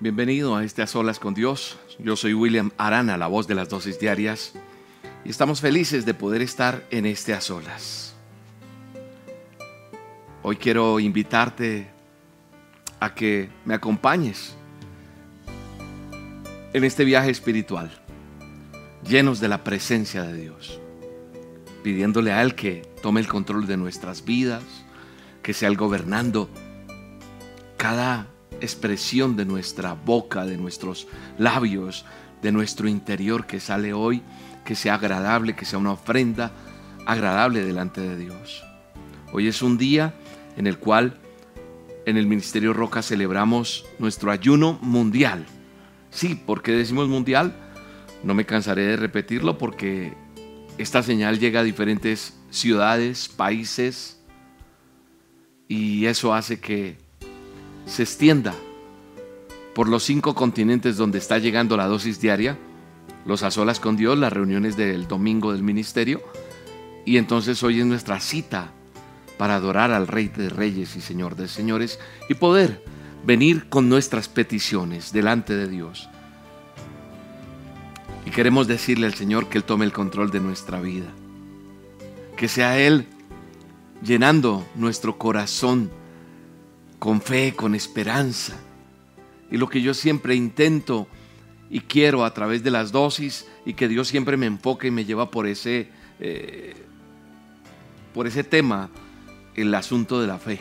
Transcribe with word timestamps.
Bienvenido 0.00 0.56
a 0.56 0.64
este 0.64 0.82
A 0.82 0.88
Solas 0.88 1.20
con 1.20 1.34
Dios. 1.34 1.78
Yo 2.00 2.16
soy 2.16 2.34
William 2.34 2.72
Arana, 2.78 3.16
la 3.16 3.28
voz 3.28 3.46
de 3.46 3.54
las 3.54 3.68
dosis 3.68 4.00
diarias, 4.00 4.52
y 5.24 5.30
estamos 5.30 5.60
felices 5.60 6.04
de 6.04 6.14
poder 6.14 6.42
estar 6.42 6.84
en 6.90 7.06
este 7.06 7.32
A 7.32 7.40
Solas. 7.40 8.16
Hoy 10.42 10.56
quiero 10.56 10.98
invitarte 10.98 11.86
a 12.98 13.14
que 13.14 13.48
me 13.64 13.74
acompañes 13.74 14.56
en 16.72 16.82
este 16.82 17.04
viaje 17.04 17.30
espiritual, 17.30 17.92
llenos 19.08 19.38
de 19.38 19.48
la 19.48 19.62
presencia 19.62 20.24
de 20.24 20.36
Dios, 20.36 20.80
pidiéndole 21.84 22.32
a 22.32 22.42
Él 22.42 22.56
que 22.56 22.82
tome 23.00 23.20
el 23.20 23.28
control 23.28 23.68
de 23.68 23.76
nuestras 23.76 24.24
vidas, 24.24 24.64
que 25.40 25.54
sea 25.54 25.68
el 25.68 25.76
gobernando 25.76 26.50
cada 27.76 28.33
expresión 28.64 29.36
de 29.36 29.44
nuestra 29.44 29.94
boca, 29.94 30.44
de 30.44 30.56
nuestros 30.56 31.06
labios, 31.38 32.04
de 32.42 32.50
nuestro 32.50 32.88
interior 32.88 33.46
que 33.46 33.60
sale 33.60 33.92
hoy, 33.92 34.22
que 34.64 34.74
sea 34.74 34.94
agradable, 34.94 35.54
que 35.54 35.64
sea 35.64 35.78
una 35.78 35.92
ofrenda 35.92 36.52
agradable 37.06 37.64
delante 37.64 38.00
de 38.00 38.16
Dios. 38.16 38.64
Hoy 39.32 39.46
es 39.48 39.62
un 39.62 39.78
día 39.78 40.14
en 40.56 40.66
el 40.66 40.78
cual 40.78 41.18
en 42.06 42.16
el 42.16 42.26
Ministerio 42.26 42.72
Roca 42.72 43.02
celebramos 43.02 43.86
nuestro 43.98 44.30
ayuno 44.30 44.78
mundial. 44.82 45.46
Sí, 46.10 46.34
¿por 46.34 46.62
qué 46.62 46.72
decimos 46.72 47.08
mundial? 47.08 47.54
No 48.22 48.34
me 48.34 48.46
cansaré 48.46 48.82
de 48.82 48.96
repetirlo 48.96 49.58
porque 49.58 50.14
esta 50.78 51.02
señal 51.02 51.38
llega 51.38 51.60
a 51.60 51.64
diferentes 51.64 52.36
ciudades, 52.50 53.28
países, 53.28 54.20
y 55.68 56.06
eso 56.06 56.34
hace 56.34 56.60
que 56.60 57.03
se 57.86 58.02
extienda 58.02 58.54
por 59.74 59.88
los 59.88 60.04
cinco 60.04 60.34
continentes 60.34 60.96
donde 60.96 61.18
está 61.18 61.38
llegando 61.38 61.76
la 61.76 61.86
dosis 61.86 62.20
diaria, 62.20 62.56
los 63.26 63.42
a 63.42 63.50
solas 63.50 63.80
con 63.80 63.96
Dios, 63.96 64.18
las 64.18 64.32
reuniones 64.32 64.76
del 64.76 65.08
domingo 65.08 65.52
del 65.52 65.62
ministerio, 65.62 66.22
y 67.04 67.16
entonces 67.16 67.62
hoy 67.62 67.80
es 67.80 67.86
nuestra 67.86 68.20
cita 68.20 68.70
para 69.36 69.56
adorar 69.56 69.92
al 69.92 70.06
Rey 70.06 70.28
de 70.28 70.48
Reyes 70.48 70.96
y 70.96 71.00
Señor 71.00 71.36
de 71.36 71.48
Señores 71.48 71.98
y 72.28 72.34
poder 72.34 72.84
venir 73.26 73.68
con 73.68 73.88
nuestras 73.88 74.28
peticiones 74.28 75.12
delante 75.12 75.54
de 75.54 75.68
Dios. 75.68 76.08
Y 78.26 78.30
queremos 78.30 78.66
decirle 78.66 79.06
al 79.06 79.14
Señor 79.14 79.48
que 79.48 79.58
Él 79.58 79.64
tome 79.64 79.84
el 79.84 79.92
control 79.92 80.30
de 80.30 80.40
nuestra 80.40 80.80
vida, 80.80 81.08
que 82.36 82.48
sea 82.48 82.78
Él 82.78 83.06
llenando 84.02 84.64
nuestro 84.76 85.18
corazón 85.18 85.90
con 86.98 87.20
fe, 87.20 87.54
con 87.54 87.74
esperanza. 87.74 88.56
Y 89.50 89.56
lo 89.56 89.68
que 89.68 89.82
yo 89.82 89.94
siempre 89.94 90.34
intento 90.34 91.06
y 91.70 91.80
quiero 91.80 92.24
a 92.24 92.34
través 92.34 92.62
de 92.62 92.70
las 92.70 92.92
dosis 92.92 93.46
y 93.66 93.74
que 93.74 93.88
Dios 93.88 94.08
siempre 94.08 94.36
me 94.36 94.46
enfoque 94.46 94.88
y 94.88 94.90
me 94.90 95.04
lleva 95.04 95.30
por 95.30 95.46
ese, 95.46 95.88
eh, 96.20 96.74
por 98.12 98.26
ese 98.26 98.44
tema, 98.44 98.90
el 99.54 99.74
asunto 99.74 100.20
de 100.20 100.26
la 100.26 100.38
fe. 100.38 100.60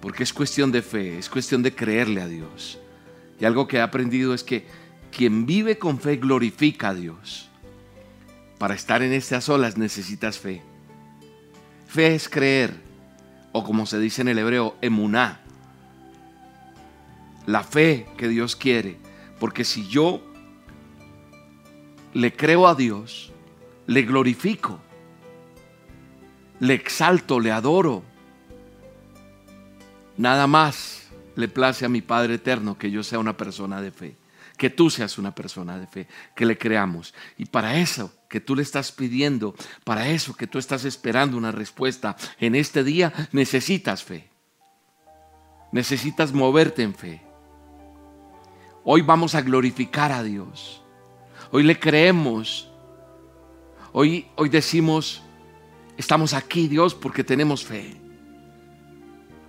Porque 0.00 0.22
es 0.22 0.32
cuestión 0.32 0.70
de 0.72 0.82
fe, 0.82 1.18
es 1.18 1.28
cuestión 1.28 1.62
de 1.62 1.74
creerle 1.74 2.20
a 2.20 2.28
Dios. 2.28 2.78
Y 3.40 3.44
algo 3.44 3.66
que 3.66 3.78
he 3.78 3.80
aprendido 3.80 4.34
es 4.34 4.44
que 4.44 4.66
quien 5.10 5.46
vive 5.46 5.78
con 5.78 6.00
fe 6.00 6.16
glorifica 6.16 6.90
a 6.90 6.94
Dios. 6.94 7.48
Para 8.58 8.74
estar 8.74 9.02
en 9.02 9.12
estas 9.12 9.48
olas 9.48 9.76
necesitas 9.76 10.38
fe. 10.38 10.62
Fe 11.86 12.14
es 12.14 12.28
creer 12.28 12.87
o 13.52 13.64
como 13.64 13.86
se 13.86 13.98
dice 13.98 14.22
en 14.22 14.28
el 14.28 14.38
hebreo, 14.38 14.76
emuná. 14.80 15.40
La 17.46 17.62
fe 17.62 18.06
que 18.16 18.28
Dios 18.28 18.56
quiere. 18.56 18.98
Porque 19.40 19.64
si 19.64 19.88
yo 19.88 20.20
le 22.12 22.34
creo 22.34 22.66
a 22.66 22.74
Dios, 22.74 23.32
le 23.86 24.02
glorifico, 24.02 24.78
le 26.60 26.74
exalto, 26.74 27.40
le 27.40 27.52
adoro, 27.52 28.02
nada 30.16 30.46
más 30.46 31.08
le 31.36 31.48
place 31.48 31.86
a 31.86 31.88
mi 31.88 32.02
Padre 32.02 32.34
Eterno 32.34 32.76
que 32.76 32.90
yo 32.90 33.02
sea 33.02 33.18
una 33.18 33.36
persona 33.36 33.80
de 33.80 33.92
fe 33.92 34.17
que 34.58 34.68
tú 34.68 34.90
seas 34.90 35.16
una 35.16 35.34
persona 35.34 35.78
de 35.78 35.86
fe, 35.86 36.08
que 36.34 36.44
le 36.44 36.58
creamos. 36.58 37.14
Y 37.38 37.46
para 37.46 37.78
eso 37.78 38.12
que 38.28 38.40
tú 38.40 38.56
le 38.56 38.62
estás 38.62 38.92
pidiendo, 38.92 39.54
para 39.84 40.08
eso 40.08 40.36
que 40.36 40.46
tú 40.46 40.58
estás 40.58 40.84
esperando 40.84 41.36
una 41.36 41.52
respuesta 41.52 42.16
en 42.40 42.54
este 42.54 42.84
día, 42.84 43.12
necesitas 43.32 44.02
fe. 44.02 44.28
Necesitas 45.72 46.32
moverte 46.32 46.82
en 46.82 46.94
fe. 46.94 47.22
Hoy 48.84 49.02
vamos 49.02 49.34
a 49.34 49.42
glorificar 49.42 50.10
a 50.12 50.22
Dios. 50.22 50.82
Hoy 51.52 51.62
le 51.62 51.78
creemos. 51.78 52.68
Hoy, 53.92 54.26
hoy 54.34 54.48
decimos, 54.48 55.22
estamos 55.96 56.34
aquí 56.34 56.68
Dios 56.68 56.94
porque 56.94 57.22
tenemos 57.22 57.64
fe. 57.64 57.96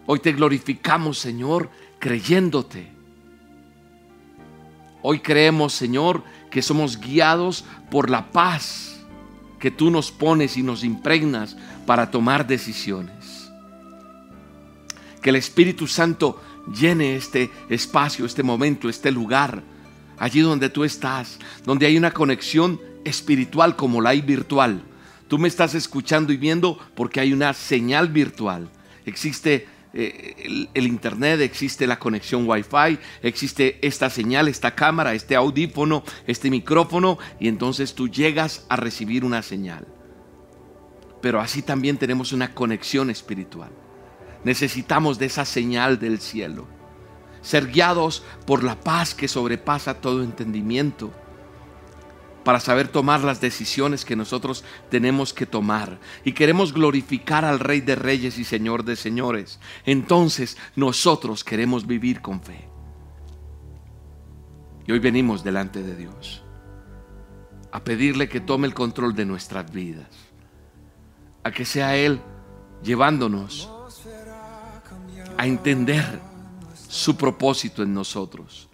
Hoy 0.05 0.19
te 0.19 0.33
glorificamos 0.33 1.17
Señor 1.17 1.69
creyéndote 1.99 2.98
Hoy 5.01 5.19
creemos, 5.19 5.73
Señor, 5.73 6.23
que 6.49 6.61
somos 6.61 6.99
guiados 6.99 7.63
por 7.89 8.09
la 8.09 8.31
paz 8.31 8.99
que 9.59 9.71
tú 9.71 9.91
nos 9.91 10.11
pones 10.11 10.57
y 10.57 10.63
nos 10.63 10.83
impregnas 10.83 11.55
para 11.85 12.09
tomar 12.11 12.47
decisiones. 12.47 13.51
Que 15.21 15.29
el 15.29 15.35
Espíritu 15.35 15.85
Santo 15.85 16.41
llene 16.73 17.15
este 17.15 17.51
espacio, 17.69 18.25
este 18.25 18.43
momento, 18.43 18.89
este 18.89 19.11
lugar, 19.11 19.61
allí 20.17 20.39
donde 20.39 20.69
tú 20.69 20.83
estás, 20.83 21.39
donde 21.65 21.85
hay 21.85 21.97
una 21.97 22.11
conexión 22.11 22.79
espiritual 23.03 23.75
como 23.75 24.01
la 24.01 24.11
hay 24.11 24.21
virtual. 24.21 24.81
Tú 25.27 25.37
me 25.37 25.47
estás 25.47 25.75
escuchando 25.75 26.33
y 26.33 26.37
viendo 26.37 26.79
porque 26.95 27.19
hay 27.19 27.33
una 27.33 27.53
señal 27.53 28.09
virtual. 28.09 28.69
Existe 29.05 29.67
eh, 29.93 30.67
el, 30.73 30.87
internet, 30.87 31.41
existe 31.41 31.87
la 31.87 31.97
conexión 31.97 32.47
Wi-Fi, 32.47 32.99
existe 33.23 33.79
esta 33.81 34.09
señal, 34.09 34.47
esta 34.47 34.75
cámara, 34.75 35.13
este 35.13 35.35
audífono, 35.35 36.03
este 36.27 36.49
micrófono, 36.49 37.17
y 37.39 37.47
entonces 37.47 37.95
tú 37.95 38.07
llegas 38.07 38.65
a 38.69 38.75
recibir 38.75 39.25
una 39.25 39.41
señal. 39.41 39.87
Pero 41.21 41.41
así 41.41 41.61
también 41.61 41.97
tenemos 41.97 42.31
una 42.31 42.53
conexión 42.53 43.09
espiritual. 43.09 43.71
Necesitamos 44.43 45.19
de 45.19 45.25
esa 45.25 45.43
señal 45.43 45.99
del 45.99 46.19
cielo. 46.19 46.67
Ser 47.41 47.67
guiados 47.67 48.23
por 48.45 48.63
la 48.63 48.79
paz 48.79 49.15
que 49.15 49.27
sobrepasa 49.27 50.01
todo 50.01 50.23
entendimiento 50.23 51.11
para 52.43 52.59
saber 52.59 52.87
tomar 52.87 53.21
las 53.21 53.41
decisiones 53.41 54.05
que 54.05 54.15
nosotros 54.15 54.63
tenemos 54.89 55.33
que 55.33 55.45
tomar. 55.45 55.99
Y 56.23 56.33
queremos 56.33 56.73
glorificar 56.73 57.45
al 57.45 57.59
Rey 57.59 57.81
de 57.81 57.95
Reyes 57.95 58.37
y 58.37 58.43
Señor 58.43 58.83
de 58.83 58.95
Señores. 58.95 59.59
Entonces 59.85 60.57
nosotros 60.75 61.43
queremos 61.43 61.85
vivir 61.85 62.21
con 62.21 62.41
fe. 62.41 62.67
Y 64.87 64.91
hoy 64.91 64.99
venimos 64.99 65.43
delante 65.43 65.83
de 65.83 65.95
Dios 65.95 66.43
a 67.71 67.83
pedirle 67.83 68.27
que 68.27 68.39
tome 68.39 68.67
el 68.67 68.73
control 68.73 69.15
de 69.15 69.25
nuestras 69.25 69.71
vidas. 69.71 70.07
A 71.43 71.51
que 71.51 71.65
sea 71.65 71.95
Él 71.95 72.19
llevándonos 72.83 73.69
a 75.37 75.45
entender 75.45 76.19
su 76.87 77.15
propósito 77.15 77.83
en 77.83 77.93
nosotros. 77.93 78.69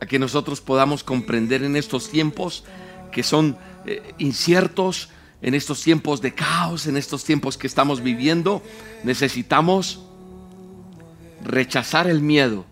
A 0.00 0.06
que 0.06 0.18
nosotros 0.18 0.60
podamos 0.60 1.04
comprender 1.04 1.62
en 1.62 1.76
estos 1.76 2.08
tiempos 2.08 2.64
que 3.14 3.22
son 3.22 3.56
eh, 3.86 4.02
inciertos, 4.18 5.08
en 5.40 5.54
estos 5.54 5.82
tiempos 5.82 6.22
de 6.22 6.34
caos, 6.34 6.86
en 6.86 6.96
estos 6.96 7.22
tiempos 7.22 7.58
que 7.58 7.66
estamos 7.66 8.02
viviendo, 8.02 8.62
necesitamos 9.04 10.00
rechazar 11.44 12.06
el 12.06 12.22
miedo 12.22 12.64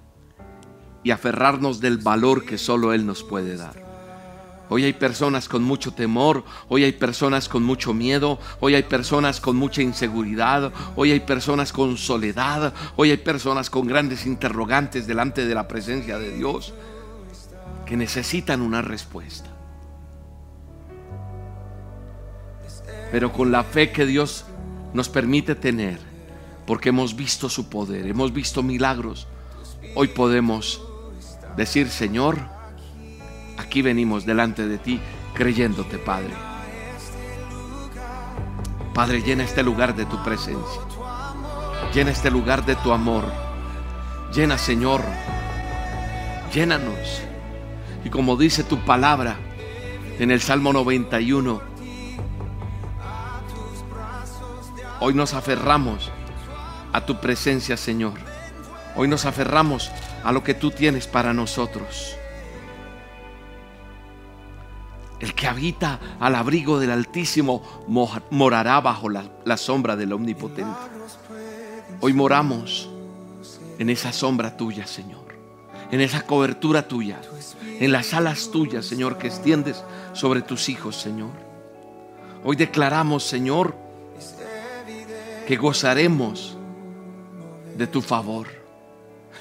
y 1.05 1.11
aferrarnos 1.11 1.81
del 1.81 1.99
valor 1.99 2.47
que 2.47 2.57
solo 2.57 2.95
Él 2.95 3.05
nos 3.05 3.23
puede 3.23 3.59
dar. 3.59 3.83
Hoy 4.71 4.85
hay 4.85 4.95
personas 4.95 5.51
con 5.51 5.63
mucho 5.63 5.93
temor, 5.93 6.45
hoy 6.69 6.85
hay 6.85 6.93
personas 6.93 7.47
con 7.47 7.63
mucho 7.63 7.93
miedo, 7.93 8.39
hoy 8.59 8.75
hay 8.75 8.85
personas 8.85 9.39
con 9.39 9.55
mucha 9.55 9.83
inseguridad, 9.83 10.73
hoy 10.97 11.13
hay 11.13 11.21
personas 11.21 11.75
con 11.75 11.99
soledad, 11.99 12.73
hoy 12.97 13.11
hay 13.11 13.19
personas 13.19 13.69
con 13.69 13.87
grandes 13.87 14.25
interrogantes 14.25 15.07
delante 15.07 15.45
de 15.45 15.55
la 15.55 15.69
presencia 15.69 16.19
de 16.19 16.35
Dios 16.35 16.73
que 17.85 17.99
necesitan 17.99 18.63
una 18.63 18.81
respuesta. 18.81 19.52
Pero 23.13 23.33
con 23.33 23.53
la 23.53 23.63
fe 23.63 23.93
que 23.93 24.07
Dios 24.07 24.45
nos 24.93 25.09
permite 25.09 25.55
tener, 25.55 26.01
porque 26.67 26.89
hemos 26.89 27.15
visto 27.15 27.49
su 27.49 27.69
poder, 27.69 28.07
hemos 28.07 28.33
visto 28.33 28.65
milagros, 28.65 29.29
hoy 29.95 30.09
podemos 30.09 30.83
decir, 31.57 31.89
Señor, 31.89 32.39
aquí 33.59 33.83
venimos 33.83 34.27
delante 34.27 34.67
de 34.67 34.79
ti 34.79 35.01
creyéndote, 35.35 35.99
Padre. 35.99 36.33
Padre, 38.93 39.23
llena 39.23 39.45
este 39.45 39.63
lugar 39.63 39.95
de 39.95 40.05
tu 40.07 40.23
presencia. 40.25 40.83
Llena 41.95 42.11
este 42.11 42.31
lugar 42.31 42.65
de 42.67 42.75
tu 42.77 42.93
amor. 42.93 43.25
Llena, 44.35 44.59
Señor, 44.59 45.03
Llénanos. 46.53 47.23
Y 48.05 48.11
como 48.11 48.37
dice 48.37 48.63
tu 48.63 48.79
palabra 48.81 49.37
en 50.19 50.31
el 50.31 50.41
Salmo 50.43 50.73
91, 50.73 51.72
hoy 55.03 55.15
nos 55.15 55.35
aferramos 55.35 56.13
a 56.93 57.05
tu 57.05 57.21
presencia, 57.21 57.77
Señor. 57.77 58.15
Hoy 58.95 59.09
nos 59.09 59.25
aferramos 59.25 59.91
a 60.23 60.31
lo 60.31 60.45
que 60.45 60.55
tú 60.55 60.71
tienes 60.71 61.09
para 61.09 61.35
nosotros. 61.35 62.17
El 65.19 65.35
que 65.35 65.49
habita 65.49 65.99
al 66.21 66.37
abrigo 66.37 66.79
del 66.79 66.93
Altísimo 66.93 67.85
morará 68.31 68.81
bajo 68.81 69.09
la, 69.09 69.57
sombra 69.57 69.97
del 69.97 70.13
Omnipotente. 70.13 70.71
Hoy 72.01 72.13
moramos 72.13 72.89
en 73.81 73.91
esa 73.91 74.13
sombra 74.13 74.57
tuya, 74.57 74.87
Señor. 74.87 75.23
En 75.91 76.01
esa 76.01 76.25
cobertura 76.25 76.87
tuya. 76.87 77.21
En 77.81 77.91
las 77.91 78.15
alas 78.15 78.51
tuyas, 78.53 78.87
Señor, 78.87 79.19
que 79.19 79.27
extiendes 79.27 79.83
sobre 80.13 80.43
tus 80.43 80.69
hijos, 80.69 80.95
Señor. 80.95 81.31
Hoy 82.45 82.55
declaramos, 82.55 83.25
Señor, 83.25 83.83
que 85.53 85.59
gozaremos 85.59 86.57
de 87.77 87.87
tu 87.87 88.01
favor, 88.01 88.47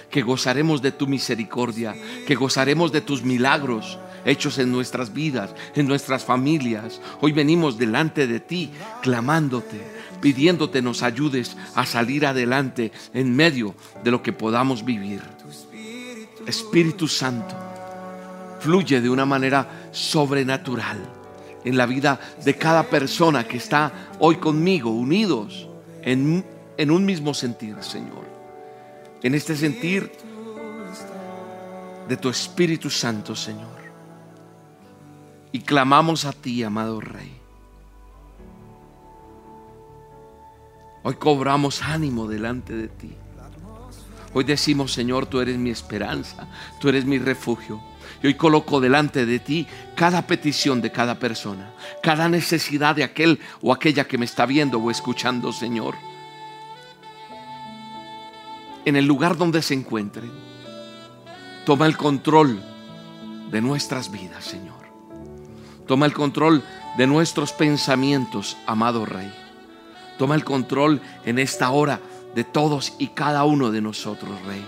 que 0.10 0.22
gozaremos 0.22 0.82
de 0.82 0.92
tu 0.92 1.08
misericordia, 1.08 1.96
que 2.28 2.36
gozaremos 2.36 2.92
de 2.92 3.00
tus 3.00 3.24
milagros 3.24 3.98
hechos 4.26 4.58
en 4.58 4.74
nuestras 4.74 5.14
vidas, 5.14 5.56
en 5.74 5.88
nuestras 5.88 6.26
familias. 6.26 7.00
Hoy 7.22 7.32
venimos 7.32 7.78
delante 7.78 8.28
de 8.28 8.42
ti 8.42 8.72
clamándote, 9.02 9.80
pidiéndote 10.20 10.82
nos 10.82 11.02
ayudes 11.02 11.56
a 11.76 11.86
salir 11.86 12.26
adelante 12.26 12.92
en 13.14 13.34
medio 13.34 13.74
de 14.04 14.12
lo 14.12 14.22
que 14.22 14.34
podamos 14.34 14.84
vivir. 14.84 15.22
Espíritu 16.46 17.08
Santo, 17.08 17.56
fluye 18.60 19.00
de 19.00 19.10
una 19.10 19.26
manera 19.26 19.88
sobrenatural 19.94 21.00
en 21.64 21.78
la 21.78 21.86
vida 21.86 22.20
de 22.44 22.58
cada 22.58 22.84
persona 22.84 23.46
que 23.46 23.56
está 23.56 24.10
hoy 24.20 24.36
conmigo, 24.36 24.90
unidos 24.90 25.70
en, 26.02 26.46
en 26.78 26.92
un 26.92 27.06
mismo 27.06 27.34
sentir, 27.34 27.82
Señor. 27.82 28.26
En 29.24 29.36
este 29.36 29.56
sentir 29.56 30.12
de 32.08 32.18
tu 32.18 32.30
Espíritu 32.30 32.90
Santo, 32.90 33.36
Señor 33.36 33.82
y 35.52 35.60
clamamos 35.60 36.26
a 36.26 36.32
ti, 36.32 36.64
amado 36.64 37.02
Rey. 37.02 37.38
Hoy 41.04 41.16
cobramos 41.16 41.82
ánimo 41.82 42.28
delante 42.28 42.76
de 42.76 42.88
ti. 42.88 43.16
Hoy 44.34 44.44
decimos, 44.46 44.94
Señor, 44.94 45.26
tú 45.26 45.42
eres 45.42 45.58
mi 45.58 45.72
esperanza, 45.72 46.48
tú 46.80 46.88
eres 46.88 47.06
mi 47.06 47.18
refugio. 47.18 47.82
Y 48.24 48.28
hoy 48.28 48.36
coloco 48.36 48.80
delante 48.80 49.26
de 49.26 49.40
ti 49.40 49.68
cada 49.96 50.28
petición 50.28 50.82
de 50.82 50.92
cada 50.92 51.18
persona, 51.18 51.72
cada 52.04 52.30
necesidad 52.30 52.96
de 52.96 53.04
aquel 53.04 53.40
o 53.62 53.74
aquella 53.74 54.08
que 54.08 54.18
me 54.18 54.26
está 54.26 54.46
viendo 54.46 54.78
o 54.80 54.92
escuchando, 54.92 55.52
Señor. 55.52 55.96
En 58.86 58.96
el 58.96 59.06
lugar 59.06 59.38
donde 59.38 59.62
se 59.62 59.74
encuentre, 59.74 60.30
toma 61.66 61.88
el 61.88 61.98
control 61.98 62.62
de 63.50 63.62
nuestras 63.62 64.12
vidas, 64.12 64.44
Señor. 64.46 64.82
Toma 65.88 66.06
el 66.06 66.14
control 66.14 66.64
de 66.98 67.08
nuestros 67.08 67.54
pensamientos, 67.54 68.58
amado 68.66 69.06
Rey. 69.06 69.32
Toma 70.18 70.36
el 70.36 70.44
control 70.44 71.02
en 71.26 71.40
esta 71.40 71.72
hora 71.72 72.00
de 72.36 72.44
todos 72.44 72.94
y 73.00 73.08
cada 73.08 73.44
uno 73.46 73.72
de 73.72 73.82
nosotros, 73.82 74.32
Rey. 74.46 74.64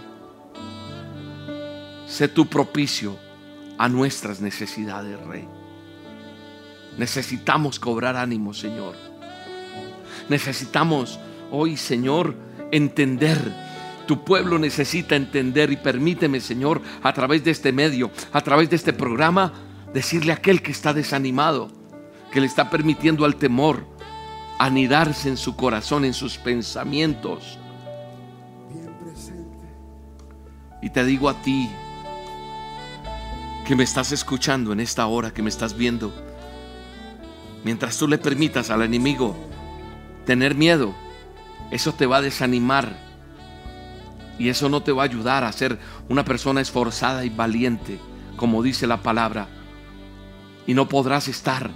Sé 2.08 2.28
tu 2.28 2.48
propicio 2.48 3.18
a 3.84 3.90
nuestras 3.90 4.40
necesidades, 4.40 5.20
Rey. 5.26 5.46
Necesitamos 6.98 7.82
cobrar 7.82 8.16
ánimo, 8.16 8.54
Señor. 8.54 8.96
Necesitamos 10.30 11.20
hoy, 11.52 11.76
Señor, 11.76 12.34
entender. 12.72 13.38
Tu 14.08 14.24
pueblo 14.24 14.58
necesita 14.58 15.18
entender 15.18 15.70
y 15.70 15.76
permíteme, 15.76 16.40
Señor, 16.40 16.82
a 17.02 17.12
través 17.12 17.44
de 17.44 17.52
este 17.52 17.74
medio, 17.74 18.10
a 18.32 18.40
través 18.40 18.70
de 18.70 18.78
este 18.78 18.94
programa, 18.94 19.52
decirle 19.94 20.32
a 20.32 20.36
aquel 20.36 20.62
que 20.62 20.72
está 20.72 20.94
desanimado, 20.94 21.70
que 22.32 22.40
le 22.40 22.48
está 22.48 22.70
permitiendo 22.70 23.26
al 23.26 23.36
temor 23.36 23.86
anidarse 24.60 25.28
en 25.28 25.36
su 25.36 25.58
corazón, 25.58 26.06
en 26.06 26.14
sus 26.14 26.38
pensamientos. 26.38 27.60
Y 30.82 30.90
te 30.90 31.04
digo 31.04 31.28
a 31.28 31.42
ti, 31.42 31.70
que 33.66 33.76
me 33.76 33.84
estás 33.84 34.12
escuchando 34.12 34.74
en 34.74 34.80
esta 34.80 35.06
hora, 35.08 35.32
que 35.32 35.42
me 35.42 35.50
estás 35.50 35.76
viendo, 35.76 36.14
mientras 37.64 37.98
tú 37.98 38.08
le 38.08 38.18
permitas 38.18 38.70
al 38.70 38.82
enemigo 38.82 39.36
tener 40.26 40.56
miedo, 40.56 40.94
eso 41.72 41.94
te 41.94 42.06
va 42.06 42.18
a 42.18 42.22
desanimar 42.22 42.98
y 44.38 44.50
eso 44.50 44.70
no 44.70 44.82
te 44.82 44.92
va 44.92 45.04
a 45.04 45.06
ayudar 45.06 45.44
a 45.44 45.52
ser 45.52 45.80
una 46.10 46.26
persona 46.26 46.62
esforzada 46.62 47.24
y 47.26 47.30
valiente, 47.30 48.00
como 48.36 48.64
dice 48.64 48.88
la 48.88 49.02
palabra 49.02 49.48
y 50.66 50.74
no 50.74 50.88
podrás 50.88 51.28
estar 51.28 51.72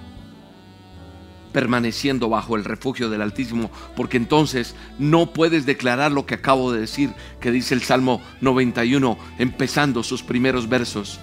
permaneciendo 1.52 2.30
bajo 2.30 2.56
el 2.56 2.64
refugio 2.64 3.10
del 3.10 3.22
Altísimo, 3.22 3.72
porque 3.96 4.18
entonces 4.18 4.76
no 5.00 5.34
puedes 5.34 5.66
declarar 5.66 6.12
lo 6.12 6.26
que 6.26 6.36
acabo 6.36 6.72
de 6.72 6.82
decir, 6.82 7.14
que 7.40 7.52
dice 7.52 7.74
el 7.74 7.82
Salmo 7.82 8.22
91, 8.42 9.18
empezando 9.40 10.04
sus 10.04 10.22
primeros 10.22 10.70
versos. 10.70 11.20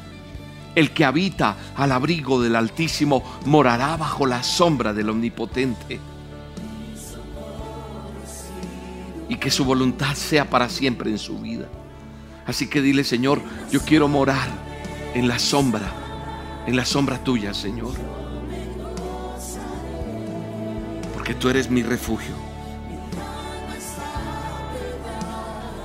El 0.75 0.91
que 0.93 1.05
habita 1.05 1.57
al 1.77 1.93
abrigo 1.93 2.43
del 2.43 2.57
Altísimo 2.57 3.23
morará 3.47 3.97
bajo 3.97 4.27
la 4.27 4.43
sombra 4.43 4.93
del 4.93 5.11
Omnipotente. 5.11 6.01
Y 9.29 9.37
que 9.37 9.51
su 9.51 9.65
voluntad 9.65 10.15
sea 10.15 10.51
para 10.51 10.69
siempre 10.69 11.11
en 11.11 11.19
su 11.19 11.39
vida. 11.39 11.67
Así 12.47 12.69
que 12.69 12.83
dile, 12.83 13.05
Señor, 13.05 13.41
yo 13.71 13.81
quiero 13.81 14.09
morar 14.09 14.49
en 15.15 15.29
la 15.29 15.39
sombra 15.39 16.05
en 16.67 16.77
la 16.77 16.85
sombra 16.85 17.19
tuya, 17.23 17.53
Señor. 17.53 17.93
Porque 21.13 21.35
tú 21.35 21.49
eres 21.49 21.71
mi 21.71 21.83
refugio. 21.83 22.35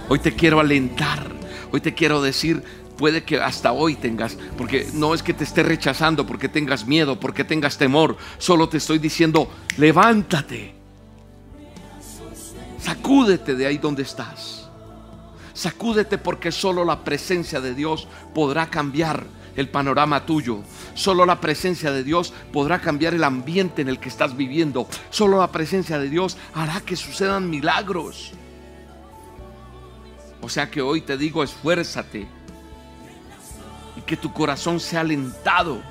Hoy 0.08 0.20
te 0.20 0.34
quiero 0.34 0.60
alentar. 0.60 1.28
Hoy 1.72 1.82
te 1.82 1.94
quiero 1.94 2.22
decir, 2.22 2.64
puede 3.00 3.24
que 3.24 3.40
hasta 3.40 3.72
hoy 3.72 3.96
tengas, 3.96 4.38
porque 4.58 4.90
no 4.94 5.14
es 5.14 5.24
que 5.24 5.34
te 5.34 5.46
esté 5.46 5.64
rechazando, 5.64 6.28
porque 6.28 6.50
tengas 6.50 6.86
miedo, 6.86 7.18
porque 7.18 7.46
tengas 7.46 7.78
temor. 7.78 8.18
Solo 8.38 8.68
te 8.68 8.76
estoy 8.76 9.00
diciendo, 9.00 9.50
levántate. 9.78 10.76
Sacúdete 12.78 13.56
de 13.56 13.66
ahí 13.66 13.78
donde 13.78 14.04
estás. 14.04 14.70
Sacúdete 15.54 16.18
porque 16.18 16.52
solo 16.52 16.84
la 16.84 17.06
presencia 17.06 17.62
de 17.62 17.74
Dios 17.74 18.06
podrá 18.36 18.70
cambiar 18.70 19.24
el 19.56 19.70
panorama 19.70 20.26
tuyo. 20.26 20.60
Solo 20.94 21.26
la 21.26 21.40
presencia 21.40 21.94
de 21.94 22.04
Dios 22.04 22.34
podrá 22.52 22.82
cambiar 22.82 23.14
el 23.14 23.24
ambiente 23.24 23.82
en 23.82 23.88
el 23.88 24.00
que 24.00 24.10
estás 24.10 24.36
viviendo. 24.36 24.90
Solo 25.10 25.40
la 25.40 25.54
presencia 25.54 25.98
de 26.00 26.10
Dios 26.10 26.36
hará 26.54 26.82
que 26.82 26.98
sucedan 26.98 27.50
milagros. 27.50 28.34
O 30.42 30.50
sea 30.50 30.70
que 30.70 30.82
hoy 30.82 31.00
te 31.00 31.18
digo, 31.18 31.44
esfuérzate 31.44 32.39
que 34.10 34.18
tu 34.18 34.34
corazón 34.34 34.80
sea 34.80 35.02
alentado. 35.02 35.84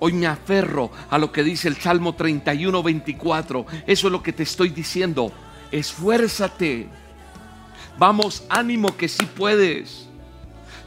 Hoy 0.00 0.12
me 0.12 0.26
aferro 0.26 0.90
a 1.08 1.16
lo 1.16 1.32
que 1.32 1.42
dice 1.42 1.66
el 1.66 1.76
Salmo 1.76 2.14
31, 2.14 2.82
24. 2.82 3.64
Eso 3.86 4.06
es 4.08 4.12
lo 4.12 4.22
que 4.22 4.34
te 4.34 4.42
estoy 4.42 4.68
diciendo. 4.68 5.32
Esfuérzate. 5.70 6.88
Vamos, 7.98 8.44
ánimo 8.50 8.94
que 8.98 9.08
sí 9.08 9.24
puedes. 9.24 10.08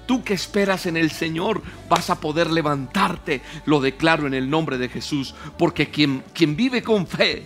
Tú 0.06 0.24
que 0.24 0.36
esperas 0.36 0.86
en 0.86 0.98
el 0.98 1.10
Señor 1.10 1.64
vas 1.90 2.12
a 2.12 2.20
poder 2.20 2.52
levantarte. 2.52 3.42
Lo 3.66 3.82
declaro 3.82 4.28
en 4.28 4.36
el 4.36 4.52
nombre 4.52 4.78
de 4.78 4.88
Jesús. 4.88 5.34
Porque 5.58 5.90
quien, 5.90 6.24
quien 6.36 6.56
vive 6.56 6.84
con 6.84 7.08
fe 7.08 7.44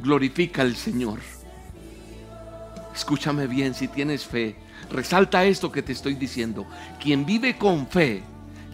glorifica 0.00 0.62
al 0.62 0.76
Señor. 0.76 1.20
Escúchame 2.94 3.46
bien 3.48 3.74
si 3.74 3.86
tienes 3.86 4.24
fe. 4.24 4.56
Resalta 4.90 5.44
esto 5.44 5.72
que 5.72 5.82
te 5.82 5.92
estoy 5.92 6.14
diciendo. 6.14 6.66
Quien 7.00 7.24
vive 7.26 7.56
con 7.56 7.86
fe, 7.86 8.22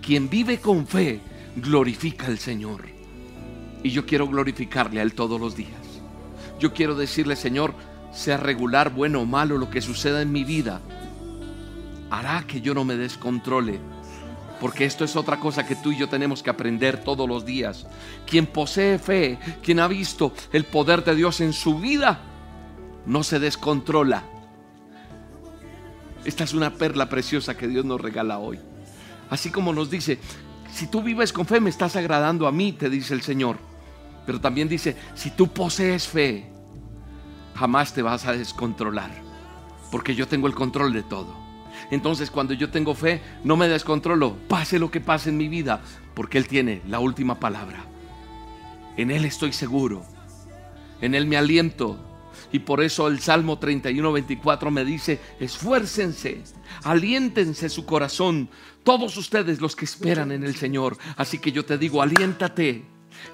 quien 0.03 0.29
vive 0.29 0.59
con 0.59 0.87
fe, 0.87 1.21
glorifica 1.57 2.27
al 2.27 2.39
Señor. 2.39 2.87
Y 3.83 3.91
yo 3.91 4.07
quiero 4.07 4.27
glorificarle 4.29 5.01
a 5.01 5.03
Él 5.03 5.15
todos 5.15 5.41
los 5.41 5.57
días. 5.57 5.71
Yo 6.59 6.75
quiero 6.75 6.95
decirle, 6.95 7.37
Señor, 7.37 7.75
sea 8.13 8.37
regular, 8.37 8.91
bueno 8.93 9.21
o 9.21 9.27
malo 9.27 9.57
lo 9.57 9.71
que 9.71 9.81
suceda 9.81 10.21
en 10.21 10.33
mi 10.33 10.45
vida 10.45 10.81
hará 12.11 12.45
que 12.47 12.61
yo 12.61 12.75
no 12.75 12.85
me 12.85 12.97
descontrole. 12.97 13.79
Porque 14.61 14.85
esto 14.85 15.05
es 15.05 15.17
otra 15.17 15.41
cosa 15.41 15.67
que 15.67 15.77
tú 15.77 15.91
y 15.93 15.97
yo 15.97 16.09
tenemos 16.09 16.43
que 16.43 16.51
aprender 16.51 17.03
todos 17.03 17.27
los 17.27 17.47
días. 17.47 17.87
Quien 18.27 18.47
posee 18.47 18.99
fe, 18.99 19.39
quien 19.63 19.81
ha 19.81 19.89
visto 19.89 20.35
el 20.53 20.65
poder 20.65 21.03
de 21.03 21.15
Dios 21.15 21.41
en 21.41 21.55
su 21.55 21.79
vida, 21.79 22.21
no 23.07 23.23
se 23.23 23.39
descontrola. 23.39 24.23
Esta 26.25 26.45
es 26.45 26.53
una 26.53 26.75
perla 26.75 27.09
preciosa 27.09 27.57
que 27.57 27.69
Dios 27.69 27.85
nos 27.85 28.01
regala 28.01 28.39
hoy. 28.39 28.59
Así 29.31 29.51
como 29.51 29.73
nos 29.73 29.91
dice, 29.91 30.19
si 30.73 30.87
tú 30.87 31.03
vives 31.03 31.33
con 31.33 31.47
fe 31.47 31.61
me 31.61 31.71
estás 31.71 31.97
agradando 31.97 32.47
a 32.47 32.53
mí, 32.53 32.73
te 32.73 32.91
dice 32.91 33.15
el 33.15 33.23
Señor. 33.23 33.57
Pero 34.27 34.41
también 34.41 34.69
dice, 34.69 34.97
si 35.15 35.31
tú 35.31 35.49
posees 35.49 36.07
fe, 36.07 36.51
jamás 37.55 37.95
te 37.95 38.03
vas 38.03 38.27
a 38.27 38.33
descontrolar, 38.33 39.11
porque 39.91 40.15
yo 40.15 40.29
tengo 40.29 40.47
el 40.47 40.55
control 40.55 40.93
de 40.93 41.03
todo. 41.03 41.35
Entonces 41.91 42.31
cuando 42.31 42.53
yo 42.55 42.71
tengo 42.71 42.95
fe, 42.95 43.23
no 43.45 43.57
me 43.57 43.69
descontrolo, 43.69 44.37
pase 44.49 44.79
lo 44.79 44.91
que 44.91 45.01
pase 45.01 45.31
en 45.31 45.37
mi 45.37 45.49
vida, 45.49 45.81
porque 46.15 46.39
Él 46.39 46.47
tiene 46.47 46.83
la 46.87 47.01
última 47.01 47.41
palabra. 47.41 47.85
En 48.97 49.11
Él 49.11 49.25
estoy 49.25 49.53
seguro, 49.53 50.05
en 51.01 51.15
Él 51.15 51.27
me 51.27 51.37
aliento. 51.37 52.10
Y 52.53 52.61
por 52.61 52.83
eso 52.83 53.09
el 53.09 53.21
Salmo 53.21 53.59
31, 53.59 54.13
24 54.13 54.71
me 54.71 54.85
dice, 54.85 55.21
esfuércense, 55.39 56.43
aliéntense 56.85 57.69
su 57.69 57.85
corazón, 57.87 58.49
todos 58.83 59.17
ustedes 59.17 59.61
los 59.61 59.77
que 59.77 59.85
esperan 59.85 60.33
en 60.33 60.45
el 60.45 60.57
Señor. 60.57 60.97
Así 61.17 61.39
que 61.39 61.53
yo 61.53 61.65
te 61.65 61.79
digo, 61.79 62.03
aliéntate, 62.03 62.85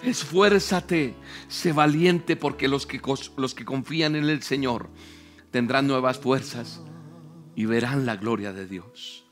esfuérzate, 0.02 1.14
sé 1.48 1.72
valiente, 1.72 2.36
porque 2.36 2.68
los 2.68 2.86
que, 2.86 3.00
los 3.36 3.54
que 3.54 3.64
confían 3.64 4.16
en 4.16 4.24
el 4.24 4.42
Señor 4.42 4.88
tendrán 5.50 5.86
nuevas 5.86 6.18
fuerzas 6.18 6.82
y 7.54 7.64
verán 7.64 8.06
la 8.06 8.16
gloria 8.16 8.52
de 8.52 8.66
Dios. 8.66 9.24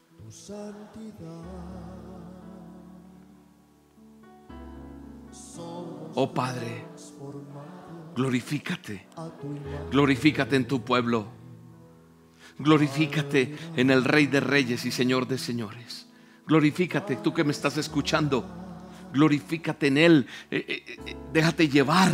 Oh 6.17 6.33
Padre, 6.33 6.87
glorifícate, 8.15 9.07
glorifícate 9.91 10.57
en 10.57 10.67
tu 10.67 10.85
pueblo, 10.85 11.27
glorifícate 12.59 13.57
en 13.77 13.91
el 13.91 14.05
Rey 14.05 14.27
de 14.27 14.41
Reyes 14.41 14.85
y 14.85 14.91
Señor 14.91 15.27
de 15.27 15.39
Señores. 15.39 16.07
Glorifícate, 16.47 17.17
tú 17.17 17.33
que 17.33 17.43
me 17.43 17.53
estás 17.53 17.79
escuchando, 17.79 18.47
glorifícate 19.13 19.87
en 19.87 19.99
Él, 19.99 20.27
eh, 20.51 20.65
eh, 20.69 20.97
eh, 21.07 21.17
déjate 21.33 21.69
llevar, 21.69 22.13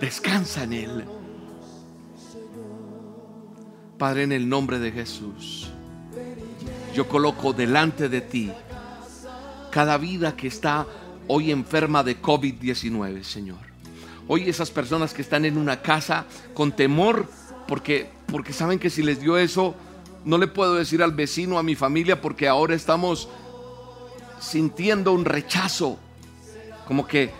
descansa 0.00 0.64
en 0.64 0.72
Él. 0.72 1.04
Padre, 3.98 4.22
en 4.22 4.32
el 4.32 4.48
nombre 4.48 4.78
de 4.78 4.92
Jesús, 4.92 5.70
yo 6.94 7.06
coloco 7.06 7.52
delante 7.52 8.08
de 8.08 8.22
ti 8.22 8.50
cada 9.70 9.98
vida 9.98 10.34
que 10.36 10.48
está 10.48 10.86
hoy 11.28 11.50
enferma 11.50 12.02
de 12.02 12.20
COVID-19, 12.20 13.22
Señor. 13.22 13.69
Hoy 14.28 14.48
esas 14.48 14.70
personas 14.70 15.12
que 15.12 15.22
están 15.22 15.44
en 15.44 15.56
una 15.56 15.82
casa 15.82 16.26
con 16.54 16.72
temor 16.72 17.28
porque, 17.66 18.10
porque 18.26 18.52
saben 18.52 18.78
que 18.78 18.90
si 18.90 19.02
les 19.02 19.20
dio 19.20 19.36
eso, 19.36 19.74
no 20.24 20.38
le 20.38 20.46
puedo 20.46 20.74
decir 20.74 21.02
al 21.02 21.12
vecino, 21.12 21.58
a 21.58 21.62
mi 21.62 21.74
familia, 21.74 22.20
porque 22.20 22.48
ahora 22.48 22.74
estamos 22.74 23.28
sintiendo 24.40 25.12
un 25.12 25.24
rechazo, 25.24 25.98
como 26.86 27.06
que 27.06 27.30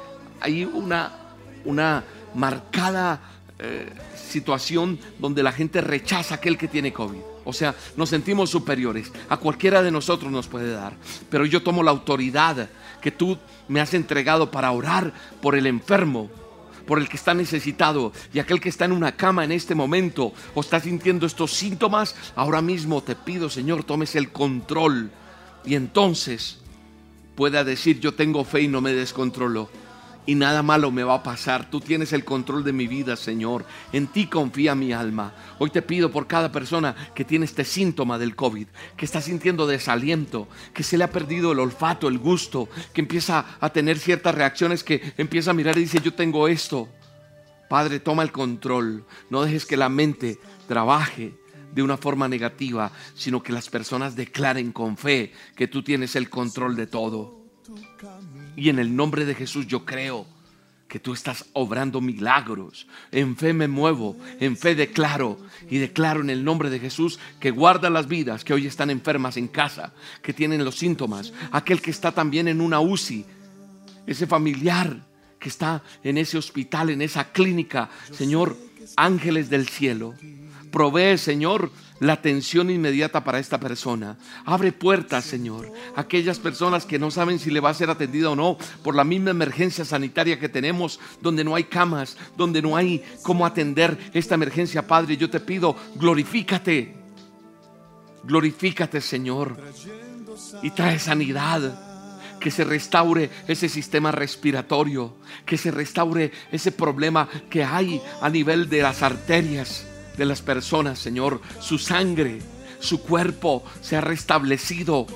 hay 0.40 0.64
una, 0.64 1.12
una 1.64 2.04
marcada 2.34 3.20
eh, 3.58 3.88
situación 4.14 4.98
donde 5.18 5.42
la 5.42 5.52
gente 5.52 5.80
rechaza 5.80 6.34
a 6.34 6.36
aquel 6.38 6.56
que 6.56 6.68
tiene 6.68 6.92
COVID. 6.92 7.20
O 7.44 7.52
sea, 7.52 7.74
nos 7.96 8.08
sentimos 8.08 8.50
superiores. 8.50 9.10
A 9.28 9.36
cualquiera 9.36 9.82
de 9.82 9.90
nosotros 9.90 10.30
nos 10.30 10.46
puede 10.46 10.72
dar. 10.72 10.92
Pero 11.28 11.46
yo 11.46 11.62
tomo 11.62 11.82
la 11.82 11.90
autoridad 11.90 12.68
que 13.00 13.10
tú 13.10 13.36
me 13.68 13.80
has 13.80 13.94
entregado 13.94 14.50
para 14.50 14.70
orar 14.70 15.12
por 15.42 15.56
el 15.56 15.66
enfermo, 15.66 16.30
por 16.90 16.98
el 16.98 17.08
que 17.08 17.16
está 17.16 17.34
necesitado 17.34 18.12
y 18.34 18.40
aquel 18.40 18.60
que 18.60 18.68
está 18.68 18.84
en 18.84 18.90
una 18.90 19.14
cama 19.14 19.44
en 19.44 19.52
este 19.52 19.76
momento 19.76 20.32
o 20.56 20.60
está 20.60 20.80
sintiendo 20.80 21.24
estos 21.24 21.52
síntomas. 21.52 22.16
Ahora 22.34 22.62
mismo 22.62 23.00
te 23.00 23.14
pido, 23.14 23.48
Señor, 23.48 23.84
tomes 23.84 24.16
el 24.16 24.32
control 24.32 25.12
y 25.64 25.76
entonces 25.76 26.58
pueda 27.36 27.62
decir 27.62 28.00
yo 28.00 28.14
tengo 28.14 28.44
fe 28.44 28.62
y 28.62 28.66
no 28.66 28.80
me 28.80 28.92
descontrolo 28.92 29.70
y 30.26 30.34
nada 30.34 30.62
malo 30.62 30.90
me 30.90 31.02
va 31.02 31.14
a 31.14 31.22
pasar. 31.22 31.70
Tú 31.70 31.80
tienes 31.80 32.12
el 32.12 32.24
control 32.24 32.64
de 32.64 32.72
mi 32.72 32.86
vida, 32.86 33.16
Señor. 33.16 33.64
En 33.92 34.06
ti 34.06 34.26
confía 34.26 34.74
mi 34.74 34.92
alma. 34.92 35.32
Hoy 35.58 35.70
te 35.70 35.82
pido 35.82 36.10
por 36.10 36.26
cada 36.26 36.52
persona 36.52 36.94
que 37.14 37.24
tiene 37.24 37.44
este 37.44 37.64
síntoma 37.64 38.18
del 38.18 38.36
COVID, 38.36 38.66
que 38.96 39.04
está 39.04 39.20
sintiendo 39.20 39.66
desaliento, 39.66 40.48
que 40.74 40.82
se 40.82 40.98
le 40.98 41.04
ha 41.04 41.10
perdido 41.10 41.52
el 41.52 41.58
olfato, 41.58 42.08
el 42.08 42.18
gusto, 42.18 42.68
que 42.92 43.00
empieza 43.00 43.44
a 43.60 43.70
tener 43.70 43.98
ciertas 43.98 44.34
reacciones, 44.34 44.84
que 44.84 45.14
empieza 45.16 45.50
a 45.50 45.54
mirar 45.54 45.76
y 45.78 45.82
dice, 45.82 46.00
yo 46.00 46.14
tengo 46.14 46.48
esto. 46.48 46.88
Padre, 47.68 48.00
toma 48.00 48.22
el 48.22 48.32
control. 48.32 49.04
No 49.30 49.42
dejes 49.42 49.64
que 49.64 49.76
la 49.76 49.88
mente 49.88 50.38
trabaje 50.66 51.34
de 51.72 51.82
una 51.82 51.96
forma 51.96 52.28
negativa, 52.28 52.90
sino 53.14 53.42
que 53.42 53.52
las 53.52 53.68
personas 53.68 54.16
declaren 54.16 54.72
con 54.72 54.96
fe 54.96 55.32
que 55.54 55.68
tú 55.68 55.82
tienes 55.82 56.16
el 56.16 56.28
control 56.28 56.76
de 56.76 56.86
todo. 56.86 57.39
Y 58.60 58.68
en 58.68 58.78
el 58.78 58.94
nombre 58.94 59.24
de 59.24 59.34
Jesús 59.34 59.66
yo 59.66 59.86
creo 59.86 60.26
que 60.86 61.00
tú 61.00 61.14
estás 61.14 61.46
obrando 61.54 62.02
milagros. 62.02 62.86
En 63.10 63.34
fe 63.34 63.54
me 63.54 63.68
muevo, 63.68 64.18
en 64.38 64.54
fe 64.54 64.74
declaro 64.74 65.38
y 65.70 65.78
declaro 65.78 66.20
en 66.20 66.28
el 66.28 66.44
nombre 66.44 66.68
de 66.68 66.78
Jesús 66.78 67.18
que 67.40 67.52
guarda 67.52 67.88
las 67.88 68.06
vidas 68.06 68.44
que 68.44 68.52
hoy 68.52 68.66
están 68.66 68.90
enfermas 68.90 69.38
en 69.38 69.48
casa, 69.48 69.94
que 70.20 70.34
tienen 70.34 70.62
los 70.62 70.76
síntomas, 70.76 71.32
aquel 71.52 71.80
que 71.80 71.90
está 71.90 72.12
también 72.12 72.48
en 72.48 72.60
una 72.60 72.80
UCI, 72.80 73.24
ese 74.06 74.26
familiar 74.26 75.06
que 75.38 75.48
está 75.48 75.82
en 76.04 76.18
ese 76.18 76.36
hospital, 76.36 76.90
en 76.90 77.00
esa 77.00 77.32
clínica. 77.32 77.88
Señor, 78.12 78.58
ángeles 78.94 79.48
del 79.48 79.68
cielo, 79.68 80.12
provee, 80.70 81.16
Señor, 81.16 81.72
la 82.00 82.14
atención 82.14 82.70
inmediata 82.70 83.22
para 83.22 83.38
esta 83.38 83.60
persona. 83.60 84.16
Abre 84.44 84.72
puertas, 84.72 85.24
Señor. 85.24 85.70
Aquellas 85.94 86.38
personas 86.38 86.86
que 86.86 86.98
no 86.98 87.10
saben 87.10 87.38
si 87.38 87.50
le 87.50 87.60
va 87.60 87.70
a 87.70 87.74
ser 87.74 87.90
atendida 87.90 88.30
o 88.30 88.36
no 88.36 88.58
por 88.82 88.96
la 88.96 89.04
misma 89.04 89.30
emergencia 89.30 89.84
sanitaria 89.84 90.40
que 90.40 90.48
tenemos, 90.48 90.98
donde 91.20 91.44
no 91.44 91.54
hay 91.54 91.64
camas, 91.64 92.16
donde 92.36 92.62
no 92.62 92.76
hay 92.76 93.04
cómo 93.22 93.46
atender 93.46 93.96
esta 94.12 94.34
emergencia, 94.34 94.86
Padre, 94.86 95.16
yo 95.16 95.30
te 95.30 95.40
pido, 95.40 95.76
glorifícate. 95.96 96.96
Glorifícate, 98.24 99.00
Señor. 99.00 99.56
Y 100.62 100.70
trae 100.70 100.98
sanidad 100.98 101.86
que 102.40 102.50
se 102.50 102.64
restaure 102.64 103.30
ese 103.46 103.68
sistema 103.68 104.10
respiratorio, 104.10 105.16
que 105.44 105.58
se 105.58 105.70
restaure 105.70 106.32
ese 106.50 106.72
problema 106.72 107.28
que 107.50 107.62
hay 107.62 108.00
a 108.22 108.30
nivel 108.30 108.68
de 108.70 108.82
las 108.82 109.02
arterias, 109.02 109.84
de 110.16 110.24
las 110.24 110.42
personas, 110.42 110.98
Señor. 110.98 111.40
Su 111.60 111.78
sangre, 111.78 112.40
su 112.80 113.02
cuerpo 113.02 113.64
se 113.80 113.96
ha 113.96 114.00
restablecido. 114.00 115.06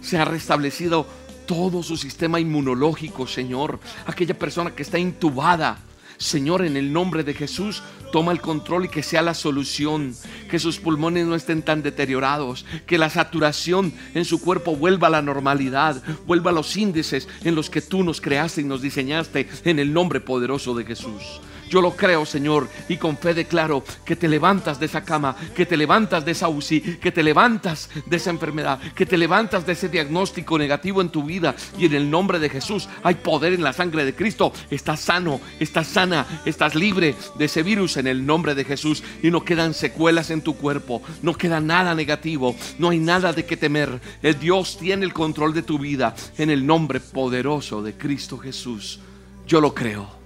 Se 0.00 0.18
ha 0.18 0.24
restablecido 0.24 1.06
todo 1.46 1.82
su 1.82 1.96
sistema 1.96 2.40
inmunológico, 2.40 3.26
Señor. 3.26 3.78
Aquella 4.06 4.38
persona 4.38 4.74
que 4.74 4.82
está 4.82 4.98
intubada. 4.98 5.78
Señor, 6.18 6.64
en 6.64 6.76
el 6.76 6.92
nombre 6.92 7.24
de 7.24 7.34
Jesús, 7.34 7.82
toma 8.12 8.30
el 8.30 8.40
control 8.40 8.84
y 8.84 8.88
que 8.88 9.02
sea 9.02 9.22
la 9.22 9.34
solución, 9.34 10.14
que 10.48 10.60
sus 10.60 10.78
pulmones 10.78 11.26
no 11.26 11.34
estén 11.34 11.62
tan 11.62 11.82
deteriorados, 11.82 12.64
que 12.86 12.98
la 12.98 13.10
saturación 13.10 13.92
en 14.14 14.24
su 14.24 14.40
cuerpo 14.40 14.76
vuelva 14.76 15.08
a 15.08 15.10
la 15.10 15.22
normalidad, 15.22 16.00
vuelva 16.26 16.50
a 16.50 16.54
los 16.54 16.76
índices 16.76 17.28
en 17.42 17.56
los 17.56 17.70
que 17.70 17.80
tú 17.80 18.04
nos 18.04 18.20
creaste 18.20 18.60
y 18.60 18.64
nos 18.64 18.82
diseñaste 18.82 19.48
en 19.64 19.80
el 19.80 19.92
nombre 19.92 20.20
poderoso 20.20 20.74
de 20.74 20.84
Jesús. 20.84 21.40
Yo 21.72 21.80
lo 21.80 21.96
creo, 21.96 22.26
Señor, 22.26 22.68
y 22.86 22.98
con 22.98 23.16
fe 23.16 23.32
declaro 23.32 23.82
que 24.04 24.14
te 24.14 24.28
levantas 24.28 24.78
de 24.78 24.84
esa 24.84 25.02
cama, 25.02 25.34
que 25.56 25.64
te 25.64 25.78
levantas 25.78 26.22
de 26.22 26.32
esa 26.32 26.50
UCI, 26.50 26.98
que 26.98 27.10
te 27.10 27.22
levantas 27.22 27.88
de 28.04 28.18
esa 28.18 28.28
enfermedad, 28.28 28.78
que 28.94 29.06
te 29.06 29.16
levantas 29.16 29.64
de 29.64 29.72
ese 29.72 29.88
diagnóstico 29.88 30.58
negativo 30.58 31.00
en 31.00 31.08
tu 31.08 31.24
vida. 31.24 31.54
Y 31.78 31.86
en 31.86 31.94
el 31.94 32.10
nombre 32.10 32.38
de 32.38 32.50
Jesús 32.50 32.90
hay 33.02 33.14
poder 33.14 33.54
en 33.54 33.62
la 33.62 33.72
sangre 33.72 34.04
de 34.04 34.14
Cristo. 34.14 34.52
Estás 34.70 35.00
sano, 35.00 35.40
estás 35.60 35.86
sana, 35.86 36.42
estás 36.44 36.74
libre 36.74 37.14
de 37.38 37.46
ese 37.46 37.62
virus 37.62 37.96
en 37.96 38.06
el 38.06 38.26
nombre 38.26 38.54
de 38.54 38.66
Jesús. 38.66 39.02
Y 39.22 39.30
no 39.30 39.42
quedan 39.42 39.72
secuelas 39.72 40.28
en 40.28 40.42
tu 40.42 40.58
cuerpo, 40.58 41.00
no 41.22 41.32
queda 41.32 41.58
nada 41.58 41.94
negativo, 41.94 42.54
no 42.78 42.90
hay 42.90 42.98
nada 42.98 43.32
de 43.32 43.46
que 43.46 43.56
temer. 43.56 43.98
El 44.22 44.38
Dios 44.38 44.76
tiene 44.76 45.06
el 45.06 45.14
control 45.14 45.54
de 45.54 45.62
tu 45.62 45.78
vida 45.78 46.14
en 46.36 46.50
el 46.50 46.66
nombre 46.66 47.00
poderoso 47.00 47.82
de 47.82 47.94
Cristo 47.94 48.36
Jesús. 48.36 49.00
Yo 49.46 49.58
lo 49.62 49.72
creo. 49.74 50.21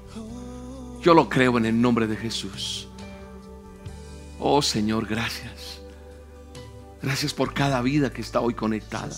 Yo 1.07 1.15
lo 1.15 1.29
creo 1.29 1.57
en 1.57 1.67
el 1.67 1.81
nombre 1.81 2.09
de 2.09 2.17
Jesús. 2.17 2.89
Oh 4.41 4.61
Señor, 4.61 5.07
gracias. 5.07 5.79
Gracias 7.01 7.33
por 7.33 7.55
cada 7.55 7.81
vida 7.81 8.13
que 8.13 8.21
está 8.21 8.41
hoy 8.41 8.55
conectada. 8.55 9.17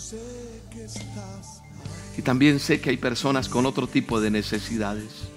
Y 2.19 2.21
también 2.21 2.61
sé 2.61 2.83
que 2.83 2.91
hay 2.91 2.99
personas 2.99 3.49
con 3.49 3.65
otro 3.65 3.87
tipo 3.87 4.21
de 4.21 4.31
necesidades. 4.31 5.31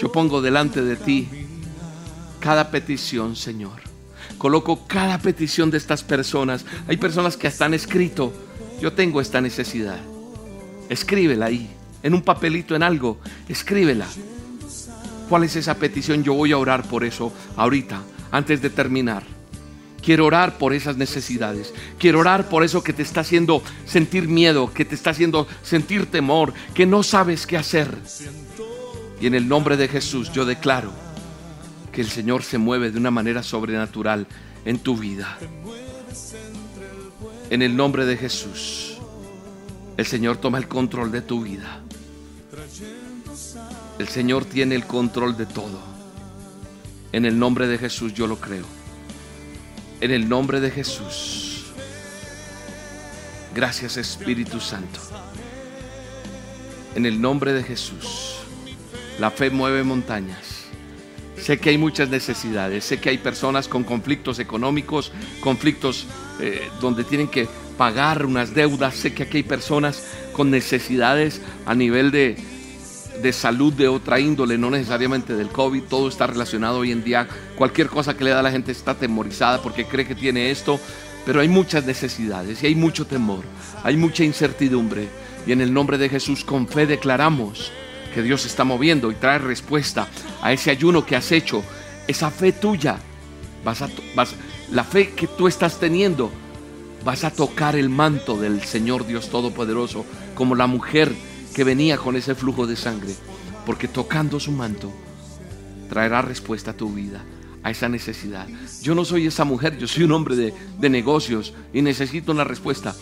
Yo 0.00 0.10
pongo 0.10 0.40
delante 0.40 0.80
de 0.80 0.96
ti 0.96 1.28
cada 2.40 2.70
petición, 2.70 3.36
Señor. 3.36 3.82
Coloco 4.38 4.86
cada 4.86 5.18
petición 5.18 5.70
de 5.70 5.76
estas 5.76 6.02
personas. 6.02 6.64
Hay 6.86 6.96
personas 6.96 7.36
que 7.36 7.48
hasta 7.48 7.66
han 7.66 7.74
escrito, 7.74 8.32
yo 8.80 8.94
tengo 8.94 9.20
esta 9.20 9.42
necesidad. 9.42 10.00
Escríbela 10.88 11.44
ahí, 11.44 11.68
en 12.02 12.14
un 12.14 12.22
papelito, 12.22 12.74
en 12.74 12.82
algo. 12.82 13.18
Escríbela. 13.46 14.06
¿Cuál 15.28 15.44
es 15.44 15.56
esa 15.56 15.74
petición? 15.74 16.24
Yo 16.24 16.34
voy 16.34 16.52
a 16.52 16.58
orar 16.58 16.84
por 16.84 17.04
eso 17.04 17.32
ahorita, 17.56 18.02
antes 18.30 18.62
de 18.62 18.70
terminar. 18.70 19.22
Quiero 20.02 20.24
orar 20.24 20.56
por 20.56 20.72
esas 20.72 20.96
necesidades. 20.96 21.74
Quiero 21.98 22.20
orar 22.20 22.48
por 22.48 22.64
eso 22.64 22.82
que 22.82 22.94
te 22.94 23.02
está 23.02 23.20
haciendo 23.20 23.62
sentir 23.84 24.26
miedo, 24.26 24.72
que 24.72 24.84
te 24.84 24.94
está 24.94 25.10
haciendo 25.10 25.46
sentir 25.62 26.06
temor, 26.06 26.54
que 26.72 26.86
no 26.86 27.02
sabes 27.02 27.46
qué 27.46 27.58
hacer. 27.58 27.94
Y 29.20 29.26
en 29.26 29.34
el 29.34 29.48
nombre 29.48 29.76
de 29.76 29.88
Jesús 29.88 30.32
yo 30.32 30.46
declaro 30.46 30.92
que 31.92 32.00
el 32.00 32.08
Señor 32.08 32.42
se 32.42 32.56
mueve 32.56 32.90
de 32.90 32.98
una 32.98 33.10
manera 33.10 33.42
sobrenatural 33.42 34.26
en 34.64 34.78
tu 34.78 34.96
vida. 34.96 35.36
En 37.50 37.60
el 37.60 37.76
nombre 37.76 38.06
de 38.06 38.16
Jesús, 38.16 38.98
el 39.96 40.06
Señor 40.06 40.36
toma 40.38 40.58
el 40.58 40.68
control 40.68 41.10
de 41.10 41.22
tu 41.22 41.42
vida. 41.42 41.82
El 43.98 44.06
Señor 44.08 44.44
tiene 44.44 44.76
el 44.76 44.86
control 44.86 45.36
de 45.36 45.46
todo. 45.46 45.80
En 47.10 47.24
el 47.24 47.38
nombre 47.38 47.66
de 47.66 47.78
Jesús 47.78 48.14
yo 48.14 48.28
lo 48.28 48.36
creo. 48.40 48.64
En 50.00 50.12
el 50.12 50.28
nombre 50.28 50.60
de 50.60 50.70
Jesús. 50.70 51.64
Gracias 53.54 53.96
Espíritu 53.96 54.60
Santo. 54.60 55.00
En 56.94 57.06
el 57.06 57.20
nombre 57.20 57.52
de 57.52 57.64
Jesús. 57.64 58.36
La 59.18 59.32
fe 59.32 59.50
mueve 59.50 59.82
montañas. 59.82 60.66
Sé 61.36 61.58
que 61.58 61.70
hay 61.70 61.78
muchas 61.78 62.08
necesidades, 62.08 62.84
sé 62.84 63.00
que 63.00 63.10
hay 63.10 63.18
personas 63.18 63.68
con 63.68 63.82
conflictos 63.82 64.38
económicos, 64.38 65.12
conflictos 65.40 66.06
eh, 66.40 66.68
donde 66.80 67.04
tienen 67.04 67.28
que 67.28 67.48
pagar 67.76 68.26
unas 68.26 68.54
deudas, 68.54 68.94
sé 68.94 69.14
que 69.14 69.22
aquí 69.22 69.38
hay 69.38 69.42
personas 69.44 70.04
con 70.32 70.50
necesidades 70.50 71.40
a 71.64 71.74
nivel 71.74 72.10
de, 72.10 72.36
de 73.22 73.32
salud 73.32 73.72
de 73.72 73.88
otra 73.88 74.20
índole, 74.20 74.58
no 74.58 74.70
necesariamente 74.70 75.34
del 75.34 75.48
COVID, 75.48 75.82
todo 75.84 76.08
está 76.08 76.26
relacionado 76.26 76.78
hoy 76.78 76.92
en 76.92 77.04
día, 77.04 77.28
cualquier 77.56 77.88
cosa 77.88 78.16
que 78.16 78.24
le 78.24 78.30
da 78.30 78.40
a 78.40 78.42
la 78.42 78.50
gente 78.50 78.72
está 78.72 78.92
atemorizada 78.92 79.60
porque 79.60 79.86
cree 79.86 80.06
que 80.06 80.14
tiene 80.14 80.50
esto, 80.50 80.80
pero 81.26 81.40
hay 81.40 81.48
muchas 81.48 81.84
necesidades 81.84 82.62
y 82.62 82.66
hay 82.66 82.74
mucho 82.74 83.06
temor, 83.06 83.44
hay 83.82 83.96
mucha 83.96 84.24
incertidumbre. 84.24 85.08
Y 85.46 85.52
en 85.52 85.60
el 85.60 85.72
nombre 85.72 85.98
de 85.98 86.08
Jesús 86.08 86.44
con 86.44 86.68
fe 86.68 86.86
declaramos 86.86 87.72
que 88.14 88.22
Dios 88.22 88.46
está 88.46 88.64
moviendo 88.64 89.10
y 89.10 89.14
trae 89.14 89.38
respuesta 89.38 90.08
a 90.42 90.52
ese 90.52 90.70
ayuno 90.70 91.04
que 91.04 91.16
has 91.16 91.32
hecho, 91.32 91.62
esa 92.06 92.30
fe 92.30 92.52
tuya, 92.52 92.98
vas 93.64 93.82
a, 93.82 93.88
vas, 94.14 94.34
la 94.70 94.84
fe 94.84 95.10
que 95.10 95.26
tú 95.26 95.48
estás 95.48 95.78
teniendo, 95.78 96.30
vas 97.04 97.24
a 97.24 97.30
tocar 97.30 97.76
el 97.76 97.88
manto 97.88 98.36
del 98.36 98.62
Señor 98.62 99.06
Dios 99.06 99.28
Todopoderoso, 99.28 100.04
como 100.34 100.54
la 100.54 100.66
mujer 100.66 101.12
que 101.54 101.64
venía 101.64 101.96
con 101.98 102.16
ese 102.16 102.34
flujo 102.34 102.66
de 102.66 102.76
sangre, 102.76 103.14
porque 103.66 103.88
tocando 103.88 104.40
su 104.40 104.52
manto 104.52 104.92
traerá 105.88 106.22
respuesta 106.22 106.72
a 106.72 106.76
tu 106.76 106.92
vida, 106.92 107.24
a 107.62 107.70
esa 107.70 107.88
necesidad. 107.88 108.46
Yo 108.82 108.94
no 108.94 109.04
soy 109.04 109.26
esa 109.26 109.44
mujer, 109.44 109.78
yo 109.78 109.88
soy 109.88 110.04
un 110.04 110.12
hombre 110.12 110.36
de, 110.36 110.54
de 110.78 110.90
negocios 110.90 111.54
y 111.72 111.82
necesito 111.82 112.32
una 112.32 112.44
respuesta. 112.44 112.94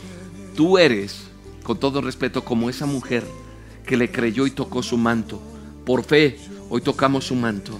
Tú 0.54 0.78
eres, 0.78 1.24
con 1.62 1.78
todo 1.78 2.00
respeto, 2.00 2.44
como 2.44 2.70
esa 2.70 2.86
mujer 2.86 3.24
que 3.84 3.96
le 3.96 4.10
creyó 4.10 4.46
y 4.46 4.50
tocó 4.50 4.82
su 4.82 4.96
manto. 4.96 5.40
Por 5.84 6.04
fe, 6.04 6.38
hoy 6.70 6.80
tocamos 6.80 7.26
su 7.26 7.34
manto. 7.34 7.78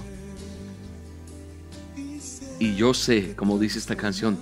Y 2.59 2.75
yo 2.75 2.93
sé, 2.93 3.35
como 3.35 3.59
dice 3.59 3.77
esta 3.79 3.95
canción, 3.95 4.37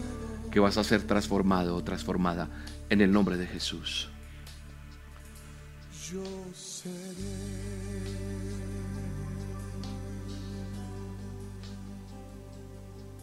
que 0.51 0.59
vas 0.59 0.77
a 0.77 0.83
ser 0.83 1.03
transformado 1.03 1.75
o 1.75 1.83
transformada 1.83 2.49
en 2.89 3.01
el 3.01 3.11
nombre 3.11 3.35
de 3.35 3.45
Jesús. 3.45 4.09
Yo 6.11 6.23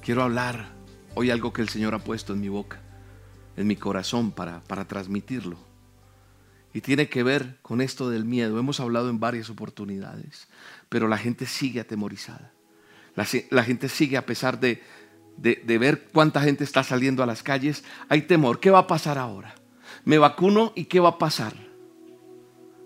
Quiero 0.01 0.23
hablar 0.25 0.73
hoy 1.15 1.31
algo 1.31 1.53
que 1.53 1.63
el 1.63 1.69
Señor 1.69 1.95
ha 1.95 2.01
puesto 2.01 2.33
en 2.33 2.41
mi 2.41 2.49
boca, 2.49 2.81
en 3.57 3.69
mi 3.69 3.77
corazón 3.77 4.33
para, 4.33 4.65
para 4.65 4.89
transmitirlo. 4.89 5.59
Y 6.75 6.81
tiene 6.81 7.09
que 7.09 7.23
ver 7.23 7.59
con 7.63 7.81
esto 7.81 8.11
del 8.11 8.25
miedo. 8.25 8.59
Hemos 8.59 8.81
hablado 8.81 9.11
en 9.11 9.21
varias 9.21 9.49
oportunidades, 9.49 10.49
pero 10.89 11.07
la 11.07 11.19
gente 11.19 11.47
sigue 11.47 11.79
atemorizada. 11.79 12.53
La, 13.15 13.63
gente 13.63 13.89
sigue 13.89 14.17
a 14.17 14.27
pesar 14.27 14.59
de, 14.59 14.83
de, 15.37 15.79
ver 15.79 16.09
cuánta 16.13 16.41
gente 16.41 16.65
está 16.65 16.83
saliendo 16.83 17.23
a 17.23 17.27
las 17.27 17.45
calles. 17.45 17.85
Hay 18.09 18.23
temor. 18.23 18.59
¿Qué 18.59 18.71
va 18.71 18.81
a 18.81 18.87
pasar 18.89 19.19
ahora? 19.19 19.55
¿Me 20.05 20.19
vacuno 20.19 20.73
y 20.75 20.87
qué 20.87 20.99
va 20.99 21.11
a 21.11 21.19
pasar? 21.19 21.72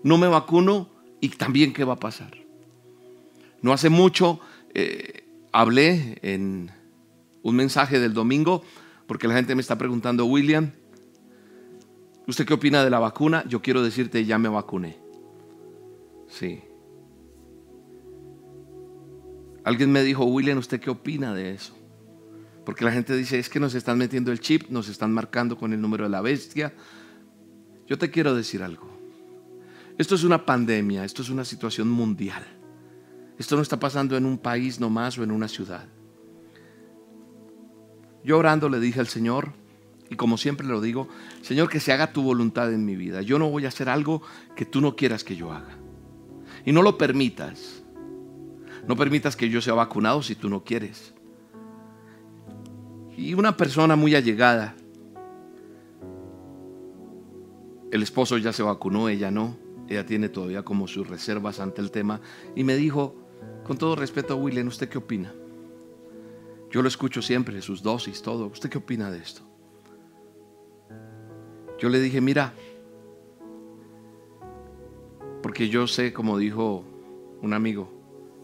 ¿No 0.03 0.17
me 0.17 0.27
vacuno 0.27 0.89
y 1.19 1.29
también 1.29 1.73
qué 1.73 1.83
va 1.83 1.93
a 1.93 1.99
pasar? 1.99 2.37
No 3.61 3.73
hace 3.73 3.89
mucho 3.89 4.39
eh, 4.73 5.25
hablé 5.51 6.19
en 6.21 6.71
un 7.41 7.55
mensaje 7.55 7.99
del 7.99 8.13
domingo 8.13 8.63
porque 9.07 9.27
la 9.27 9.35
gente 9.35 9.55
me 9.55 9.61
está 9.61 9.77
preguntando, 9.77 10.25
William, 10.25 10.71
¿Usted 12.27 12.45
qué 12.45 12.53
opina 12.53 12.83
de 12.83 12.89
la 12.89 12.99
vacuna? 12.99 13.45
Yo 13.47 13.61
quiero 13.61 13.81
decirte, 13.81 14.25
ya 14.25 14.37
me 14.37 14.49
vacuné. 14.49 14.97
Sí. 16.27 16.61
Alguien 19.63 19.91
me 19.93 20.03
dijo, 20.03 20.25
William, 20.25 20.57
¿usted 20.57 20.81
qué 20.81 20.89
opina 20.89 21.33
de 21.33 21.53
eso? 21.53 21.73
Porque 22.65 22.83
la 22.83 22.91
gente 22.91 23.15
dice, 23.15 23.39
es 23.39 23.47
que 23.47 23.61
nos 23.61 23.75
están 23.75 23.97
metiendo 23.97 24.33
el 24.33 24.41
chip, 24.41 24.69
nos 24.69 24.89
están 24.89 25.13
marcando 25.13 25.57
con 25.57 25.71
el 25.71 25.79
número 25.79 26.03
de 26.03 26.09
la 26.09 26.19
bestia. 26.19 26.73
Yo 27.87 27.97
te 27.97 28.11
quiero 28.11 28.35
decir 28.35 28.61
algo. 28.61 28.96
Esto 29.97 30.15
es 30.15 30.23
una 30.23 30.45
pandemia, 30.45 31.03
esto 31.03 31.21
es 31.21 31.29
una 31.29 31.43
situación 31.43 31.89
mundial. 31.89 32.43
Esto 33.39 33.55
no 33.55 33.61
está 33.61 33.79
pasando 33.79 34.15
en 34.15 34.25
un 34.25 34.37
país 34.37 34.79
nomás 34.79 35.17
o 35.17 35.23
en 35.23 35.31
una 35.31 35.47
ciudad. 35.47 35.87
Yo 38.23 38.37
orando 38.37 38.69
le 38.69 38.79
dije 38.79 38.99
al 38.99 39.07
Señor, 39.07 39.53
y 40.09 40.15
como 40.15 40.37
siempre 40.37 40.67
lo 40.67 40.81
digo, 40.81 41.07
Señor, 41.41 41.69
que 41.69 41.79
se 41.79 41.91
haga 41.93 42.13
tu 42.13 42.21
voluntad 42.21 42.71
en 42.73 42.85
mi 42.85 42.95
vida. 42.95 43.21
Yo 43.21 43.39
no 43.39 43.49
voy 43.49 43.65
a 43.65 43.69
hacer 43.69 43.89
algo 43.89 44.21
que 44.55 44.65
tú 44.65 44.81
no 44.81 44.95
quieras 44.95 45.23
que 45.23 45.35
yo 45.35 45.51
haga. 45.51 45.77
Y 46.65 46.71
no 46.71 46.81
lo 46.81 46.97
permitas. 46.97 47.83
No 48.87 48.95
permitas 48.95 49.35
que 49.35 49.49
yo 49.49 49.61
sea 49.61 49.73
vacunado 49.73 50.21
si 50.21 50.35
tú 50.35 50.49
no 50.49 50.63
quieres. 50.63 51.13
Y 53.17 53.33
una 53.33 53.57
persona 53.57 53.95
muy 53.95 54.13
allegada, 54.13 54.75
el 57.91 58.03
esposo 58.03 58.37
ya 58.37 58.53
se 58.53 58.63
vacunó, 58.63 59.09
ella 59.09 59.31
no. 59.31 59.66
Ella 59.87 60.05
tiene 60.05 60.29
todavía 60.29 60.63
como 60.63 60.87
sus 60.87 61.07
reservas 61.07 61.59
ante 61.59 61.81
el 61.81 61.91
tema. 61.91 62.21
Y 62.55 62.63
me 62.63 62.75
dijo, 62.75 63.15
con 63.65 63.77
todo 63.77 63.95
respeto 63.95 64.33
a 64.33 64.37
William, 64.37 64.67
¿usted 64.67 64.89
qué 64.89 64.97
opina? 64.97 65.33
Yo 66.69 66.81
lo 66.81 66.87
escucho 66.87 67.21
siempre, 67.21 67.61
sus 67.61 67.81
dosis, 67.81 68.21
todo. 68.21 68.47
¿Usted 68.47 68.69
qué 68.69 68.77
opina 68.77 69.09
de 69.09 69.19
esto? 69.19 69.41
Yo 71.79 71.89
le 71.89 71.99
dije, 71.99 72.19
mira, 72.21 72.53
porque 75.41 75.69
yo 75.69 75.87
sé, 75.87 76.11
como 76.11 76.37
dijo 76.37 76.83
un 77.41 77.53
amigo, 77.53 77.89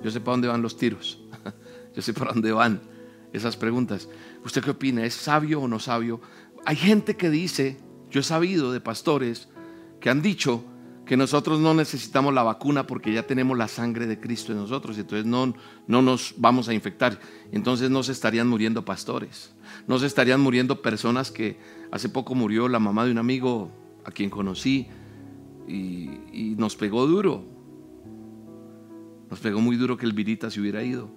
yo 0.01 0.11
sé 0.11 0.19
para 0.19 0.33
dónde 0.33 0.47
van 0.47 0.61
los 0.61 0.77
tiros, 0.77 1.21
yo 1.95 2.01
sé 2.01 2.13
para 2.13 2.31
dónde 2.31 2.51
van 2.51 2.81
esas 3.33 3.57
preguntas. 3.57 4.07
¿Usted 4.45 4.63
qué 4.63 4.69
opina? 4.71 5.03
¿Es 5.03 5.15
sabio 5.15 5.61
o 5.61 5.67
no 5.67 5.79
sabio? 5.79 6.21
Hay 6.65 6.75
gente 6.75 7.17
que 7.17 7.29
dice, 7.29 7.77
yo 8.09 8.21
he 8.21 8.23
sabido 8.23 8.71
de 8.71 8.79
pastores 8.79 9.49
que 9.99 10.09
han 10.09 10.21
dicho 10.21 10.63
que 11.05 11.17
nosotros 11.17 11.59
no 11.59 11.73
necesitamos 11.73 12.33
la 12.33 12.43
vacuna 12.43 12.87
porque 12.87 13.13
ya 13.13 13.27
tenemos 13.27 13.57
la 13.57 13.67
sangre 13.67 14.07
de 14.07 14.19
Cristo 14.19 14.51
en 14.51 14.59
nosotros, 14.59 14.97
y 14.97 15.01
entonces 15.01 15.25
no, 15.25 15.53
no 15.87 16.01
nos 16.01 16.35
vamos 16.37 16.69
a 16.69 16.73
infectar. 16.73 17.19
Entonces 17.51 17.89
no 17.89 18.03
se 18.03 18.13
estarían 18.13 18.47
muriendo 18.47 18.85
pastores, 18.85 19.53
no 19.87 19.99
se 19.99 20.07
estarían 20.07 20.39
muriendo 20.39 20.81
personas 20.81 21.31
que 21.31 21.59
hace 21.91 22.09
poco 22.09 22.35
murió 22.35 22.69
la 22.69 22.79
mamá 22.79 23.05
de 23.05 23.11
un 23.11 23.17
amigo 23.17 23.71
a 24.05 24.11
quien 24.11 24.29
conocí 24.29 24.87
y, 25.67 26.09
y 26.31 26.55
nos 26.57 26.75
pegó 26.75 27.05
duro. 27.05 27.43
Nos 29.29 29.39
pegó 29.39 29.59
muy 29.59 29.75
duro 29.75 29.97
que 29.97 30.05
el 30.05 30.13
virita 30.13 30.49
se 30.49 30.61
hubiera 30.61 30.83
ido. 30.83 31.09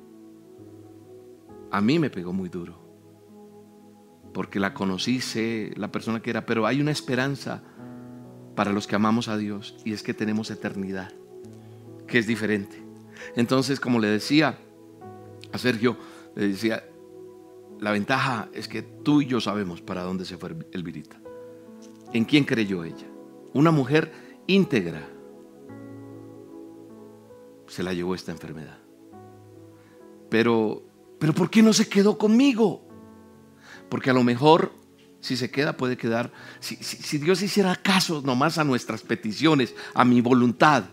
A 1.71 1.81
mí 1.81 1.99
me 1.99 2.11
pegó 2.11 2.33
muy 2.33 2.49
duro. 2.49 2.83
Porque 4.33 4.59
la 4.59 4.75
conocí, 4.75 5.21
sé 5.21 5.73
la 5.77 5.93
persona 5.93 6.21
que 6.21 6.31
era, 6.31 6.47
pero 6.47 6.67
hay 6.67 6.81
una 6.81 6.91
esperanza 6.91 7.63
para 8.57 8.73
los 8.73 8.87
que 8.89 8.97
amamos 8.97 9.29
a 9.29 9.37
Dios 9.37 9.77
y 9.85 9.93
es 9.93 10.03
que 10.03 10.15
tenemos 10.15 10.51
eternidad, 10.51 11.13
que 12.09 12.19
es 12.19 12.27
diferente. 12.27 12.83
Entonces, 13.37 13.79
como 13.79 14.01
le 14.01 14.09
decía 14.09 14.59
a 15.53 15.59
Sergio, 15.59 15.97
le 16.35 16.49
decía, 16.49 16.83
la 17.79 17.93
ventaja 17.93 18.49
es 18.53 18.67
que 18.67 18.83
tú 18.83 19.21
y 19.21 19.27
yo 19.27 19.41
sabemos 19.41 19.83
para 19.83 20.03
dónde 20.03 20.25
se 20.25 20.39
fue 20.39 20.57
Elvirita. 20.73 21.21
¿En 22.13 22.25
quién 22.25 22.45
creyó 22.45 22.83
ella? 22.83 23.07
Una 23.53 23.71
mujer 23.71 24.13
íntegra. 24.47 25.07
Se 27.67 27.83
la 27.83 27.93
llevó 27.93 28.15
esta 28.15 28.33
enfermedad. 28.33 28.79
Pero, 30.31 30.83
pero 31.19 31.35
¿por 31.35 31.51
qué 31.51 31.63
no 31.63 31.73
se 31.73 31.89
quedó 31.89 32.17
conmigo? 32.17 32.83
Porque 33.91 34.11
a 34.11 34.15
lo 34.15 34.25
mejor 34.25 34.73
si 35.27 35.37
se 35.37 35.51
queda, 35.51 35.77
puede 35.77 35.97
quedar. 35.97 36.31
Si, 36.61 37.19
Dios 37.19 37.43
hiciera 37.43 37.75
caso 37.75 38.23
nomás 38.25 38.59
a 38.59 38.65
nuestras 38.65 39.03
peticiones, 39.03 39.75
a 39.93 40.05
mi 40.05 40.21
voluntad, 40.21 40.85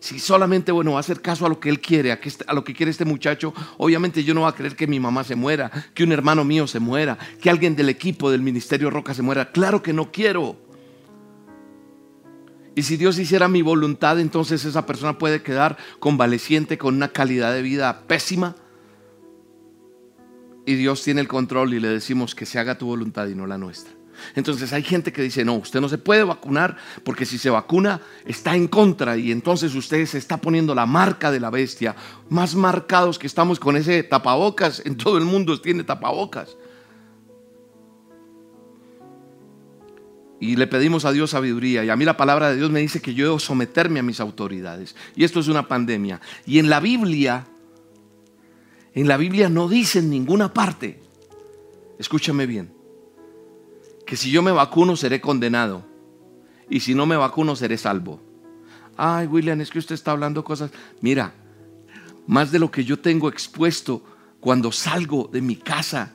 si 0.00 0.18
solamente, 0.18 0.72
bueno, 0.72 0.92
va 0.92 0.96
a 0.96 1.00
hacer 1.00 1.20
caso 1.20 1.46
a 1.46 1.48
lo 1.48 1.60
que 1.60 1.68
él 1.68 1.80
quiere, 1.80 2.10
a, 2.10 2.14
este, 2.14 2.44
a 2.48 2.54
lo 2.54 2.64
que 2.64 2.74
quiere 2.74 2.90
este 2.90 3.04
muchacho, 3.04 3.54
obviamente 3.76 4.24
yo 4.24 4.34
no 4.34 4.40
voy 4.40 4.48
a 4.48 4.54
creer 4.54 4.74
que 4.74 4.86
mi 4.86 4.98
mamá 4.98 5.22
se 5.22 5.36
muera, 5.36 5.70
que 5.94 6.02
un 6.02 6.10
hermano 6.10 6.42
mío 6.42 6.66
se 6.66 6.80
muera, 6.80 7.18
que 7.40 7.50
alguien 7.50 7.76
del 7.76 7.88
equipo 7.88 8.30
del 8.30 8.42
Ministerio 8.42 8.90
Roca 8.90 9.14
se 9.14 9.22
muera. 9.22 9.52
Claro 9.52 9.82
que 9.82 9.92
no 9.92 10.10
quiero. 10.10 10.56
Y 12.74 12.82
si 12.82 12.96
Dios 12.96 13.18
hiciera 13.18 13.46
mi 13.46 13.60
voluntad, 13.60 14.18
entonces 14.18 14.64
esa 14.64 14.86
persona 14.86 15.18
puede 15.18 15.42
quedar 15.42 15.76
convaleciente 16.00 16.78
con 16.78 16.96
una 16.96 17.08
calidad 17.08 17.52
de 17.52 17.62
vida 17.62 18.04
pésima. 18.08 18.56
Y 20.64 20.74
Dios 20.74 21.02
tiene 21.02 21.20
el 21.20 21.28
control 21.28 21.74
y 21.74 21.80
le 21.80 21.88
decimos 21.88 22.34
que 22.34 22.46
se 22.46 22.58
haga 22.58 22.78
tu 22.78 22.86
voluntad 22.86 23.26
y 23.26 23.34
no 23.34 23.46
la 23.46 23.58
nuestra. 23.58 23.92
Entonces 24.34 24.72
hay 24.72 24.82
gente 24.82 25.12
que 25.12 25.22
dice, 25.22 25.44
no, 25.44 25.54
usted 25.54 25.80
no 25.80 25.88
se 25.88 25.98
puede 25.98 26.22
vacunar 26.22 26.76
porque 27.04 27.26
si 27.26 27.38
se 27.38 27.50
vacuna 27.50 28.00
está 28.24 28.54
en 28.54 28.68
contra 28.68 29.16
y 29.16 29.32
entonces 29.32 29.74
usted 29.74 30.04
se 30.06 30.18
está 30.18 30.36
poniendo 30.36 30.74
la 30.74 30.86
marca 30.86 31.30
de 31.30 31.40
la 31.40 31.50
bestia. 31.50 31.96
Más 32.28 32.54
marcados 32.54 33.18
que 33.18 33.26
estamos 33.26 33.58
con 33.58 33.76
ese 33.76 34.02
tapabocas, 34.02 34.82
en 34.84 34.96
todo 34.96 35.18
el 35.18 35.24
mundo 35.24 35.60
tiene 35.60 35.84
tapabocas. 35.84 36.56
Y 40.38 40.56
le 40.56 40.66
pedimos 40.66 41.04
a 41.04 41.12
Dios 41.12 41.30
sabiduría. 41.30 41.84
Y 41.84 41.90
a 41.90 41.94
mí 41.94 42.04
la 42.04 42.16
palabra 42.16 42.50
de 42.50 42.56
Dios 42.56 42.68
me 42.68 42.80
dice 42.80 43.00
que 43.00 43.14
yo 43.14 43.26
debo 43.26 43.38
someterme 43.38 44.00
a 44.00 44.02
mis 44.02 44.18
autoridades. 44.18 44.96
Y 45.14 45.22
esto 45.22 45.38
es 45.38 45.46
una 45.46 45.68
pandemia. 45.68 46.20
Y 46.46 46.58
en 46.58 46.68
la 46.68 46.80
Biblia, 46.80 47.46
en 48.94 49.08
la 49.08 49.16
Biblia 49.16 49.48
no 49.48 49.68
dice 49.68 50.00
en 50.00 50.10
ninguna 50.10 50.52
parte, 50.52 51.00
escúchame 51.98 52.46
bien, 52.46 52.72
que 54.06 54.16
si 54.16 54.30
yo 54.30 54.42
me 54.42 54.52
vacuno 54.52 54.96
seré 54.96 55.20
condenado 55.20 55.84
y 56.68 56.80
si 56.80 56.94
no 56.94 57.06
me 57.06 57.16
vacuno 57.16 57.56
seré 57.56 57.78
salvo. 57.78 58.20
Ay, 58.96 59.26
William, 59.26 59.60
es 59.60 59.70
que 59.70 59.78
usted 59.78 59.94
está 59.94 60.10
hablando 60.10 60.44
cosas. 60.44 60.70
Mira, 61.00 61.32
más 62.26 62.52
de 62.52 62.58
lo 62.58 62.70
que 62.70 62.84
yo 62.84 62.98
tengo 62.98 63.28
expuesto 63.28 64.02
cuando 64.40 64.72
salgo 64.72 65.28
de 65.32 65.40
mi 65.40 65.56
casa. 65.56 66.12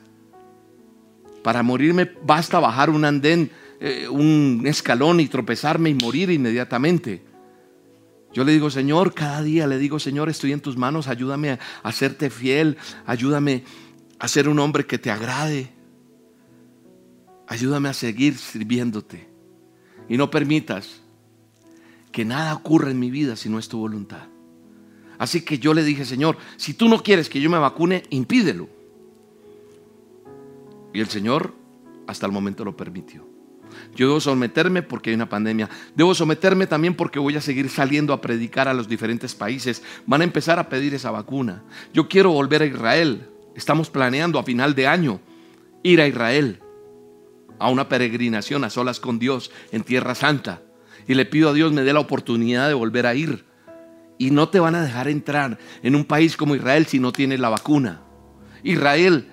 Para 1.42 1.62
morirme 1.62 2.10
basta 2.24 2.60
bajar 2.60 2.90
un 2.90 3.04
andén, 3.04 3.50
eh, 3.80 4.06
un 4.08 4.62
escalón 4.66 5.20
y 5.20 5.28
tropezarme 5.28 5.90
y 5.90 5.94
morir 5.94 6.30
inmediatamente. 6.30 7.24
Yo 8.32 8.44
le 8.44 8.52
digo, 8.52 8.70
Señor, 8.70 9.14
cada 9.14 9.42
día 9.42 9.66
le 9.66 9.78
digo, 9.78 9.98
Señor, 9.98 10.28
estoy 10.28 10.52
en 10.52 10.60
tus 10.60 10.76
manos, 10.76 11.08
ayúdame 11.08 11.52
a, 11.52 11.58
a 11.82 11.92
serte 11.92 12.30
fiel, 12.30 12.76
ayúdame 13.06 13.64
a 14.18 14.28
ser 14.28 14.48
un 14.48 14.58
hombre 14.58 14.86
que 14.86 14.98
te 14.98 15.10
agrade. 15.10 15.72
Ayúdame 17.46 17.88
a 17.88 17.94
seguir 17.94 18.36
sirviéndote. 18.36 19.28
Y 20.08 20.16
no 20.16 20.30
permitas 20.30 21.00
que 22.12 22.24
nada 22.24 22.54
ocurra 22.54 22.90
en 22.90 22.98
mi 22.98 23.10
vida 23.10 23.36
si 23.36 23.48
no 23.48 23.58
es 23.58 23.68
tu 23.68 23.78
voluntad. 23.78 24.28
Así 25.18 25.42
que 25.42 25.58
yo 25.58 25.74
le 25.74 25.82
dije, 25.82 26.04
Señor, 26.04 26.38
si 26.56 26.74
tú 26.74 26.88
no 26.88 27.02
quieres 27.02 27.28
que 27.28 27.40
yo 27.40 27.50
me 27.50 27.58
vacune, 27.58 28.04
impídelo. 28.10 28.68
Y 30.92 31.00
el 31.00 31.08
Señor 31.08 31.54
hasta 32.06 32.26
el 32.26 32.32
momento 32.32 32.64
lo 32.64 32.76
permitió. 32.76 33.27
Yo 33.94 34.08
debo 34.08 34.20
someterme 34.20 34.82
porque 34.82 35.10
hay 35.10 35.16
una 35.16 35.28
pandemia. 35.28 35.68
Debo 35.94 36.14
someterme 36.14 36.66
también 36.66 36.94
porque 36.94 37.18
voy 37.18 37.36
a 37.36 37.40
seguir 37.40 37.68
saliendo 37.70 38.12
a 38.12 38.20
predicar 38.20 38.68
a 38.68 38.74
los 38.74 38.88
diferentes 38.88 39.34
países. 39.34 39.82
Van 40.06 40.20
a 40.20 40.24
empezar 40.24 40.58
a 40.58 40.68
pedir 40.68 40.94
esa 40.94 41.10
vacuna. 41.10 41.62
Yo 41.92 42.08
quiero 42.08 42.30
volver 42.30 42.62
a 42.62 42.66
Israel. 42.66 43.28
Estamos 43.54 43.90
planeando 43.90 44.38
a 44.38 44.44
final 44.44 44.74
de 44.74 44.86
año 44.86 45.20
ir 45.82 46.00
a 46.00 46.06
Israel 46.06 46.60
a 47.58 47.70
una 47.70 47.88
peregrinación 47.88 48.64
a 48.64 48.70
solas 48.70 49.00
con 49.00 49.18
Dios 49.18 49.50
en 49.72 49.82
Tierra 49.82 50.14
Santa. 50.14 50.62
Y 51.06 51.14
le 51.14 51.26
pido 51.26 51.50
a 51.50 51.52
Dios 51.52 51.72
me 51.72 51.82
dé 51.82 51.92
la 51.92 52.00
oportunidad 52.00 52.68
de 52.68 52.74
volver 52.74 53.06
a 53.06 53.14
ir. 53.14 53.44
Y 54.18 54.30
no 54.30 54.48
te 54.48 54.60
van 54.60 54.74
a 54.74 54.82
dejar 54.82 55.08
entrar 55.08 55.58
en 55.82 55.94
un 55.94 56.04
país 56.04 56.36
como 56.36 56.54
Israel 56.54 56.86
si 56.86 56.98
no 56.98 57.12
tienes 57.12 57.40
la 57.40 57.48
vacuna. 57.48 58.02
Israel, 58.62 59.28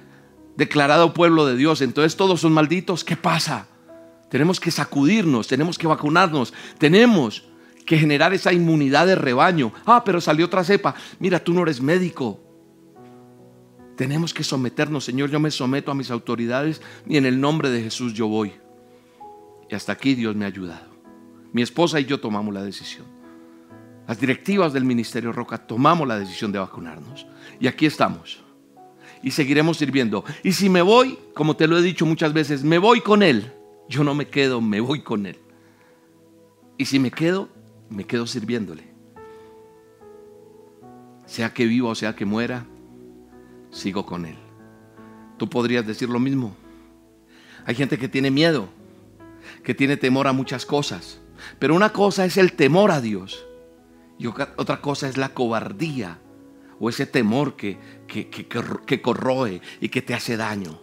declarado 0.55 1.13
pueblo 1.13 1.45
de 1.45 1.57
Dios, 1.57 1.81
entonces 1.81 2.15
todos 2.15 2.41
son 2.41 2.53
malditos. 2.53 3.03
¿Qué 3.03 3.17
pasa? 3.17 3.67
Tenemos 4.29 4.59
que 4.59 4.71
sacudirnos, 4.71 5.47
tenemos 5.47 5.77
que 5.77 5.87
vacunarnos, 5.87 6.53
tenemos 6.77 7.43
que 7.85 7.97
generar 7.97 8.33
esa 8.33 8.51
inmunidad 8.51 9.07
de 9.07 9.15
rebaño. 9.15 9.71
Ah, 9.85 10.03
pero 10.03 10.19
salió 10.19 10.45
otra 10.47 10.63
cepa. 10.63 10.95
Mira, 11.19 11.43
tú 11.43 11.53
no 11.53 11.63
eres 11.63 11.81
médico. 11.81 12.39
Tenemos 13.95 14.33
que 14.33 14.43
someternos, 14.43 15.05
Señor, 15.05 15.29
yo 15.29 15.39
me 15.39 15.51
someto 15.51 15.91
a 15.91 15.95
mis 15.95 16.11
autoridades 16.11 16.81
y 17.07 17.17
en 17.17 17.25
el 17.25 17.39
nombre 17.39 17.69
de 17.69 17.81
Jesús 17.81 18.13
yo 18.13 18.27
voy. 18.27 18.53
Y 19.69 19.75
hasta 19.75 19.93
aquí 19.93 20.15
Dios 20.15 20.35
me 20.35 20.45
ha 20.45 20.49
ayudado. 20.49 20.95
Mi 21.53 21.61
esposa 21.61 21.99
y 21.99 22.05
yo 22.05 22.19
tomamos 22.19 22.53
la 22.53 22.63
decisión. 22.63 23.05
Las 24.07 24.19
directivas 24.19 24.73
del 24.73 24.83
Ministerio 24.83 25.31
Roca 25.31 25.57
tomamos 25.57 26.07
la 26.07 26.19
decisión 26.19 26.51
de 26.51 26.59
vacunarnos. 26.59 27.25
Y 27.59 27.67
aquí 27.67 27.85
estamos. 27.85 28.43
Y 29.23 29.31
seguiremos 29.31 29.77
sirviendo. 29.77 30.25
Y 30.43 30.51
si 30.51 30.69
me 30.69 30.81
voy, 30.81 31.17
como 31.33 31.55
te 31.55 31.67
lo 31.67 31.77
he 31.77 31.81
dicho 31.81 32.05
muchas 32.05 32.33
veces, 32.33 32.63
me 32.63 32.77
voy 32.77 33.01
con 33.01 33.23
Él. 33.23 33.51
Yo 33.87 34.03
no 34.03 34.15
me 34.15 34.27
quedo, 34.27 34.61
me 34.61 34.79
voy 34.79 35.01
con 35.01 35.25
Él. 35.25 35.39
Y 36.77 36.85
si 36.85 36.99
me 36.99 37.11
quedo, 37.11 37.49
me 37.89 38.05
quedo 38.05 38.27
sirviéndole. 38.27 38.83
Sea 41.25 41.53
que 41.53 41.65
viva 41.65 41.89
o 41.89 41.95
sea 41.95 42.15
que 42.15 42.25
muera, 42.25 42.65
sigo 43.71 44.05
con 44.05 44.25
Él. 44.25 44.37
Tú 45.37 45.49
podrías 45.49 45.85
decir 45.85 46.09
lo 46.09 46.19
mismo. 46.19 46.55
Hay 47.65 47.75
gente 47.75 47.97
que 47.97 48.07
tiene 48.07 48.31
miedo, 48.31 48.69
que 49.63 49.73
tiene 49.73 49.97
temor 49.97 50.27
a 50.27 50.33
muchas 50.33 50.65
cosas. 50.65 51.19
Pero 51.59 51.75
una 51.75 51.91
cosa 51.91 52.25
es 52.25 52.37
el 52.37 52.53
temor 52.53 52.91
a 52.91 53.01
Dios 53.01 53.45
y 54.17 54.27
otra 54.27 54.81
cosa 54.81 55.09
es 55.09 55.17
la 55.17 55.29
cobardía 55.29 56.19
o 56.79 56.89
ese 56.89 57.05
temor 57.05 57.55
que, 57.55 57.77
que, 58.07 58.29
que, 58.29 59.01
corroe 59.01 59.61
y 59.79 59.89
que 59.89 60.01
te 60.01 60.13
hace 60.13 60.37
daño. 60.37 60.79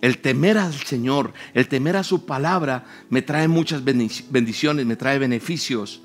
El 0.00 0.18
temer 0.18 0.56
al 0.56 0.72
Señor, 0.72 1.32
el 1.52 1.68
temer 1.68 1.96
a 1.96 2.02
su 2.02 2.24
palabra 2.24 2.84
me 3.10 3.22
trae 3.22 3.48
muchas 3.48 3.84
bendiciones, 3.84 4.86
me 4.86 4.96
trae 4.96 5.18
beneficios. 5.18 6.02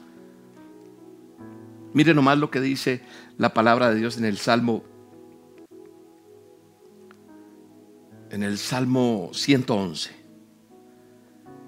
Mire 1.93 2.13
nomás 2.13 2.37
lo 2.37 2.51
que 2.51 2.59
dice 2.59 3.01
la 3.37 3.53
palabra 3.53 3.89
de 3.89 3.95
Dios 3.95 4.17
en 4.17 4.25
el 4.25 4.37
Salmo 4.37 4.83
en 8.31 8.43
el 8.43 8.57
Salmo 8.57 9.29
111. 9.33 10.11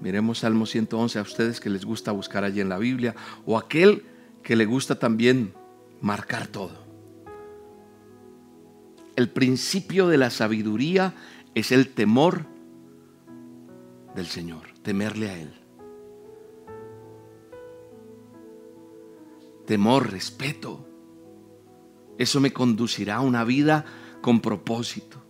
Miremos 0.01 0.39
Salmo 0.39 0.65
111 0.65 1.19
a 1.19 1.21
ustedes 1.21 1.61
que 1.61 1.69
les 1.69 1.85
gusta 1.85 2.11
buscar 2.11 2.43
allí 2.43 2.59
en 2.59 2.67
la 2.67 2.77
Biblia 2.77 3.15
o 3.45 3.57
aquel 3.57 4.03
que 4.43 4.57
le 4.57 4.65
gusta 4.65 4.99
también 4.99 5.53
marcar 6.01 6.47
todo. 6.47 6.85
El 9.15 9.29
principio 9.29 10.07
de 10.09 10.17
la 10.17 10.29
sabiduría 10.29 11.13
es 11.59 11.71
el 11.71 11.89
temor 11.89 12.45
del 14.15 14.27
Señor, 14.27 14.67
temerle 14.83 15.29
a 15.29 15.39
Él. 15.39 15.53
temor, 19.67 20.11
respeto. 20.11 20.87
Eso 22.17 22.39
me 22.39 22.51
conducirá 22.51 23.17
a 23.17 23.21
una 23.21 23.43
vida 23.43 23.85
con 24.21 24.39
propósito. 24.39 25.21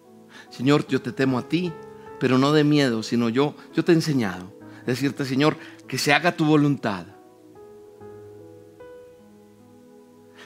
Señor, 0.49 0.87
yo 0.87 1.01
te 1.01 1.11
temo 1.11 1.37
a 1.37 1.49
ti, 1.49 1.73
pero 2.19 2.37
no 2.37 2.53
de 2.53 2.63
miedo, 2.63 3.03
sino 3.03 3.27
yo, 3.27 3.55
yo 3.73 3.83
te 3.83 3.91
he 3.91 3.95
enseñado. 3.95 4.53
Decirte, 4.85 5.25
Señor, 5.25 5.57
que 5.87 5.97
se 5.97 6.13
haga 6.13 6.37
tu 6.37 6.45
voluntad. 6.45 7.07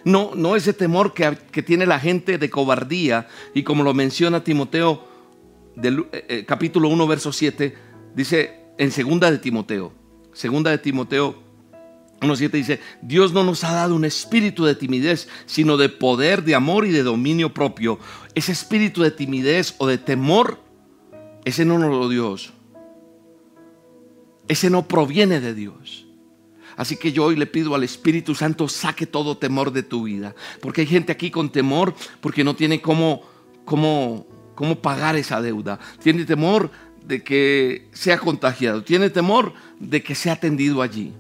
No, 0.04 0.32
no 0.34 0.56
ese 0.56 0.74
temor 0.74 1.14
que, 1.14 1.38
que 1.52 1.62
tiene 1.62 1.86
la 1.86 2.00
gente 2.00 2.40
de 2.40 2.50
cobardía, 2.50 3.28
y 3.54 3.62
como 3.62 3.84
lo 3.84 3.94
menciona 3.94 4.44
Timoteo, 4.44 5.06
del, 5.76 6.06
eh, 6.12 6.26
eh, 6.28 6.46
capítulo 6.46 6.90
1, 6.90 7.08
verso 7.08 7.32
7, 7.32 7.76
dice 8.16 8.60
en 8.78 8.92
segunda 8.92 9.30
de 9.32 9.38
Timoteo, 9.38 9.94
segunda 10.34 10.72
de 10.72 10.78
Timoteo 10.78 11.52
1.7 12.22 12.52
dice, 12.52 12.80
Dios 13.02 13.34
no 13.34 13.44
nos 13.44 13.64
ha 13.64 13.74
dado 13.74 13.96
un 13.96 14.06
espíritu 14.06 14.64
de 14.64 14.76
timidez, 14.76 15.28
sino 15.48 15.76
de 15.76 15.90
poder, 15.90 16.44
de 16.44 16.54
amor 16.54 16.86
y 16.86 16.92
de 16.92 17.02
dominio 17.02 17.52
propio. 17.52 17.98
Ese 18.36 18.52
espíritu 18.52 19.02
de 19.02 19.10
timidez 19.10 19.74
o 19.80 19.88
de 19.88 19.98
temor, 19.98 20.60
ese 21.46 21.66
no 21.66 21.80
nos 21.80 21.90
lo 21.90 22.10
dio 22.10 22.22
Dios. 22.28 22.54
Ese 24.48 24.70
no 24.70 24.88
proviene 24.88 25.40
de 25.40 25.56
Dios. 25.56 26.06
Así 26.76 26.96
que 26.96 27.12
yo 27.12 27.26
hoy 27.26 27.36
le 27.36 27.48
pido 27.48 27.74
al 27.74 27.84
Espíritu 27.84 28.36
Santo, 28.36 28.68
saque 28.68 29.06
todo 29.06 29.38
temor 29.38 29.72
de 29.72 29.84
tu 29.84 30.04
vida. 30.04 30.36
Porque 30.62 30.82
hay 30.82 30.88
gente 30.88 31.12
aquí 31.12 31.32
con 31.32 31.52
temor 31.52 31.96
porque 32.22 32.44
no 32.44 32.56
tiene 32.56 32.82
cómo, 32.82 33.24
cómo, 33.66 34.28
cómo 34.62 34.76
pagar 34.76 35.16
esa 35.16 35.42
deuda. 35.42 35.80
Tiene 36.04 36.24
temor 36.24 36.70
de 37.04 37.24
que 37.24 37.88
sea 37.94 38.20
contagiado. 38.20 38.84
Tiene 38.84 39.10
temor 39.10 39.54
de 39.80 40.04
que 40.04 40.14
sea 40.14 40.34
atendido 40.34 40.84
allí. 40.84 41.14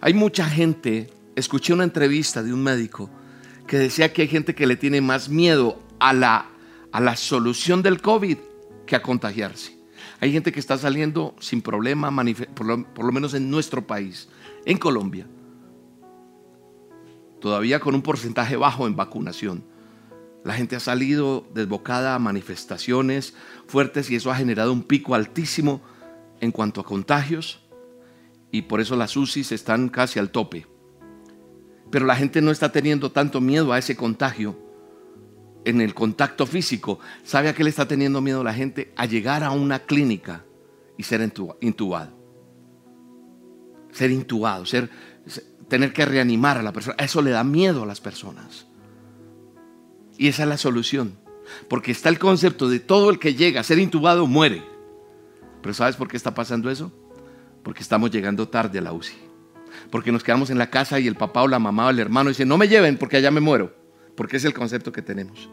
Hay 0.00 0.14
mucha 0.14 0.48
gente, 0.48 1.10
escuché 1.36 1.74
una 1.74 1.84
entrevista 1.84 2.42
de 2.42 2.54
un 2.54 2.62
médico 2.62 3.10
que 3.66 3.78
decía 3.78 4.14
que 4.14 4.22
hay 4.22 4.28
gente 4.28 4.54
que 4.54 4.66
le 4.66 4.76
tiene 4.76 5.02
más 5.02 5.28
miedo 5.28 5.78
a 5.98 6.14
la, 6.14 6.46
a 6.90 7.00
la 7.02 7.16
solución 7.16 7.82
del 7.82 8.00
COVID 8.00 8.38
que 8.86 8.96
a 8.96 9.02
contagiarse. 9.02 9.76
Hay 10.18 10.32
gente 10.32 10.50
que 10.50 10.60
está 10.60 10.78
saliendo 10.78 11.36
sin 11.38 11.60
problema, 11.60 12.10
por 12.54 12.64
lo, 12.64 12.82
por 12.94 13.04
lo 13.04 13.12
menos 13.12 13.34
en 13.34 13.50
nuestro 13.50 13.86
país, 13.86 14.30
en 14.64 14.78
Colombia, 14.78 15.26
todavía 17.42 17.78
con 17.78 17.94
un 17.94 18.00
porcentaje 18.00 18.56
bajo 18.56 18.86
en 18.86 18.96
vacunación. 18.96 19.69
La 20.44 20.54
gente 20.54 20.76
ha 20.76 20.80
salido 20.80 21.46
desbocada 21.52 22.14
a 22.14 22.18
manifestaciones 22.18 23.34
fuertes 23.66 24.10
y 24.10 24.16
eso 24.16 24.30
ha 24.30 24.36
generado 24.36 24.72
un 24.72 24.82
pico 24.82 25.14
altísimo 25.14 25.82
en 26.40 26.50
cuanto 26.50 26.80
a 26.80 26.84
contagios 26.84 27.60
y 28.50 28.62
por 28.62 28.80
eso 28.80 28.96
las 28.96 29.16
UCIs 29.16 29.52
están 29.52 29.88
casi 29.88 30.18
al 30.18 30.30
tope. 30.30 30.66
Pero 31.90 32.06
la 32.06 32.16
gente 32.16 32.40
no 32.40 32.50
está 32.50 32.72
teniendo 32.72 33.12
tanto 33.12 33.40
miedo 33.40 33.72
a 33.72 33.78
ese 33.78 33.96
contagio 33.96 34.58
en 35.64 35.80
el 35.80 35.94
contacto 35.94 36.46
físico. 36.46 36.98
¿Sabe 37.22 37.48
a 37.48 37.54
qué 37.54 37.64
le 37.64 37.70
está 37.70 37.86
teniendo 37.86 38.20
miedo 38.20 38.42
la 38.42 38.54
gente? 38.54 38.92
A 38.96 39.06
llegar 39.06 39.44
a 39.44 39.50
una 39.50 39.80
clínica 39.80 40.44
y 40.96 41.02
ser 41.02 41.20
intubado. 41.60 42.18
Ser 43.92 44.10
intubado, 44.10 44.66
ser, 44.66 44.88
tener 45.68 45.92
que 45.92 46.04
reanimar 46.04 46.58
a 46.58 46.62
la 46.62 46.72
persona. 46.72 46.96
Eso 46.98 47.22
le 47.22 47.30
da 47.30 47.44
miedo 47.44 47.82
a 47.82 47.86
las 47.86 48.00
personas. 48.00 48.66
Y 50.20 50.28
esa 50.28 50.42
es 50.42 50.50
la 50.50 50.58
solución. 50.58 51.16
Porque 51.66 51.92
está 51.92 52.10
el 52.10 52.18
concepto 52.18 52.68
de 52.68 52.78
todo 52.78 53.08
el 53.08 53.18
que 53.18 53.34
llega 53.34 53.62
a 53.62 53.64
ser 53.64 53.78
intubado 53.78 54.26
muere. 54.26 54.62
Pero 55.62 55.72
¿sabes 55.72 55.96
por 55.96 56.08
qué 56.08 56.18
está 56.18 56.34
pasando 56.34 56.70
eso? 56.70 56.92
Porque 57.62 57.82
estamos 57.82 58.10
llegando 58.10 58.46
tarde 58.46 58.78
a 58.78 58.82
la 58.82 58.92
UCI. 58.92 59.16
Porque 59.90 60.12
nos 60.12 60.22
quedamos 60.22 60.50
en 60.50 60.58
la 60.58 60.68
casa 60.68 61.00
y 61.00 61.06
el 61.06 61.14
papá 61.14 61.40
o 61.40 61.48
la 61.48 61.58
mamá 61.58 61.86
o 61.86 61.90
el 61.90 62.00
hermano 62.00 62.28
dice, 62.28 62.44
no 62.44 62.58
me 62.58 62.68
lleven 62.68 62.98
porque 62.98 63.16
allá 63.16 63.30
me 63.30 63.40
muero. 63.40 63.74
Porque 64.14 64.36
es 64.36 64.44
el 64.44 64.52
concepto 64.52 64.92
que 64.92 65.00
tenemos. 65.00 65.48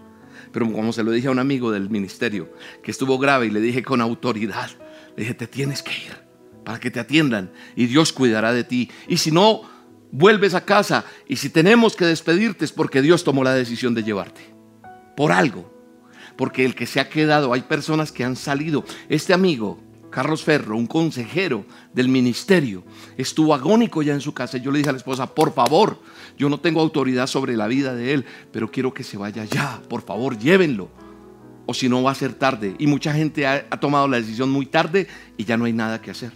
Pero 0.51 0.69
como 0.69 0.91
se 0.91 1.01
lo 1.01 1.11
dije 1.11 1.29
a 1.29 1.31
un 1.31 1.39
amigo 1.39 1.71
del 1.71 1.89
ministerio 1.89 2.51
que 2.83 2.91
estuvo 2.91 3.17
grave 3.17 3.45
y 3.45 3.51
le 3.51 3.61
dije 3.61 3.83
con 3.83 4.01
autoridad, 4.01 4.69
le 5.15 5.23
dije, 5.23 5.33
te 5.33 5.47
tienes 5.47 5.81
que 5.81 5.93
ir 5.93 6.13
para 6.65 6.77
que 6.77 6.91
te 6.91 6.99
atiendan 6.99 7.53
y 7.77 7.85
Dios 7.85 8.11
cuidará 8.11 8.51
de 8.51 8.65
ti. 8.65 8.91
Y 9.07 9.15
si 9.15 9.31
no, 9.31 9.61
vuelves 10.11 10.55
a 10.55 10.65
casa 10.65 11.05
y 11.25 11.37
si 11.37 11.49
tenemos 11.49 11.95
que 11.95 12.03
despedirte 12.03 12.65
es 12.65 12.73
porque 12.73 13.01
Dios 13.01 13.23
tomó 13.23 13.45
la 13.45 13.53
decisión 13.53 13.93
de 13.93 14.03
llevarte. 14.03 14.56
Por 15.17 15.31
algo. 15.31 15.73
Porque 16.37 16.63
el 16.63 16.75
que 16.75 16.85
se 16.85 16.99
ha 16.99 17.09
quedado, 17.09 17.51
hay 17.51 17.61
personas 17.61 18.11
que 18.11 18.23
han 18.23 18.35
salido. 18.35 18.85
Este 19.09 19.33
amigo 19.33 19.79
Carlos 20.11 20.43
Ferro, 20.43 20.77
un 20.77 20.85
consejero 20.87 21.65
del 21.91 22.07
ministerio, 22.07 22.83
estuvo 23.17 23.53
agónico 23.53 24.03
ya 24.03 24.13
en 24.13 24.21
su 24.21 24.33
casa. 24.33 24.59
Yo 24.59 24.71
le 24.71 24.77
dije 24.77 24.89
a 24.89 24.93
la 24.93 24.99
esposa, 24.99 25.33
por 25.33 25.53
favor, 25.53 25.99
yo 26.37 26.49
no 26.49 26.59
tengo 26.59 26.81
autoridad 26.81 27.25
sobre 27.25 27.57
la 27.57 27.67
vida 27.67 27.93
de 27.95 28.13
él, 28.13 28.25
pero 28.51 28.71
quiero 28.71 28.93
que 28.93 29.03
se 29.03 29.17
vaya 29.17 29.43
ya, 29.45 29.81
por 29.89 30.03
favor, 30.03 30.37
llévenlo. 30.37 30.89
O 31.65 31.73
si 31.73 31.89
no 31.89 32.03
va 32.03 32.11
a 32.11 32.15
ser 32.15 32.33
tarde. 32.33 32.75
Y 32.77 32.87
mucha 32.87 33.11
gente 33.11 33.45
ha, 33.45 33.65
ha 33.69 33.79
tomado 33.79 34.07
la 34.07 34.17
decisión 34.17 34.49
muy 34.49 34.67
tarde 34.67 35.07
y 35.35 35.43
ya 35.43 35.57
no 35.57 35.65
hay 35.65 35.73
nada 35.73 35.99
que 35.99 36.11
hacer. 36.11 36.31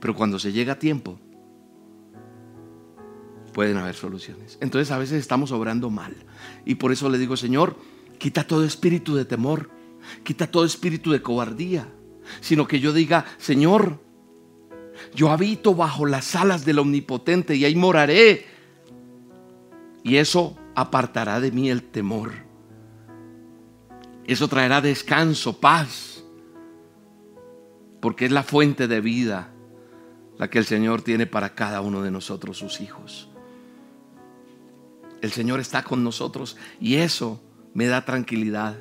Pero 0.00 0.14
cuando 0.14 0.38
se 0.38 0.52
llega 0.52 0.72
a 0.72 0.78
tiempo, 0.78 1.20
pueden 3.52 3.76
haber 3.76 3.94
soluciones. 3.94 4.58
Entonces 4.60 4.90
a 4.90 4.98
veces 4.98 5.20
estamos 5.20 5.52
obrando 5.52 5.90
mal. 5.90 6.14
Y 6.64 6.76
por 6.76 6.90
eso 6.90 7.08
le 7.08 7.18
digo, 7.18 7.36
Señor, 7.36 7.76
quita 8.18 8.46
todo 8.46 8.64
espíritu 8.64 9.14
de 9.14 9.24
temor, 9.24 9.70
quita 10.24 10.50
todo 10.50 10.64
espíritu 10.64 11.12
de 11.12 11.22
cobardía 11.22 11.88
sino 12.40 12.66
que 12.66 12.80
yo 12.80 12.92
diga, 12.92 13.24
Señor, 13.38 14.00
yo 15.14 15.30
habito 15.30 15.74
bajo 15.74 16.06
las 16.06 16.34
alas 16.34 16.64
del 16.64 16.78
Omnipotente 16.78 17.56
y 17.56 17.64
ahí 17.64 17.74
moraré. 17.74 18.46
Y 20.02 20.16
eso 20.16 20.56
apartará 20.74 21.40
de 21.40 21.52
mí 21.52 21.70
el 21.70 21.82
temor. 21.82 22.32
Eso 24.24 24.48
traerá 24.48 24.80
descanso, 24.80 25.58
paz, 25.58 26.22
porque 28.00 28.26
es 28.26 28.32
la 28.32 28.42
fuente 28.42 28.86
de 28.88 29.00
vida 29.00 29.52
la 30.36 30.48
que 30.48 30.58
el 30.58 30.66
Señor 30.66 31.02
tiene 31.02 31.26
para 31.26 31.54
cada 31.54 31.80
uno 31.80 32.02
de 32.02 32.10
nosotros, 32.10 32.58
sus 32.58 32.80
hijos. 32.80 33.28
El 35.20 35.32
Señor 35.32 35.58
está 35.58 35.82
con 35.82 36.04
nosotros 36.04 36.56
y 36.78 36.96
eso 36.96 37.40
me 37.74 37.86
da 37.86 38.04
tranquilidad. 38.04 38.78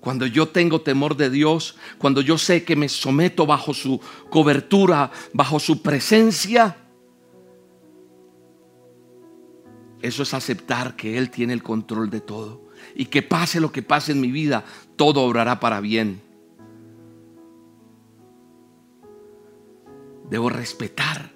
Cuando 0.00 0.26
yo 0.26 0.48
tengo 0.48 0.82
temor 0.82 1.16
de 1.16 1.30
Dios, 1.30 1.76
cuando 1.98 2.20
yo 2.20 2.36
sé 2.36 2.64
que 2.64 2.76
me 2.76 2.88
someto 2.88 3.46
bajo 3.46 3.72
su 3.72 4.00
cobertura, 4.28 5.10
bajo 5.32 5.58
su 5.58 5.80
presencia, 5.80 6.76
eso 10.02 10.22
es 10.22 10.34
aceptar 10.34 10.96
que 10.96 11.16
Él 11.16 11.30
tiene 11.30 11.54
el 11.54 11.62
control 11.62 12.10
de 12.10 12.20
todo. 12.20 12.62
Y 12.94 13.06
que 13.06 13.22
pase 13.22 13.60
lo 13.60 13.72
que 13.72 13.82
pase 13.82 14.12
en 14.12 14.20
mi 14.20 14.30
vida, 14.30 14.64
todo 14.96 15.22
obrará 15.22 15.58
para 15.60 15.80
bien. 15.80 16.20
Debo 20.28 20.50
respetar 20.50 21.32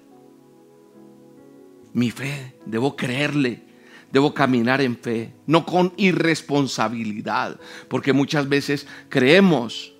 mi 1.93 2.11
fe, 2.11 2.55
debo 2.65 2.95
creerle, 2.95 3.63
Debo 4.11 4.33
caminar 4.33 4.81
en 4.81 4.97
fe, 4.97 5.33
no 5.45 5.65
con 5.65 5.93
irresponsabilidad, 5.97 7.59
porque 7.87 8.11
muchas 8.11 8.49
veces 8.49 8.87
creemos 9.07 9.93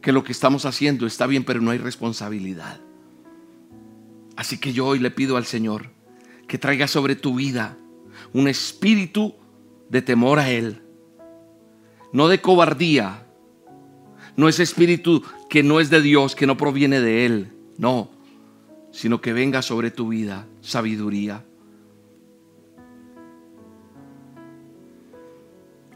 que 0.00 0.12
lo 0.12 0.24
que 0.24 0.32
estamos 0.32 0.64
haciendo 0.64 1.06
está 1.06 1.26
bien, 1.26 1.44
pero 1.44 1.60
no 1.60 1.70
hay 1.70 1.78
responsabilidad. 1.78 2.80
Así 4.36 4.58
que 4.58 4.72
yo 4.72 4.86
hoy 4.86 4.98
le 4.98 5.10
pido 5.10 5.36
al 5.36 5.44
Señor 5.44 5.90
que 6.48 6.58
traiga 6.58 6.88
sobre 6.88 7.16
tu 7.16 7.34
vida 7.34 7.76
un 8.32 8.48
espíritu 8.48 9.34
de 9.90 10.02
temor 10.02 10.38
a 10.38 10.50
Él, 10.50 10.82
no 12.12 12.28
de 12.28 12.40
cobardía, 12.40 13.26
no 14.36 14.48
ese 14.48 14.62
espíritu 14.62 15.22
que 15.50 15.62
no 15.62 15.80
es 15.80 15.90
de 15.90 16.00
Dios, 16.00 16.34
que 16.34 16.46
no 16.46 16.56
proviene 16.56 17.00
de 17.00 17.26
Él, 17.26 17.52
no, 17.76 18.10
sino 18.90 19.20
que 19.20 19.32
venga 19.32 19.62
sobre 19.62 19.90
tu 19.90 20.08
vida 20.08 20.46
sabiduría 20.60 21.44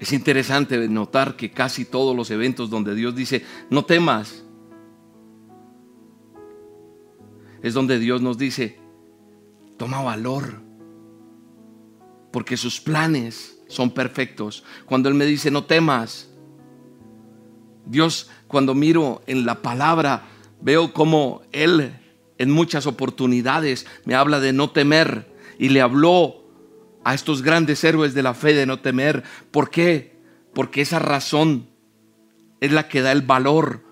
Es 0.00 0.12
interesante 0.12 0.88
notar 0.88 1.36
que 1.36 1.50
casi 1.50 1.84
todos 1.84 2.14
los 2.14 2.30
eventos 2.30 2.70
donde 2.70 2.94
Dios 2.94 3.14
dice, 3.14 3.44
no 3.70 3.84
temas, 3.84 4.44
es 7.62 7.74
donde 7.74 7.98
Dios 7.98 8.22
nos 8.22 8.38
dice, 8.38 8.78
toma 9.76 10.02
valor, 10.02 10.62
porque 12.32 12.56
sus 12.56 12.80
planes 12.80 13.60
son 13.66 13.90
perfectos. 13.90 14.64
Cuando 14.86 15.08
Él 15.08 15.14
me 15.14 15.26
dice, 15.26 15.50
no 15.50 15.64
temas, 15.64 16.30
Dios, 17.86 18.30
cuando 18.46 18.74
miro 18.74 19.22
en 19.26 19.44
la 19.44 19.62
palabra, 19.62 20.28
veo 20.60 20.92
como 20.92 21.42
Él 21.52 21.92
en 22.38 22.50
muchas 22.50 22.86
oportunidades 22.86 23.86
me 24.04 24.14
habla 24.14 24.40
de 24.40 24.52
no 24.52 24.70
temer 24.70 25.26
y 25.58 25.68
le 25.68 25.80
habló 25.80 26.44
a 27.08 27.14
estos 27.14 27.40
grandes 27.40 27.82
héroes 27.84 28.12
de 28.12 28.22
la 28.22 28.34
fe 28.34 28.52
de 28.52 28.66
no 28.66 28.80
temer. 28.80 29.24
¿Por 29.50 29.70
qué? 29.70 30.20
Porque 30.52 30.82
esa 30.82 30.98
razón 30.98 31.70
es 32.60 32.70
la 32.70 32.86
que 32.86 33.00
da 33.00 33.12
el 33.12 33.22
valor. 33.22 33.82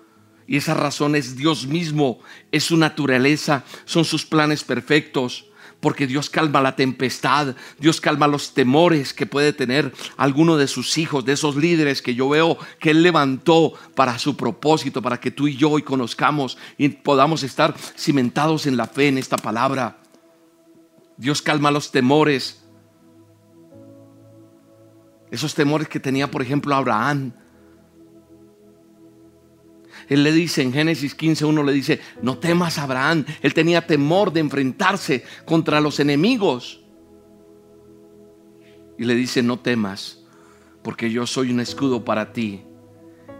Y 0.45 0.57
esa 0.57 0.75
razón 0.75 1.15
es 1.15 1.35
Dios 1.35 1.65
mismo, 1.65 2.19
es 2.51 2.65
su 2.65 2.77
naturaleza, 2.77 3.63
son 3.85 4.05
sus 4.05 4.23
planes 4.23 4.63
perfectos. 4.63 5.47
Porque 5.79 6.05
Dios 6.05 6.29
calma 6.29 6.61
la 6.61 6.75
tempestad, 6.75 7.55
Dios 7.79 7.99
calma 7.99 8.27
los 8.27 8.53
temores 8.53 9.15
que 9.15 9.25
puede 9.25 9.51
tener 9.51 9.91
alguno 10.15 10.55
de 10.55 10.67
sus 10.67 10.99
hijos, 10.99 11.25
de 11.25 11.33
esos 11.33 11.55
líderes 11.55 12.03
que 12.03 12.13
yo 12.13 12.29
veo 12.29 12.59
que 12.79 12.91
Él 12.91 13.01
levantó 13.01 13.73
para 13.95 14.19
su 14.19 14.37
propósito, 14.37 15.01
para 15.01 15.19
que 15.19 15.31
tú 15.31 15.47
y 15.47 15.55
yo 15.55 15.71
conozcamos 15.83 16.59
y 16.77 16.89
podamos 16.89 17.41
estar 17.41 17.73
cimentados 17.97 18.67
en 18.67 18.77
la 18.77 18.85
fe 18.85 19.07
en 19.07 19.17
esta 19.17 19.37
palabra. 19.37 19.97
Dios 21.17 21.41
calma 21.41 21.71
los 21.71 21.89
temores 21.89 22.66
esos 25.31 25.53
temores 25.53 25.87
que 25.87 25.99
tenía, 25.99 26.29
por 26.31 26.41
ejemplo, 26.41 26.73
Abraham. 26.75 27.33
Él 30.07 30.23
le 30.23 30.31
dice 30.31 30.61
en 30.61 30.71
Génesis 30.71 31.17
15.1, 31.17 31.65
le 31.65 31.73
dice, 31.73 31.99
no 32.21 32.37
temas 32.37 32.77
Abraham. 32.77 33.25
Él 33.41 33.53
tenía 33.53 33.85
temor 33.85 34.31
de 34.31 34.39
enfrentarse 34.39 35.23
contra 35.45 35.81
los 35.81 35.99
enemigos. 35.99 36.81
Y 38.97 39.05
le 39.05 39.15
dice, 39.15 39.43
no 39.43 39.59
temas, 39.59 40.23
porque 40.81 41.11
yo 41.11 41.27
soy 41.27 41.51
un 41.51 41.59
escudo 41.59 42.03
para 42.05 42.31
ti 42.33 42.63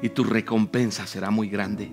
y 0.01 0.09
tu 0.09 0.23
recompensa 0.23 1.07
será 1.07 1.31
muy 1.31 1.49
grande. 1.49 1.91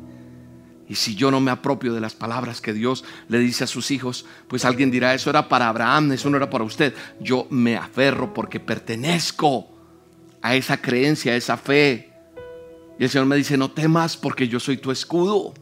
Y 0.86 0.96
si 0.96 1.14
yo 1.14 1.30
no 1.30 1.40
me 1.40 1.50
apropio 1.50 1.94
de 1.94 2.00
las 2.00 2.14
palabras 2.14 2.60
que 2.60 2.74
Dios 2.74 3.04
le 3.28 3.38
dice 3.38 3.64
a 3.64 3.68
sus 3.68 3.90
hijos, 3.90 4.26
pues 4.48 4.66
alguien 4.66 4.90
dirá, 4.90 5.14
eso 5.14 5.30
era 5.30 5.48
para 5.48 5.68
Abraham, 5.68 6.12
eso 6.12 6.28
no 6.28 6.36
era 6.36 6.50
para 6.50 6.64
usted. 6.64 6.94
Yo 7.20 7.46
me 7.48 7.76
aferro 7.76 8.34
porque 8.34 8.60
pertenezco 8.60 9.73
a 10.44 10.54
esa 10.54 10.76
creencia, 10.76 11.32
a 11.32 11.36
esa 11.36 11.56
fe. 11.56 12.10
Y 12.98 13.04
el 13.04 13.08
Señor 13.08 13.26
me 13.26 13.34
dice, 13.34 13.56
no 13.56 13.70
temas 13.70 14.14
porque 14.14 14.46
yo 14.46 14.60
soy 14.60 14.76
tu 14.76 14.90
escudo. 14.90 15.54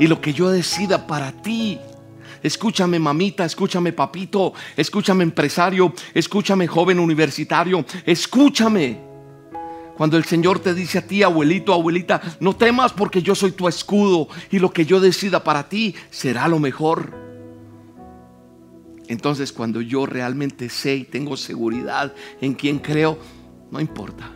Y 0.00 0.08
lo 0.08 0.20
que 0.20 0.32
yo 0.32 0.50
decida 0.50 1.06
para 1.06 1.30
ti, 1.40 1.78
escúchame 2.42 2.98
mamita, 2.98 3.44
escúchame 3.44 3.92
papito, 3.92 4.54
escúchame 4.76 5.22
empresario, 5.22 5.94
escúchame 6.14 6.66
joven 6.66 6.98
universitario, 6.98 7.84
escúchame. 8.04 9.00
Cuando 9.96 10.16
el 10.16 10.24
Señor 10.24 10.58
te 10.58 10.74
dice 10.74 10.98
a 10.98 11.06
ti, 11.06 11.22
abuelito, 11.22 11.72
abuelita, 11.72 12.20
no 12.40 12.56
temas 12.56 12.92
porque 12.92 13.22
yo 13.22 13.36
soy 13.36 13.52
tu 13.52 13.68
escudo 13.68 14.26
y 14.50 14.58
lo 14.58 14.72
que 14.72 14.84
yo 14.84 14.98
decida 14.98 15.44
para 15.44 15.68
ti 15.68 15.94
será 16.10 16.48
lo 16.48 16.58
mejor. 16.58 17.14
Entonces 19.06 19.52
cuando 19.52 19.80
yo 19.80 20.06
realmente 20.06 20.68
sé 20.70 20.96
y 20.96 21.04
tengo 21.04 21.36
seguridad 21.36 22.12
en 22.40 22.54
quien 22.54 22.80
creo, 22.80 23.16
no 23.70 23.80
importa. 23.80 24.30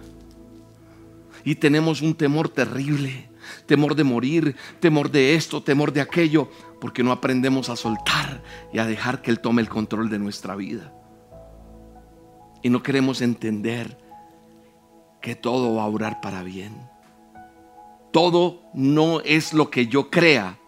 Y 1.45 1.55
tenemos 1.55 2.03
un 2.03 2.15
temor 2.15 2.49
terrible, 2.49 3.31
temor 3.67 3.95
de 3.95 4.05
morir, 4.05 4.57
temor 4.79 5.11
de 5.11 5.35
esto, 5.35 5.63
temor 5.63 5.93
de 5.93 6.01
aquello, 6.01 6.51
porque 6.81 7.03
no 7.03 7.13
aprendemos 7.13 7.69
a 7.69 7.77
soltar 7.77 8.43
y 8.73 8.79
a 8.79 8.87
dejar 8.87 9.23
que 9.23 9.31
Él 9.31 9.41
tome 9.41 9.63
el 9.63 9.69
control 9.69 10.11
de 10.11 10.19
nuestra 10.19 10.55
vida. 10.55 10.93
Y 12.63 12.69
no 12.69 12.83
queremos 12.83 13.23
entender 13.23 13.99
que 15.23 15.35
todo 15.35 15.75
va 15.77 15.85
a 15.85 15.89
orar 15.89 16.21
para 16.21 16.43
bien. 16.43 16.75
Todo 18.13 18.63
no 18.75 19.21
es 19.21 19.53
lo 19.53 19.71
que 19.71 19.87
yo 19.87 20.11
crea, 20.11 20.59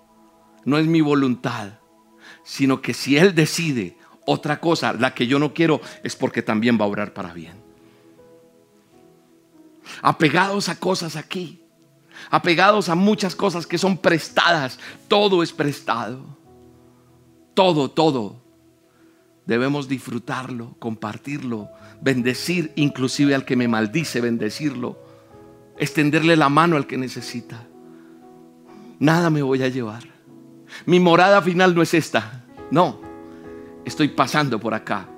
no 0.64 0.79
es 0.79 0.87
mi 0.87 1.01
voluntad, 1.01 1.81
sino 2.44 2.81
que 2.81 2.94
si 2.94 3.16
Él 3.16 3.35
decide 3.35 3.98
otra 4.27 4.61
cosa, 4.61 4.92
la 4.92 5.14
que 5.14 5.27
yo 5.27 5.38
no 5.38 5.53
quiero, 5.53 5.81
es 6.05 6.14
porque 6.16 6.42
también 6.42 6.79
va 6.81 6.85
a 6.85 6.88
orar 6.88 7.12
para 7.12 7.33
bien. 7.33 7.62
Apegados 10.01 10.69
a 10.69 10.77
cosas 10.77 11.17
aquí, 11.17 11.63
apegados 12.31 12.89
a 12.89 12.95
muchas 12.95 13.35
cosas 13.35 13.67
que 13.67 13.79
son 13.79 13.99
prestadas, 13.99 14.79
todo 15.09 15.43
es 15.43 15.53
prestado, 15.53 16.25
todo, 17.55 17.91
todo. 17.91 18.41
Debemos 19.45 19.89
disfrutarlo, 19.89 20.77
compartirlo, 20.79 21.69
bendecir 22.01 22.73
inclusive 22.77 23.35
al 23.35 23.45
que 23.45 23.57
me 23.57 23.69
maldice, 23.69 24.21
bendecirlo, 24.21 24.99
extenderle 25.79 26.37
la 26.37 26.49
mano 26.49 26.77
al 26.77 26.87
que 26.87 26.97
necesita. 26.97 27.67
Nada 28.99 29.31
me 29.31 29.43
voy 29.43 29.63
a 29.63 29.69
llevar. 29.69 30.05
Mi 30.87 31.01
morada 31.01 31.43
final 31.43 31.75
no 31.75 31.83
es 31.83 31.93
esta. 31.93 32.45
No, 32.71 33.01
estoy 33.85 34.09
pasando 34.09 34.61
por 34.61 34.75
acá. 34.75 35.09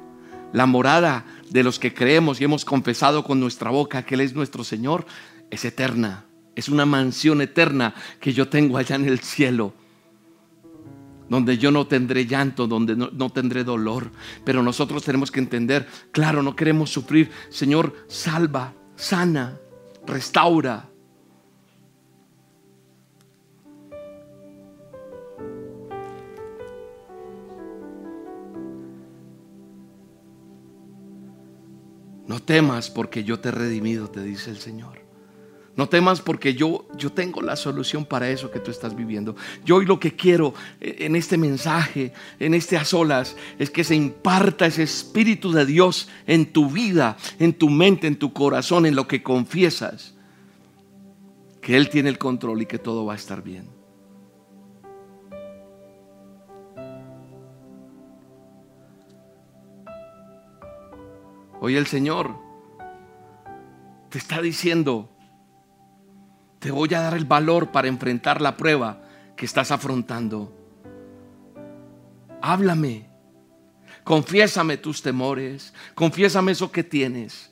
La 0.53 0.67
morada 0.67 1.25
de 1.55 1.63
los 1.63 1.79
que 1.79 1.95
creemos 1.95 2.41
y 2.41 2.45
hemos 2.45 2.65
confesado 2.65 3.23
con 3.23 3.39
nuestra 3.39 3.71
boca 3.71 4.03
que 4.03 4.17
Él 4.17 4.23
es 4.23 4.35
nuestro 4.35 4.65
Señor 4.65 5.07
es 5.53 5.65
eterna. 5.65 6.25
Es 6.57 6.69
una 6.69 6.85
mansión 6.85 7.41
eterna 7.41 7.95
que 8.19 8.33
yo 8.33 8.49
tengo 8.49 8.77
allá 8.77 8.97
en 8.97 9.07
el 9.07 9.21
cielo 9.21 9.73
donde 11.29 11.57
yo 11.57 11.71
no 11.71 11.87
tendré 11.87 12.27
llanto, 12.27 12.67
donde 12.67 12.97
no, 12.97 13.31
tendré 13.31 13.63
dolor. 13.63 14.11
Pero 14.45 14.65
nosotros 14.65 15.05
tenemos 15.05 15.31
que 15.31 15.39
entender, 15.39 15.87
claro, 16.11 16.43
no 16.43 16.57
queremos 16.57 16.91
sufrir. 16.91 17.31
Señor, 17.51 17.95
salva, 18.09 18.75
sana, 18.97 19.57
restaura. 20.07 20.91
No 32.35 32.43
temas 32.43 32.91
porque 32.91 33.23
yo 33.23 33.39
te 33.39 33.51
he 33.51 33.53
redimido, 33.53 34.11
te 34.11 34.21
dice 34.21 34.51
el 34.51 34.59
Señor. 34.59 34.99
No 35.77 35.89
temas 35.89 36.21
porque 36.21 36.55
yo, 36.55 36.85
yo 36.97 37.13
tengo 37.13 37.41
la 37.43 37.55
solución 37.55 38.05
para 38.05 38.29
eso 38.29 38.51
que 38.51 38.59
tú 38.59 38.73
estás 38.73 38.97
viviendo. 38.97 39.37
Yo 39.65 39.77
hoy 39.77 39.87
lo 39.87 40.01
que 40.01 40.17
quiero 40.17 40.53
eh, 40.81 40.97
en 40.99 41.15
este 41.15 41.39
mensaje, 41.39 42.13
en 42.41 42.55
este 42.55 42.77
a 42.77 42.85
solas, 42.85 43.37
es 43.57 43.71
que 43.71 43.85
se 43.85 43.95
imparta 43.95 44.67
ese 44.67 44.83
Espíritu 44.83 45.53
de 45.53 45.65
Dios 45.65 46.09
en 46.27 46.53
tu 46.53 46.69
vida, 46.69 47.17
en 47.39 47.53
tu 47.53 47.71
mente, 47.71 48.09
en 48.09 48.17
tu 48.17 48.33
corazón, 48.33 48.85
en 48.85 48.97
lo 48.97 49.07
que 49.07 49.23
confiesas. 49.23 50.17
Que 51.61 51.77
Él 51.77 51.89
tiene 51.89 52.09
el 52.09 52.19
control 52.19 52.63
y 52.63 52.67
que 52.67 52.81
todo 52.81 53.07
va 53.07 53.13
a 53.13 53.17
estar 53.17 53.45
bien. 53.45 53.74
Hoy 61.65 61.77
el 61.77 61.87
Señor 61.87 62.37
te 64.11 64.19
está 64.19 64.43
diciendo, 64.43 65.09
te 66.59 66.71
voy 66.71 66.93
a 66.93 67.01
dar 67.01 67.15
el 67.15 67.25
valor 67.25 67.73
para 67.73 67.89
enfrentar 67.89 68.43
la 68.43 68.55
prueba 68.55 69.01
que 69.35 69.47
estás 69.47 69.71
afrontando. 69.71 70.53
Háblame. 72.43 73.09
Confiésame 74.05 74.77
tus 74.77 75.01
temores. 75.01 75.73
Confiésame 75.95 76.53
eso 76.53 76.71
que 76.71 76.85
tienes. 76.85 77.51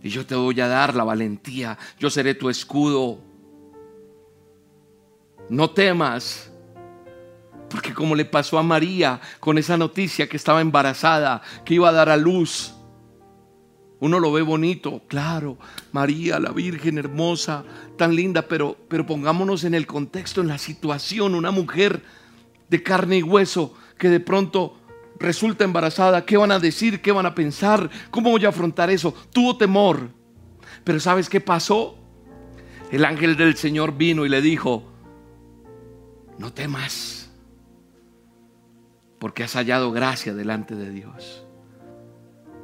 Y 0.00 0.10
yo 0.10 0.24
te 0.24 0.36
voy 0.36 0.60
a 0.60 0.68
dar 0.68 0.94
la 0.94 1.02
valentía. 1.02 1.76
Yo 1.98 2.10
seré 2.10 2.36
tu 2.36 2.48
escudo. 2.48 3.18
No 5.48 5.68
temas. 5.70 6.48
Porque 7.70 7.92
como 7.92 8.14
le 8.14 8.24
pasó 8.24 8.56
a 8.56 8.62
María 8.62 9.20
con 9.40 9.58
esa 9.58 9.76
noticia 9.76 10.28
que 10.28 10.36
estaba 10.36 10.60
embarazada, 10.60 11.42
que 11.64 11.74
iba 11.74 11.88
a 11.88 11.92
dar 11.92 12.08
a 12.08 12.16
luz. 12.16 12.76
Uno 14.00 14.18
lo 14.18 14.32
ve 14.32 14.40
bonito, 14.40 15.02
claro, 15.08 15.58
María, 15.92 16.40
la 16.40 16.52
Virgen 16.52 16.96
hermosa, 16.96 17.64
tan 17.98 18.16
linda, 18.16 18.42
pero, 18.48 18.76
pero 18.88 19.04
pongámonos 19.06 19.64
en 19.64 19.74
el 19.74 19.86
contexto, 19.86 20.40
en 20.40 20.48
la 20.48 20.56
situación, 20.56 21.34
una 21.34 21.50
mujer 21.50 22.02
de 22.70 22.82
carne 22.82 23.18
y 23.18 23.22
hueso 23.22 23.74
que 23.98 24.08
de 24.08 24.20
pronto 24.20 24.78
resulta 25.18 25.64
embarazada, 25.64 26.24
¿qué 26.24 26.38
van 26.38 26.50
a 26.50 26.58
decir? 26.58 27.02
¿Qué 27.02 27.12
van 27.12 27.26
a 27.26 27.34
pensar? 27.34 27.90
¿Cómo 28.10 28.30
voy 28.30 28.46
a 28.46 28.48
afrontar 28.48 28.88
eso? 28.88 29.14
Tuvo 29.32 29.58
temor. 29.58 30.08
Pero 30.82 30.98
¿sabes 30.98 31.28
qué 31.28 31.40
pasó? 31.40 31.98
El 32.90 33.04
ángel 33.04 33.36
del 33.36 33.54
Señor 33.56 33.98
vino 33.98 34.24
y 34.24 34.30
le 34.30 34.40
dijo, 34.40 34.90
no 36.38 36.54
temas, 36.54 37.30
porque 39.18 39.44
has 39.44 39.52
hallado 39.52 39.92
gracia 39.92 40.34
delante 40.34 40.74
de 40.74 40.90
Dios. 40.90 41.44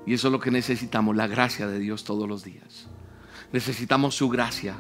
Y 0.07 0.14
eso 0.14 0.29
es 0.29 0.33
lo 0.33 0.40
que 0.40 0.53
necesitamos, 0.53 1.16
la 1.16 1.27
gracia 1.27 1.66
de 1.66 1.81
Dios 1.81 2.05
todos 2.05 2.29
los 2.29 2.45
días. 2.45 2.87
Necesitamos 3.53 4.14
su 4.14 4.29
gracia. 4.29 4.77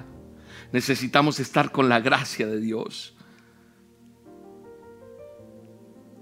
Necesitamos 0.72 1.40
estar 1.40 1.72
con 1.72 1.88
la 1.88 2.00
gracia 2.00 2.46
de 2.46 2.60
Dios. 2.60 3.16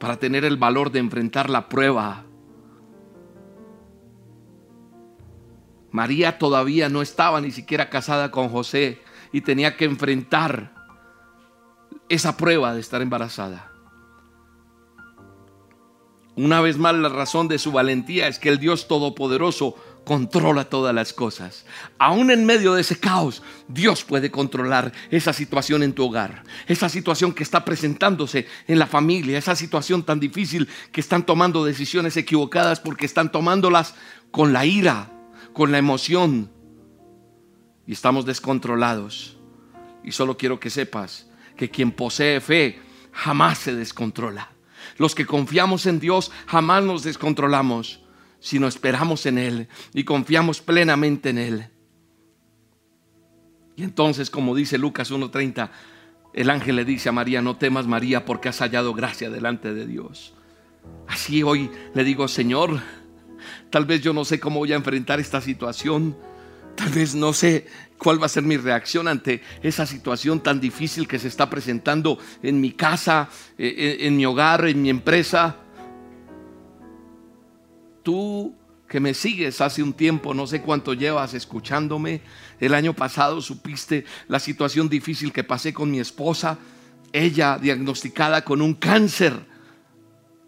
Para 0.01 0.19
tener 0.19 0.45
el 0.45 0.57
valor 0.57 0.90
de 0.90 1.01
enfrentar 1.01 1.51
la 1.51 1.69
prueba. 1.69 2.25
María 5.90 6.38
todavía 6.38 6.88
no 6.88 7.03
estaba 7.03 7.40
ni 7.40 7.51
siquiera 7.51 7.90
casada 7.90 8.31
con 8.31 8.49
José 8.49 9.01
y 9.33 9.43
tenía 9.43 9.77
que 9.77 9.85
enfrentar 9.85 10.75
esa 12.09 12.37
prueba 12.37 12.75
de 12.75 12.81
estar 12.81 13.03
embarazada. 13.03 13.73
Una 16.37 16.61
vez 16.61 16.79
más, 16.79 16.94
la 16.94 17.09
razón 17.09 17.47
de 17.47 17.59
su 17.59 17.70
valentía 17.70 18.27
es 18.27 18.38
que 18.38 18.49
el 18.49 18.59
Dios 18.59 18.88
Todopoderoso 18.88 19.77
controla 20.05 20.64
todas 20.64 20.94
las 20.94 21.12
cosas. 21.12 21.64
Aún 21.99 22.31
en 22.31 22.44
medio 22.44 22.75
de 22.75 22.81
ese 22.81 22.99
caos, 22.99 23.42
Dios 23.68 24.05
puede 24.05 24.31
controlar 24.31 24.92
esa 25.11 25.33
situación 25.33 25.83
en 25.83 25.92
tu 25.92 26.05
hogar, 26.05 26.42
esa 26.66 26.88
situación 26.88 27.33
que 27.33 27.44
está 27.44 27.64
presentándose 27.64 28.47
en 28.66 28.79
la 28.79 28.87
familia, 28.87 29.38
esa 29.38 29.55
situación 29.55 30.03
tan 30.03 30.18
difícil 30.18 30.68
que 30.92 31.01
están 31.01 31.25
tomando 31.25 31.64
decisiones 31.64 32.16
equivocadas 32.16 32.81
porque 32.81 33.07
están 33.07 33.31
tomándolas 33.31 33.94
con 34.31 34.53
la 34.53 34.66
ira, 34.66 35.11
con 35.53 35.70
la 35.70 35.79
emoción 35.79 36.51
y 37.87 37.92
estamos 37.92 38.27
descontrolados. 38.27 39.38
Y 40.03 40.12
solo 40.12 40.37
quiero 40.37 40.61
que 40.61 40.70
sepas 40.70 41.29
que 41.57 41.70
quien 41.70 41.92
posee 41.92 42.40
fe 42.40 42.81
jamás 43.12 43.59
se 43.59 43.75
descontrola. 43.75 44.54
Los 44.96 45.14
que 45.14 45.26
confiamos 45.26 45.87
en 45.87 46.00
Dios 46.00 46.30
jamás 46.46 46.85
nos 46.85 47.02
descontrolamos, 47.02 48.00
sino 48.40 48.66
esperamos 48.66 49.26
en 49.26 49.38
Él 49.38 49.68
y 49.92 50.04
confiamos 50.04 50.61
plenamente 50.61 51.30
en 51.30 51.38
Él. 51.38 51.68
Y 53.76 53.83
entonces, 53.83 54.30
como 54.30 54.54
dice 54.54 54.78
Lucas 54.78 55.11
1.30, 55.11 55.70
el 56.33 56.50
ángel 56.50 56.76
le 56.76 56.85
dice 56.85 57.09
a 57.09 57.12
María, 57.12 57.42
no 57.42 57.57
temas 57.57 57.87
María 57.87 58.24
porque 58.24 58.48
has 58.48 58.59
hallado 58.59 58.92
gracia 58.94 59.30
delante 59.30 59.74
de 59.74 59.87
Dios. 59.87 60.35
Así 61.09 61.42
hoy 61.42 61.71
le 61.94 62.04
digo, 62.04 62.29
Señor, 62.29 62.81
tal 63.71 63.85
vez 63.85 64.02
yo 64.02 64.12
no 64.12 64.25
sé 64.25 64.38
cómo 64.40 64.58
voy 64.58 64.73
a 64.73 64.77
enfrentar 64.77 65.21
esta 65.21 65.40
situación, 65.40 66.16
tal 66.77 66.90
vez 66.90 67.14
no 67.14 67.33
sé 67.33 67.66
cuál 67.99 68.21
va 68.21 68.27
a 68.27 68.29
ser 68.29 68.42
mi 68.42 68.57
reacción 68.57 69.09
ante 69.09 69.42
esa 69.63 69.87
situación 69.87 70.40
tan 70.40 70.61
difícil 70.61 71.09
que 71.09 71.19
se 71.19 71.29
está 71.29 71.49
presentando 71.49 72.19
en 72.42 72.61
mi 72.61 72.73
casa, 72.73 73.29
eh, 73.57 73.75
eh, 73.77 74.07
en, 74.07 74.17
mi 74.17 74.27
hogar, 74.27 74.67
en 74.67 74.83
mi 74.83 74.90
empresa. 74.90 75.57
Tú 78.03 78.55
que 78.88 79.01
me 79.01 79.15
sigues 79.15 79.61
hace 79.61 79.83
un 79.83 79.92
tiempo, 79.92 80.35
no 80.35 80.47
sé 80.47 80.61
cuánto 80.61 80.95
llevas 80.95 81.35
escuchándome. 81.35 82.21
El 82.61 82.75
año 82.75 82.95
pasado 82.95 83.40
supiste 83.40 84.05
la 84.29 84.38
situación 84.38 84.88
difícil 84.88 85.33
que 85.33 85.42
pasé 85.42 85.73
con 85.73 85.90
mi 85.90 86.01
esposa, 86.01 86.59
ella 87.13 87.59
diagnosticada 87.59 88.45
con 88.45 88.61
un 88.61 88.75
cáncer, 88.75 89.35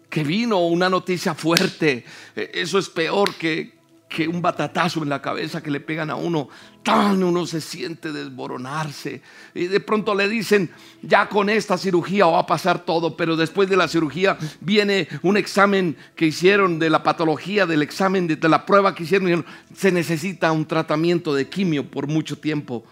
que 0.09 0.23
vino 0.23 0.59
una 0.59 0.89
noticia 0.89 1.33
fuerte. 1.33 2.05
E, 2.35 2.51
eso 2.53 2.77
es 2.79 2.89
peor 2.89 3.35
que, 3.35 3.76
que 4.07 4.27
un 4.27 4.41
batatazo 4.41 5.03
en 5.03 5.09
la 5.09 5.21
cabeza 5.21 5.61
que 5.61 5.69
le 5.69 5.81
pegan 5.81 6.09
a 6.09 6.15
uno, 6.15 6.47
tan 6.81 7.21
uno 7.23 7.45
se 7.45 7.59
siente 7.59 8.13
desboronarse. 8.13 9.21
Y 9.53 9.67
de 9.67 9.79
pronto 9.79 10.15
le 10.15 10.29
dicen, 10.29 10.71
ya 11.01 11.27
con 11.27 11.49
esta 11.49 11.77
cirugía 11.77 12.25
va 12.25 12.39
a 12.39 12.45
pasar 12.45 12.85
todo, 12.85 13.17
pero 13.17 13.35
después 13.35 13.69
de 13.69 13.75
la 13.75 13.87
cirugía 13.87 14.37
viene 14.61 15.07
un 15.23 15.35
examen 15.35 15.97
que 16.15 16.27
hicieron 16.27 16.79
de 16.79 16.89
la 16.89 17.03
patología, 17.03 17.65
del 17.65 17.81
examen 17.81 18.27
de, 18.27 18.49
la 18.49 18.65
prueba 18.65 18.95
que 18.95 19.03
hicieron, 19.03 19.45
se 19.75 19.91
necesita 19.91 20.51
un 20.51 20.65
tratamiento 20.65 21.33
de 21.33 21.49
quimio 21.49 21.89
por 21.89 22.07
mucho 22.07 22.37
tiempo. 22.37 22.85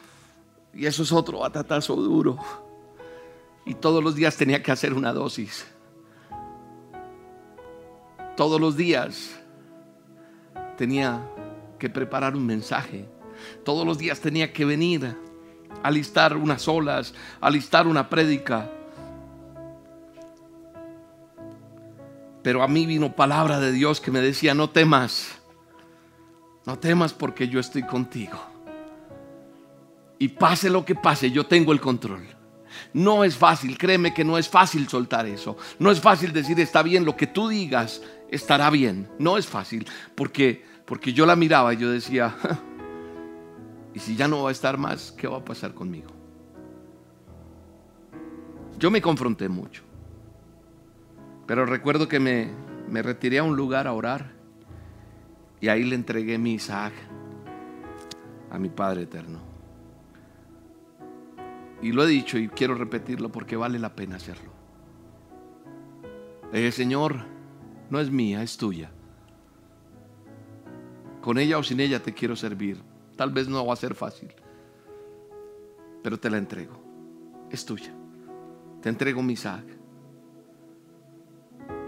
Y 0.73 0.85
eso 0.85 1.03
es 1.03 1.11
otro 1.13 1.39
batatazo 1.39 1.95
duro. 1.95 2.37
Y 3.65 3.75
todos 3.75 4.03
los 4.03 4.15
días 4.15 4.35
tenía 4.35 4.61
que 4.61 4.71
hacer 4.71 4.93
una 4.93 5.13
dosis. 5.13 5.65
Todos 8.35 8.59
los 8.59 8.75
días 8.75 9.39
tenía 10.77 11.21
que 11.79 11.89
preparar 11.89 12.35
un 12.35 12.45
mensaje. 12.45 13.05
Todos 13.63 13.85
los 13.85 13.97
días 13.97 14.19
tenía 14.19 14.51
que 14.53 14.65
venir, 14.65 15.15
alistar 15.83 16.35
unas 16.37 16.67
olas, 16.67 17.13
alistar 17.41 17.87
una 17.87 18.09
prédica. 18.09 18.69
Pero 22.41 22.63
a 22.63 22.67
mí 22.67 22.85
vino 22.85 23.15
palabra 23.15 23.59
de 23.59 23.71
Dios 23.71 23.99
que 23.99 24.11
me 24.11 24.21
decía, 24.21 24.53
no 24.53 24.69
temas, 24.69 25.35
no 26.65 26.77
temas 26.77 27.13
porque 27.13 27.47
yo 27.47 27.59
estoy 27.59 27.83
contigo. 27.83 28.39
Y 30.17 30.29
pase 30.29 30.69
lo 30.69 30.85
que 30.85 30.95
pase, 30.95 31.31
yo 31.31 31.45
tengo 31.45 31.73
el 31.73 31.81
control. 31.81 32.25
No 32.93 33.23
es 33.23 33.35
fácil, 33.35 33.77
créeme 33.77 34.13
que 34.13 34.23
no 34.23 34.37
es 34.37 34.47
fácil 34.47 34.87
soltar 34.87 35.25
eso. 35.25 35.57
No 35.79 35.91
es 35.91 35.99
fácil 35.99 36.33
decir, 36.33 36.59
está 36.59 36.83
bien, 36.83 37.05
lo 37.05 37.15
que 37.15 37.27
tú 37.27 37.47
digas 37.47 38.01
estará 38.29 38.69
bien. 38.69 39.07
No 39.19 39.37
es 39.37 39.47
fácil, 39.47 39.87
porque, 40.15 40.63
porque 40.85 41.13
yo 41.13 41.25
la 41.25 41.35
miraba 41.35 41.73
y 41.73 41.77
yo 41.77 41.91
decía, 41.91 42.35
y 43.93 43.99
si 43.99 44.15
ya 44.15 44.27
no 44.27 44.43
va 44.43 44.49
a 44.49 44.51
estar 44.51 44.77
más, 44.77 45.11
¿qué 45.11 45.27
va 45.27 45.37
a 45.37 45.45
pasar 45.45 45.73
conmigo? 45.73 46.09
Yo 48.77 48.91
me 48.91 49.01
confronté 49.01 49.47
mucho, 49.47 49.83
pero 51.47 51.65
recuerdo 51.65 52.07
que 52.07 52.19
me, 52.19 52.49
me 52.89 53.01
retiré 53.01 53.39
a 53.39 53.43
un 53.43 53.55
lugar 53.55 53.87
a 53.87 53.93
orar 53.93 54.33
y 55.61 55.69
ahí 55.69 55.83
le 55.83 55.95
entregué 55.95 56.37
mi 56.37 56.53
Isaac 56.53 56.93
a 58.51 58.59
mi 58.59 58.69
Padre 58.69 59.03
Eterno. 59.03 59.39
Y 61.81 61.91
lo 61.91 62.03
he 62.03 62.07
dicho 62.07 62.37
y 62.37 62.49
quiero 62.49 62.75
repetirlo 62.75 63.29
porque 63.29 63.55
vale 63.55 63.79
la 63.79 63.95
pena 63.95 64.15
hacerlo. 64.15 64.51
Le 66.51 66.71
Señor, 66.71 67.34
no 67.89 67.99
es 67.99 68.09
mía, 68.09 68.41
es 68.41 68.57
tuya. 68.57 68.91
Con 71.21 71.37
ella 71.37 71.57
o 71.57 71.63
sin 71.63 71.79
ella 71.79 72.01
te 72.01 72.13
quiero 72.13 72.35
servir. 72.35 72.81
Tal 73.15 73.31
vez 73.31 73.47
no 73.47 73.65
va 73.65 73.73
a 73.73 73.77
ser 73.77 73.95
fácil, 73.95 74.33
pero 76.03 76.19
te 76.19 76.29
la 76.29 76.37
entrego. 76.37 76.79
Es 77.49 77.65
tuya. 77.65 77.93
Te 78.81 78.89
entrego 78.89 79.23
mi 79.23 79.33
Isaac. 79.33 79.65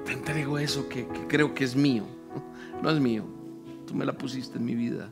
Te 0.06 0.14
entrego 0.14 0.58
eso 0.58 0.88
que, 0.88 1.08
que 1.08 1.28
creo 1.28 1.54
que 1.54 1.64
es 1.64 1.76
mío. 1.76 2.06
No 2.82 2.92
es 2.92 3.00
mío. 3.00 3.26
Tú 3.88 3.96
me 3.96 4.06
la 4.06 4.16
pusiste 4.16 4.60
en 4.60 4.66
mi 4.66 4.76
vida. 4.76 5.10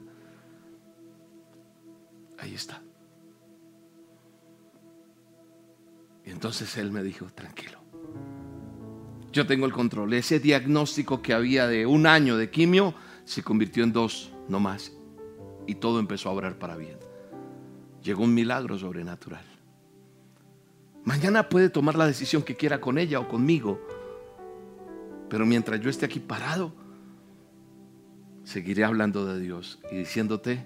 Ahí 2.37 2.53
está. 2.53 2.79
Y 6.23 6.29
entonces 6.29 6.77
él 6.77 6.91
me 6.91 7.01
dijo, 7.01 7.25
tranquilo 7.33 7.84
yo 9.35 9.45
tengo 9.45 9.65
el 9.65 9.73
control. 9.73 10.13
Ese 10.13 10.39
diagnóstico 10.39 11.21
que 11.21 11.33
había 11.33 11.67
de 11.67 11.85
un 11.85 12.07
año 12.07 12.37
de 12.37 12.49
quimio 12.49 12.95
se 13.25 13.43
convirtió 13.43 13.83
en 13.83 13.91
dos, 13.91 14.31
no 14.47 14.61
más. 14.61 14.93
Y 15.67 15.75
todo 15.75 15.99
empezó 15.99 16.29
a 16.29 16.31
obrar 16.31 16.57
para 16.57 16.77
bien. 16.77 16.97
Llegó 18.01 18.23
un 18.23 18.33
milagro 18.33 18.79
sobrenatural. 18.79 19.43
Mañana 21.03 21.49
puede 21.49 21.69
tomar 21.69 21.95
la 21.95 22.07
decisión 22.07 22.43
que 22.43 22.55
quiera 22.55 22.79
con 22.79 22.97
ella 22.97 23.19
o 23.19 23.27
conmigo. 23.27 23.85
Pero 25.29 25.45
mientras 25.45 25.81
yo 25.81 25.89
esté 25.89 26.05
aquí 26.05 26.21
parado, 26.21 26.73
seguiré 28.45 28.85
hablando 28.85 29.25
de 29.25 29.41
Dios 29.41 29.79
y 29.91 29.97
diciéndote 29.97 30.65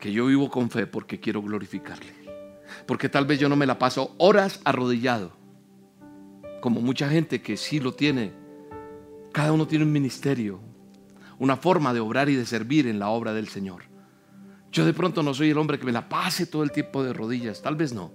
que 0.00 0.10
yo 0.10 0.26
vivo 0.26 0.50
con 0.50 0.70
fe 0.70 0.88
porque 0.88 1.20
quiero 1.20 1.40
glorificarle. 1.40 2.14
Porque 2.84 3.08
tal 3.08 3.26
vez 3.26 3.38
yo 3.38 3.48
no 3.48 3.54
me 3.54 3.66
la 3.66 3.78
paso 3.78 4.16
horas 4.18 4.60
arrodillado 4.64 5.39
como 6.60 6.80
mucha 6.80 7.08
gente 7.08 7.42
que 7.42 7.56
sí 7.56 7.80
lo 7.80 7.94
tiene. 7.94 8.32
Cada 9.32 9.52
uno 9.52 9.66
tiene 9.66 9.84
un 9.84 9.92
ministerio, 9.92 10.60
una 11.38 11.56
forma 11.56 11.92
de 11.94 12.00
obrar 12.00 12.28
y 12.28 12.34
de 12.34 12.46
servir 12.46 12.86
en 12.86 12.98
la 12.98 13.08
obra 13.08 13.32
del 13.32 13.48
Señor. 13.48 13.84
Yo 14.72 14.84
de 14.84 14.92
pronto 14.92 15.22
no 15.22 15.34
soy 15.34 15.50
el 15.50 15.58
hombre 15.58 15.78
que 15.78 15.86
me 15.86 15.92
la 15.92 16.08
pase 16.08 16.46
todo 16.46 16.62
el 16.62 16.70
tiempo 16.70 17.02
de 17.02 17.12
rodillas, 17.12 17.62
tal 17.62 17.76
vez 17.76 17.92
no, 17.92 18.12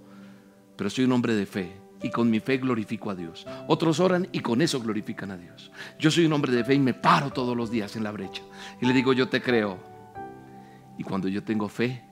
pero 0.77 0.89
soy 0.89 1.05
un 1.05 1.11
hombre 1.11 1.33
de 1.33 1.45
fe 1.45 1.75
y 2.01 2.09
con 2.09 2.29
mi 2.29 2.39
fe 2.39 2.57
glorifico 2.57 3.09
a 3.09 3.15
Dios. 3.15 3.45
Otros 3.67 3.99
oran 3.99 4.27
y 4.31 4.39
con 4.39 4.61
eso 4.61 4.79
glorifican 4.79 5.31
a 5.31 5.37
Dios. 5.37 5.71
Yo 5.99 6.11
soy 6.11 6.25
un 6.25 6.33
hombre 6.33 6.53
de 6.53 6.63
fe 6.63 6.75
y 6.75 6.79
me 6.79 6.93
paro 6.93 7.31
todos 7.31 7.57
los 7.57 7.71
días 7.71 7.95
en 7.95 8.03
la 8.03 8.11
brecha 8.11 8.43
y 8.79 8.85
le 8.85 8.93
digo, 8.93 9.11
yo 9.13 9.27
te 9.27 9.41
creo. 9.41 9.79
Y 10.97 11.03
cuando 11.03 11.27
yo 11.27 11.43
tengo 11.43 11.67
fe, 11.67 12.05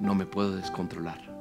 no 0.00 0.14
me 0.14 0.24
puedo 0.24 0.56
descontrolar. 0.56 1.33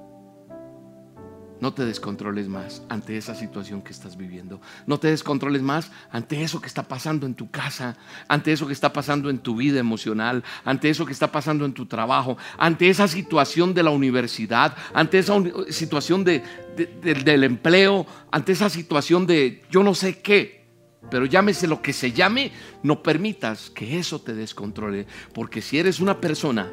No 1.63 1.73
te 1.73 1.85
descontroles 1.85 2.49
más 2.49 2.81
ante 2.89 3.15
esa 3.15 3.35
situación 3.35 3.81
que 3.81 3.93
estás 3.93 4.17
viviendo. 4.17 4.59
No 4.85 4.99
te 4.99 5.07
descontroles 5.07 5.61
más 5.61 5.89
ante 6.11 6.43
eso 6.43 6.59
que 6.59 6.67
está 6.67 6.83
pasando 6.83 7.25
en 7.25 7.35
tu 7.35 7.49
casa, 7.51 7.95
ante 8.27 8.51
eso 8.51 8.67
que 8.67 8.73
está 8.73 8.91
pasando 8.91 9.29
en 9.29 9.39
tu 9.39 9.55
vida 9.55 9.79
emocional, 9.79 10.43
ante 10.65 10.89
eso 10.89 11.05
que 11.05 11.13
está 11.13 11.31
pasando 11.31 11.63
en 11.63 11.71
tu 11.71 11.85
trabajo, 11.85 12.37
ante 12.57 12.89
esa 12.89 13.07
situación 13.07 13.73
de 13.73 13.81
la 13.81 13.91
universidad, 13.91 14.75
ante 14.93 15.19
esa 15.19 15.35
situación 15.69 16.25
del 16.25 17.43
empleo, 17.45 18.05
ante 18.29 18.51
esa 18.51 18.69
situación 18.69 19.25
de 19.25 19.63
yo 19.71 19.83
no 19.83 19.95
sé 19.95 20.19
qué. 20.19 20.65
Pero 21.09 21.25
llámese 21.25 21.65
lo 21.67 21.81
que 21.81 21.93
se 21.93 22.11
llame, 22.11 22.51
no 22.81 23.01
permitas 23.01 23.69
que 23.69 23.97
eso 23.99 24.19
te 24.19 24.33
descontrole. 24.33 25.07
Porque 25.33 25.61
si 25.61 25.79
eres 25.79 26.01
una 26.01 26.19
persona 26.19 26.69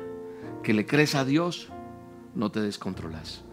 que 0.65 0.75
le 0.75 0.85
crees 0.85 1.15
a 1.15 1.25
Dios, 1.25 1.69
no 2.35 2.51
te 2.51 2.61
descontrolas. 2.61 3.45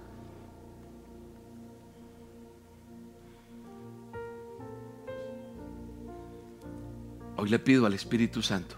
Hoy 7.40 7.50
le 7.50 7.60
pido 7.60 7.86
al 7.86 7.94
Espíritu 7.94 8.42
Santo 8.42 8.76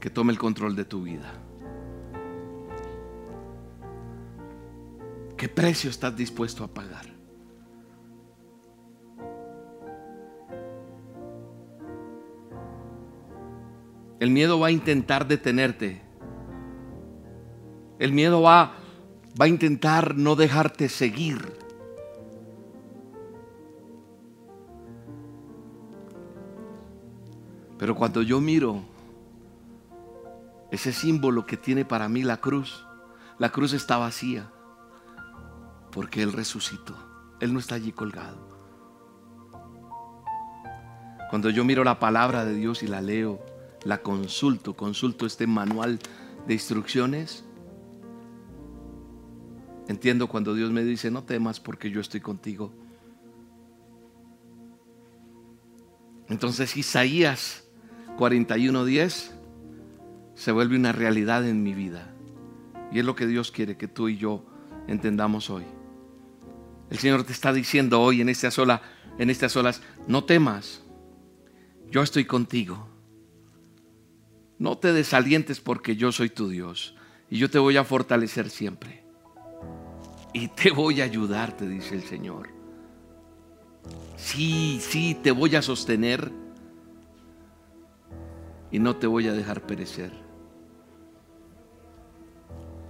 que 0.00 0.10
tome 0.10 0.32
el 0.32 0.38
control 0.38 0.74
de 0.74 0.84
tu 0.84 1.04
vida. 1.04 1.32
¿Qué 5.36 5.48
precio 5.48 5.90
estás 5.90 6.16
dispuesto 6.16 6.64
a 6.64 6.68
pagar? 6.68 7.06
El 14.18 14.30
miedo 14.30 14.58
va 14.58 14.68
a 14.68 14.70
intentar 14.72 15.28
detenerte. 15.28 16.02
El 18.00 18.12
miedo 18.12 18.42
va, 18.42 18.74
va 19.40 19.44
a 19.44 19.48
intentar 19.48 20.16
no 20.16 20.34
dejarte 20.34 20.88
seguir. 20.88 21.65
Pero 27.78 27.94
cuando 27.94 28.22
yo 28.22 28.40
miro 28.40 28.82
ese 30.70 30.92
símbolo 30.92 31.46
que 31.46 31.56
tiene 31.56 31.84
para 31.84 32.08
mí 32.08 32.22
la 32.22 32.38
cruz, 32.38 32.86
la 33.38 33.50
cruz 33.50 33.72
está 33.72 33.98
vacía 33.98 34.50
porque 35.92 36.22
Él 36.22 36.32
resucitó. 36.32 36.96
Él 37.40 37.52
no 37.52 37.58
está 37.58 37.74
allí 37.74 37.92
colgado. 37.92 38.56
Cuando 41.30 41.50
yo 41.50 41.64
miro 41.64 41.84
la 41.84 41.98
palabra 41.98 42.44
de 42.44 42.54
Dios 42.54 42.82
y 42.82 42.86
la 42.86 43.00
leo, 43.00 43.44
la 43.84 43.98
consulto, 43.98 44.74
consulto 44.74 45.26
este 45.26 45.46
manual 45.46 45.98
de 46.46 46.54
instrucciones, 46.54 47.44
entiendo 49.88 50.28
cuando 50.28 50.54
Dios 50.54 50.70
me 50.70 50.84
dice, 50.84 51.10
no 51.10 51.24
temas 51.24 51.60
porque 51.60 51.90
yo 51.90 52.00
estoy 52.00 52.20
contigo. 52.20 52.72
Entonces 56.28 56.76
Isaías 56.76 57.65
41.10 58.16 59.30
se 60.34 60.52
vuelve 60.52 60.76
una 60.76 60.92
realidad 60.92 61.46
en 61.46 61.62
mi 61.62 61.74
vida. 61.74 62.14
Y 62.92 62.98
es 62.98 63.04
lo 63.04 63.16
que 63.16 63.26
Dios 63.26 63.50
quiere 63.50 63.76
que 63.76 63.88
tú 63.88 64.08
y 64.08 64.16
yo 64.16 64.44
entendamos 64.86 65.50
hoy. 65.50 65.64
El 66.90 66.98
Señor 66.98 67.24
te 67.24 67.32
está 67.32 67.52
diciendo 67.52 68.00
hoy 68.00 68.20
en 68.20 68.28
estas, 68.28 68.58
olas, 68.58 68.80
en 69.18 69.30
estas 69.30 69.56
olas, 69.56 69.82
no 70.06 70.24
temas, 70.24 70.82
yo 71.90 72.02
estoy 72.02 72.24
contigo. 72.24 72.88
No 74.58 74.78
te 74.78 74.92
desalientes 74.92 75.60
porque 75.60 75.96
yo 75.96 76.12
soy 76.12 76.30
tu 76.30 76.48
Dios 76.48 76.94
y 77.28 77.38
yo 77.38 77.50
te 77.50 77.58
voy 77.58 77.76
a 77.76 77.84
fortalecer 77.84 78.50
siempre. 78.50 79.04
Y 80.32 80.48
te 80.48 80.70
voy 80.70 81.00
a 81.00 81.04
ayudar, 81.04 81.56
te 81.56 81.68
dice 81.68 81.94
el 81.94 82.02
Señor. 82.02 82.50
Sí, 84.16 84.78
sí, 84.80 85.16
te 85.22 85.30
voy 85.30 85.56
a 85.56 85.62
sostener 85.62 86.30
y 88.70 88.78
no 88.78 88.96
te 88.96 89.06
voy 89.06 89.28
a 89.28 89.32
dejar 89.32 89.62
perecer. 89.62 90.12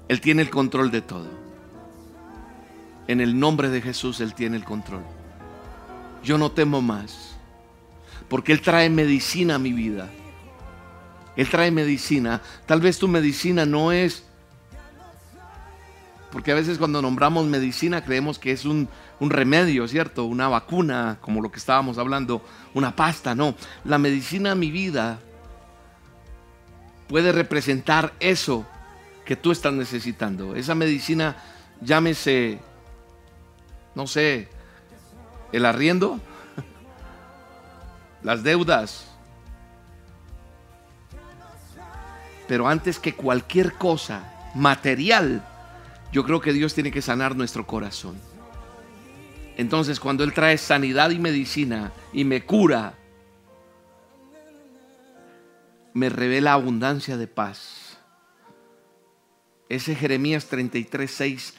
Él 0.08 0.20
tiene 0.20 0.42
el 0.42 0.50
control 0.50 0.90
de 0.90 1.02
todo. 1.02 1.28
En 3.08 3.20
el 3.20 3.38
nombre 3.38 3.68
de 3.68 3.80
Jesús 3.80 4.20
Él 4.20 4.34
tiene 4.34 4.56
el 4.56 4.64
control. 4.64 5.02
Yo 6.22 6.38
no 6.38 6.50
temo 6.50 6.82
más, 6.82 7.36
porque 8.28 8.52
Él 8.52 8.60
trae 8.60 8.90
medicina 8.90 9.56
a 9.56 9.58
mi 9.58 9.72
vida. 9.72 10.08
Él 11.36 11.48
trae 11.48 11.70
medicina. 11.70 12.40
Tal 12.66 12.80
vez 12.80 12.98
tu 12.98 13.08
medicina 13.08 13.66
no 13.66 13.92
es 13.92 14.26
porque 16.36 16.52
a 16.52 16.54
veces 16.54 16.76
cuando 16.76 17.00
nombramos 17.00 17.46
medicina 17.46 18.04
creemos 18.04 18.38
que 18.38 18.52
es 18.52 18.66
un, 18.66 18.90
remedio, 19.20 19.88
¿cierto? 19.88 20.26
Una 20.26 20.48
vacuna, 20.48 21.16
como 21.22 21.40
lo 21.40 21.50
que 21.50 21.58
estábamos 21.58 21.96
hablando, 21.96 22.42
una 22.74 22.94
pasta. 22.94 23.34
No, 23.34 23.54
la 23.84 23.96
medicina 23.96 24.54
mi 24.54 24.70
vida 24.70 25.18
puede 27.08 27.32
representar 27.32 28.12
eso 28.20 28.66
que 29.24 29.36
tú 29.36 29.52
estás 29.52 29.72
necesitando. 29.72 30.54
Esa 30.54 30.74
medicina, 30.74 31.36
llámese, 31.80 32.58
no 33.94 34.06
sé, 34.06 34.48
el 35.52 35.64
arriendo, 35.66 36.20
las 38.22 38.42
deudas. 38.42 39.08
Pero 42.46 42.68
antes 42.68 42.98
que 42.98 43.14
cualquier 43.14 43.72
cosa 43.74 44.32
material, 44.54 45.44
yo 46.12 46.24
creo 46.24 46.40
que 46.40 46.52
Dios 46.52 46.74
tiene 46.74 46.92
que 46.92 47.02
sanar 47.02 47.34
nuestro 47.34 47.66
corazón. 47.66 48.16
Entonces 49.56 49.98
cuando 49.98 50.22
Él 50.22 50.32
trae 50.32 50.58
sanidad 50.58 51.10
y 51.10 51.18
medicina 51.18 51.90
y 52.12 52.24
me 52.24 52.44
cura, 52.44 52.94
me 55.96 56.10
revela 56.10 56.52
abundancia 56.52 57.16
de 57.16 57.26
paz. 57.26 57.96
Ese 59.70 59.94
Jeremías 59.94 60.44
33, 60.44 61.10
6 61.10 61.54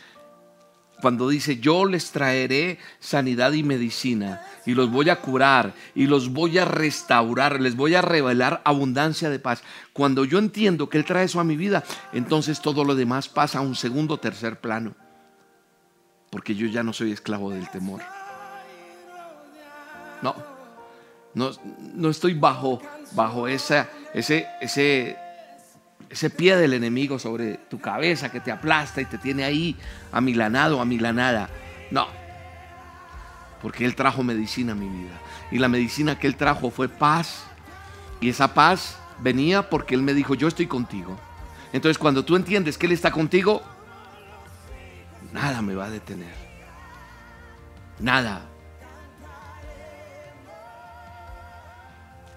cuando 1.01 1.29
dice, 1.29 1.59
yo 1.59 1.85
les 1.85 2.11
traeré 2.11 2.79
sanidad 2.99 3.51
y 3.53 3.63
medicina 3.63 4.41
y 4.65 4.73
los 4.73 4.91
voy 4.91 5.09
a 5.09 5.21
curar 5.21 5.73
y 5.95 6.05
los 6.05 6.33
voy 6.33 6.57
a 6.59 6.65
restaurar, 6.65 7.59
les 7.59 7.75
voy 7.75 7.95
a 7.95 8.01
revelar 8.01 8.61
abundancia 8.63 9.29
de 9.31 9.39
paz. 9.39 9.63
Cuando 9.91 10.23
yo 10.23 10.37
entiendo 10.37 10.87
que 10.87 10.99
Él 10.99 11.05
trae 11.05 11.25
eso 11.25 11.39
a 11.39 11.43
mi 11.43 11.55
vida, 11.55 11.83
entonces 12.13 12.61
todo 12.61 12.83
lo 12.83 12.93
demás 12.93 13.29
pasa 13.29 13.59
a 13.59 13.61
un 13.61 13.75
segundo 13.75 14.19
tercer 14.19 14.59
plano. 14.59 14.95
Porque 16.29 16.53
yo 16.53 16.67
ya 16.67 16.83
no 16.83 16.93
soy 16.93 17.11
esclavo 17.11 17.51
del 17.51 17.69
temor. 17.69 18.01
No, 20.21 20.35
no, 21.35 21.51
no 21.93 22.09
estoy 22.09 22.33
bajo, 22.33 22.81
bajo 23.13 23.47
esa, 23.47 23.89
ese, 24.17 24.47
ese 24.61 25.17
ese 26.09 26.29
pie 26.29 26.55
del 26.55 26.73
enemigo 26.73 27.19
sobre 27.19 27.57
tu 27.69 27.79
cabeza 27.79 28.31
que 28.31 28.39
te 28.39 28.51
aplasta 28.51 29.01
y 29.01 29.05
te 29.05 29.17
tiene 29.17 29.43
ahí 29.43 29.75
amilanado, 30.11 30.79
amilanada. 30.79 31.49
No, 31.91 32.07
porque 33.61 33.85
Él 33.85 33.95
trajo 33.95 34.23
medicina 34.23 34.71
a 34.71 34.75
mi 34.75 34.87
vida. 34.87 35.19
Y 35.51 35.59
la 35.59 35.67
medicina 35.67 36.17
que 36.17 36.27
Él 36.27 36.35
trajo 36.35 36.69
fue 36.71 36.87
paz. 36.87 37.43
Y 38.21 38.29
esa 38.29 38.53
paz 38.53 38.97
venía 39.19 39.69
porque 39.69 39.95
Él 39.95 40.01
me 40.01 40.13
dijo, 40.13 40.33
yo 40.35 40.47
estoy 40.47 40.67
contigo. 40.67 41.17
Entonces 41.73 41.97
cuando 41.97 42.23
tú 42.23 42.35
entiendes 42.35 42.77
que 42.77 42.85
Él 42.85 42.93
está 42.93 43.11
contigo, 43.11 43.61
nada 45.33 45.61
me 45.61 45.75
va 45.75 45.85
a 45.85 45.89
detener. 45.89 46.33
Nada. 47.99 48.45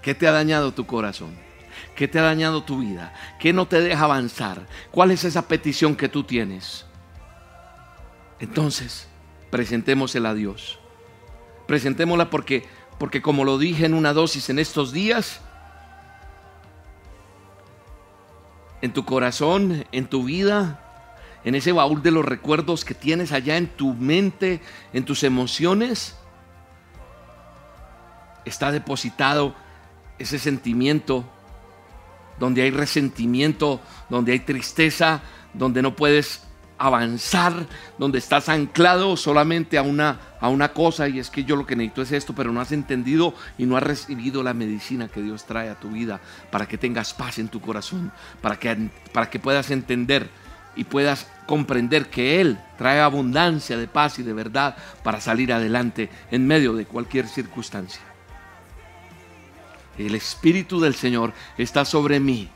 ¿Qué 0.03 0.14
te 0.14 0.26
ha 0.26 0.33
dañado 0.33 0.72
tu 0.72 0.87
corazón? 0.87 1.49
¿Qué 1.95 2.09
te 2.09 2.18
ha 2.18 2.22
dañado 2.22 2.62
tu 2.62 2.81
vida? 2.81 3.12
¿Qué 3.39 3.53
no 3.53 3.66
te 3.66 3.81
deja 3.81 4.05
avanzar? 4.05 4.66
¿Cuál 4.91 5.11
es 5.11 5.24
esa 5.24 5.49
petición 5.49 5.97
que 5.97 6.09
tú 6.09 6.24
tienes? 6.24 6.87
Entonces, 8.39 9.07
presentémosela 9.51 10.31
a 10.31 10.35
Dios. 10.35 10.78
Presentémosla 11.66 12.31
porque, 12.31 12.66
porque 12.99 13.22
como 13.22 13.45
lo 13.45 13.59
dije 13.59 13.87
en 13.87 13.95
una 13.95 14.12
dosis 14.12 14.49
en 14.51 14.59
estos 14.59 14.93
días, 14.93 15.41
en 18.83 18.93
tu 18.93 19.05
corazón, 19.05 19.85
en 19.93 20.07
tu 20.07 20.24
vida, 20.24 20.81
en 21.45 21.55
ese 21.55 21.72
baúl 21.72 22.03
de 22.03 22.11
los 22.11 22.24
recuerdos 22.24 22.85
que 22.85 22.95
tienes 22.95 23.33
allá 23.33 23.57
en 23.57 23.68
tu 23.68 23.95
mente, 23.95 24.61
en 24.93 25.05
tus 25.05 25.22
emociones, 25.22 26.16
está 28.45 28.72
depositado 28.72 29.55
ese 30.18 30.39
sentimiento 30.39 31.24
donde 32.41 32.62
hay 32.62 32.70
resentimiento, 32.72 33.80
donde 34.09 34.32
hay 34.32 34.41
tristeza, 34.41 35.20
donde 35.55 35.82
no 35.82 35.95
puedes 35.95 36.43
avanzar, 36.78 37.66
donde 37.99 38.18
estás 38.18 38.49
anclado 38.49 39.14
solamente 39.18 39.76
a 39.76 39.82
una, 39.82 40.18
a 40.41 40.49
una 40.49 40.72
cosa 40.72 41.09
y 41.09 41.18
es 41.18 41.28
que 41.28 41.45
yo 41.45 41.55
lo 41.55 41.66
que 41.66 41.76
necesito 41.76 42.01
es 42.01 42.12
esto, 42.12 42.34
pero 42.34 42.53
no 42.53 42.61
has 42.62 42.72
entendido 42.72 43.34
y 43.59 43.66
no 43.66 43.76
has 43.76 43.82
recibido 43.82 44.43
la 44.43 44.55
medicina 44.55 45.09
que 45.09 45.20
Dios 45.20 45.45
trae 45.45 45.68
a 45.68 45.78
tu 45.78 45.91
vida 45.91 46.20
para 46.51 46.66
que 46.66 46.78
tengas 46.78 47.12
paz 47.12 47.38
en 47.38 47.49
tu 47.49 47.61
corazón, 47.61 48.11
para 48.41 48.59
que, 48.59 48.88
para 49.12 49.28
que 49.28 49.38
puedas 49.38 49.70
entender 49.70 50.30
y 50.74 50.84
puedas 50.84 51.26
comprender 51.45 52.09
que 52.09 52.41
Él 52.41 52.59
trae 52.78 53.01
abundancia 53.01 53.76
de 53.76 53.86
paz 53.86 54.18
y 54.18 54.22
de 54.22 54.32
verdad 54.32 54.74
para 55.03 55.20
salir 55.20 55.53
adelante 55.53 56.09
en 56.30 56.47
medio 56.47 56.72
de 56.72 56.86
cualquier 56.86 57.28
circunstancia. 57.28 58.01
El 59.99 60.14
Espíritu 60.14 60.80
del 60.80 60.95
Señor 60.95 61.32
está 61.59 61.84
sobre 61.84 62.20
mí. 62.20 62.49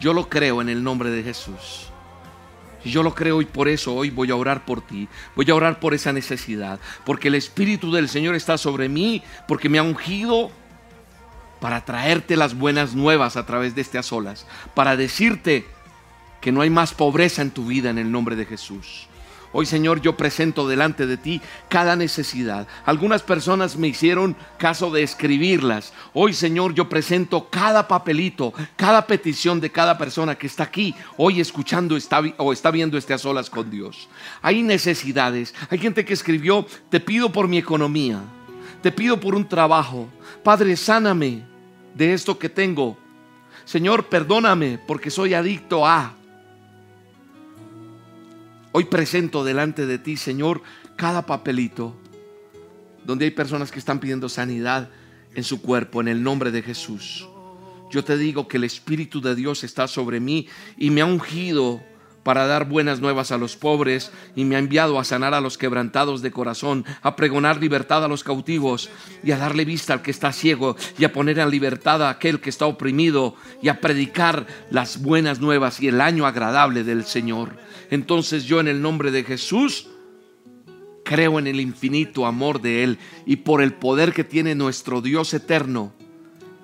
Yo 0.00 0.12
lo 0.12 0.28
creo 0.28 0.60
en 0.60 0.68
el 0.68 0.82
nombre 0.82 1.10
de 1.10 1.22
Jesús. 1.22 1.88
Yo 2.84 3.02
lo 3.02 3.14
creo 3.14 3.40
y 3.40 3.46
por 3.46 3.68
eso 3.68 3.94
hoy 3.94 4.10
voy 4.10 4.30
a 4.30 4.36
orar 4.36 4.64
por 4.64 4.82
ti. 4.82 5.08
Voy 5.34 5.50
a 5.50 5.54
orar 5.54 5.80
por 5.80 5.94
esa 5.94 6.12
necesidad. 6.12 6.78
Porque 7.04 7.28
el 7.28 7.34
Espíritu 7.34 7.90
del 7.90 8.08
Señor 8.08 8.34
está 8.34 8.58
sobre 8.58 8.88
mí. 8.88 9.22
Porque 9.48 9.68
me 9.68 9.78
ha 9.78 9.82
ungido 9.82 10.50
para 11.60 11.84
traerte 11.84 12.36
las 12.36 12.54
buenas 12.54 12.94
nuevas 12.94 13.36
a 13.36 13.46
través 13.46 13.74
de 13.74 13.80
estas 13.80 14.12
olas. 14.12 14.46
Para 14.74 14.96
decirte 14.96 15.64
que 16.42 16.52
no 16.52 16.60
hay 16.60 16.68
más 16.68 16.92
pobreza 16.92 17.40
en 17.40 17.50
tu 17.50 17.66
vida 17.66 17.88
en 17.88 17.98
el 17.98 18.12
nombre 18.12 18.36
de 18.36 18.44
Jesús. 18.44 19.08
Hoy 19.56 19.66
Señor 19.66 20.00
yo 20.00 20.16
presento 20.16 20.66
delante 20.66 21.06
de 21.06 21.16
ti 21.16 21.40
cada 21.68 21.94
necesidad. 21.94 22.66
Algunas 22.84 23.22
personas 23.22 23.76
me 23.76 23.86
hicieron 23.86 24.34
caso 24.58 24.90
de 24.90 25.04
escribirlas. 25.04 25.92
Hoy 26.12 26.34
Señor 26.34 26.74
yo 26.74 26.88
presento 26.88 27.48
cada 27.50 27.86
papelito, 27.86 28.52
cada 28.74 29.06
petición 29.06 29.60
de 29.60 29.70
cada 29.70 29.96
persona 29.96 30.34
que 30.34 30.48
está 30.48 30.64
aquí, 30.64 30.92
hoy 31.16 31.40
escuchando 31.40 31.96
o 32.38 32.52
está 32.52 32.70
viendo 32.72 32.98
este 32.98 33.14
a 33.14 33.18
solas 33.18 33.48
con 33.48 33.70
Dios. 33.70 34.08
Hay 34.42 34.64
necesidades. 34.64 35.54
Hay 35.70 35.78
gente 35.78 36.04
que 36.04 36.14
escribió, 36.14 36.66
te 36.90 36.98
pido 36.98 37.30
por 37.30 37.46
mi 37.46 37.58
economía, 37.58 38.20
te 38.82 38.90
pido 38.90 39.20
por 39.20 39.36
un 39.36 39.48
trabajo. 39.48 40.08
Padre, 40.42 40.76
sáname 40.76 41.44
de 41.94 42.12
esto 42.12 42.40
que 42.40 42.48
tengo. 42.48 42.98
Señor, 43.64 44.06
perdóname 44.06 44.80
porque 44.84 45.12
soy 45.12 45.34
adicto 45.34 45.86
a 45.86 46.12
Hoy 48.76 48.86
presento 48.86 49.44
delante 49.44 49.86
de 49.86 50.00
ti, 50.00 50.16
Señor, 50.16 50.60
cada 50.96 51.26
papelito 51.26 51.94
donde 53.04 53.26
hay 53.26 53.30
personas 53.30 53.70
que 53.70 53.78
están 53.78 54.00
pidiendo 54.00 54.28
sanidad 54.28 54.90
en 55.32 55.44
su 55.44 55.62
cuerpo, 55.62 56.00
en 56.00 56.08
el 56.08 56.24
nombre 56.24 56.50
de 56.50 56.60
Jesús. 56.60 57.28
Yo 57.92 58.02
te 58.02 58.18
digo 58.18 58.48
que 58.48 58.56
el 58.56 58.64
Espíritu 58.64 59.20
de 59.20 59.36
Dios 59.36 59.62
está 59.62 59.86
sobre 59.86 60.18
mí 60.18 60.48
y 60.76 60.90
me 60.90 61.02
ha 61.02 61.06
ungido 61.06 61.84
para 62.24 62.46
dar 62.46 62.68
buenas 62.68 63.00
nuevas 63.00 63.30
a 63.30 63.38
los 63.38 63.56
pobres 63.56 64.10
y 64.34 64.44
me 64.44 64.56
ha 64.56 64.58
enviado 64.58 64.98
a 64.98 65.04
sanar 65.04 65.34
a 65.34 65.40
los 65.40 65.56
quebrantados 65.56 66.22
de 66.22 66.32
corazón, 66.32 66.84
a 67.02 67.14
pregonar 67.14 67.60
libertad 67.60 68.02
a 68.02 68.08
los 68.08 68.24
cautivos 68.24 68.90
y 69.22 69.30
a 69.30 69.38
darle 69.38 69.64
vista 69.64 69.92
al 69.92 70.02
que 70.02 70.10
está 70.10 70.32
ciego 70.32 70.76
y 70.98 71.04
a 71.04 71.12
poner 71.12 71.38
en 71.38 71.50
libertad 71.50 72.02
a 72.02 72.10
aquel 72.10 72.40
que 72.40 72.50
está 72.50 72.66
oprimido 72.66 73.36
y 73.62 73.68
a 73.68 73.80
predicar 73.80 74.46
las 74.70 75.02
buenas 75.02 75.40
nuevas 75.40 75.80
y 75.80 75.88
el 75.88 76.00
año 76.00 76.26
agradable 76.26 76.82
del 76.82 77.04
Señor. 77.04 77.56
Entonces 77.90 78.44
yo 78.44 78.58
en 78.58 78.68
el 78.68 78.82
nombre 78.82 79.10
de 79.10 79.22
Jesús 79.22 79.88
creo 81.04 81.38
en 81.38 81.46
el 81.46 81.60
infinito 81.60 82.24
amor 82.24 82.62
de 82.62 82.82
Él 82.82 82.98
y 83.26 83.36
por 83.36 83.62
el 83.62 83.74
poder 83.74 84.14
que 84.14 84.24
tiene 84.24 84.54
nuestro 84.54 85.02
Dios 85.02 85.34
eterno 85.34 85.92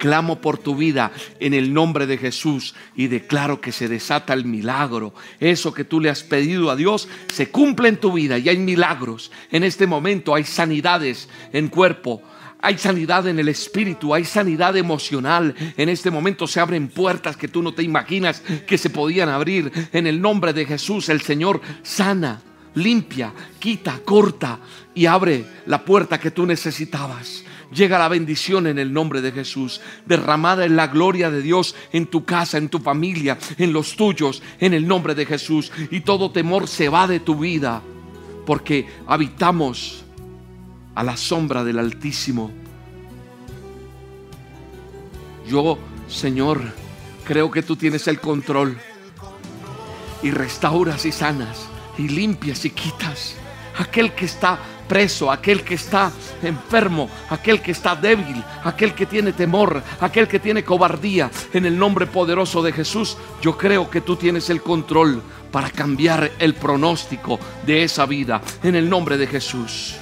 clamo 0.00 0.40
por 0.40 0.56
tu 0.56 0.74
vida 0.74 1.12
en 1.38 1.52
el 1.52 1.72
nombre 1.74 2.06
de 2.06 2.16
Jesús 2.16 2.74
y 2.96 3.06
declaro 3.06 3.60
que 3.60 3.70
se 3.70 3.86
desata 3.86 4.32
el 4.32 4.46
milagro. 4.46 5.14
Eso 5.38 5.74
que 5.74 5.84
tú 5.84 6.00
le 6.00 6.08
has 6.08 6.22
pedido 6.22 6.70
a 6.70 6.76
Dios 6.76 7.06
se 7.28 7.50
cumple 7.50 7.90
en 7.90 7.98
tu 7.98 8.10
vida 8.12 8.38
y 8.38 8.48
hay 8.48 8.56
milagros. 8.56 9.30
En 9.52 9.62
este 9.62 9.86
momento 9.86 10.34
hay 10.34 10.44
sanidades 10.44 11.28
en 11.52 11.68
cuerpo. 11.68 12.22
Hay 12.62 12.78
sanidad 12.78 13.26
en 13.26 13.38
el 13.38 13.48
espíritu, 13.48 14.14
hay 14.14 14.24
sanidad 14.24 14.76
emocional. 14.76 15.54
En 15.76 15.88
este 15.88 16.10
momento 16.10 16.46
se 16.46 16.60
abren 16.60 16.88
puertas 16.88 17.36
que 17.36 17.48
tú 17.48 17.62
no 17.62 17.72
te 17.72 17.82
imaginas 17.82 18.40
que 18.66 18.78
se 18.78 18.90
podían 18.90 19.28
abrir. 19.28 19.70
En 19.92 20.06
el 20.06 20.20
nombre 20.20 20.52
de 20.52 20.64
Jesús 20.64 21.10
el 21.10 21.20
Señor 21.20 21.60
sana, 21.82 22.42
limpia, 22.74 23.32
quita, 23.58 24.00
corta 24.04 24.58
y 24.94 25.06
abre 25.06 25.44
la 25.66 25.84
puerta 25.84 26.18
que 26.18 26.30
tú 26.30 26.46
necesitabas. 26.46 27.44
Llega 27.72 27.98
la 27.98 28.08
bendición 28.08 28.66
en 28.66 28.78
el 28.78 28.92
nombre 28.92 29.20
de 29.20 29.30
Jesús, 29.30 29.80
derramada 30.04 30.64
en 30.64 30.74
la 30.74 30.88
gloria 30.88 31.30
de 31.30 31.40
Dios 31.40 31.76
en 31.92 32.06
tu 32.06 32.24
casa, 32.24 32.58
en 32.58 32.68
tu 32.68 32.80
familia, 32.80 33.38
en 33.58 33.72
los 33.72 33.94
tuyos, 33.94 34.42
en 34.58 34.74
el 34.74 34.88
nombre 34.88 35.14
de 35.14 35.24
Jesús. 35.24 35.70
Y 35.90 36.00
todo 36.00 36.32
temor 36.32 36.66
se 36.66 36.88
va 36.88 37.06
de 37.06 37.20
tu 37.20 37.38
vida, 37.38 37.80
porque 38.44 38.88
habitamos 39.06 40.04
a 40.96 41.04
la 41.04 41.16
sombra 41.16 41.62
del 41.62 41.78
Altísimo. 41.78 42.50
Yo, 45.48 45.78
Señor, 46.08 46.60
creo 47.24 47.50
que 47.50 47.62
tú 47.62 47.76
tienes 47.76 48.08
el 48.08 48.20
control 48.20 48.78
y 50.22 50.32
restauras 50.32 51.06
y 51.06 51.12
sanas 51.12 51.68
y 51.98 52.08
limpias 52.08 52.64
y 52.64 52.70
quitas. 52.70 53.36
Aquel 53.78 54.12
que 54.12 54.24
está 54.24 54.58
preso, 54.90 55.30
aquel 55.30 55.62
que 55.62 55.74
está 55.74 56.10
enfermo, 56.42 57.08
aquel 57.28 57.62
que 57.62 57.70
está 57.70 57.94
débil, 57.94 58.42
aquel 58.64 58.92
que 58.92 59.06
tiene 59.06 59.32
temor, 59.32 59.80
aquel 60.00 60.26
que 60.26 60.40
tiene 60.40 60.64
cobardía, 60.64 61.30
en 61.52 61.64
el 61.64 61.78
nombre 61.78 62.08
poderoso 62.08 62.60
de 62.60 62.72
Jesús, 62.72 63.16
yo 63.40 63.56
creo 63.56 63.88
que 63.88 64.00
tú 64.00 64.16
tienes 64.16 64.50
el 64.50 64.60
control 64.60 65.22
para 65.52 65.70
cambiar 65.70 66.32
el 66.40 66.54
pronóstico 66.54 67.38
de 67.64 67.84
esa 67.84 68.04
vida, 68.04 68.42
en 68.64 68.74
el 68.74 68.90
nombre 68.90 69.16
de 69.16 69.28
Jesús. 69.28 69.94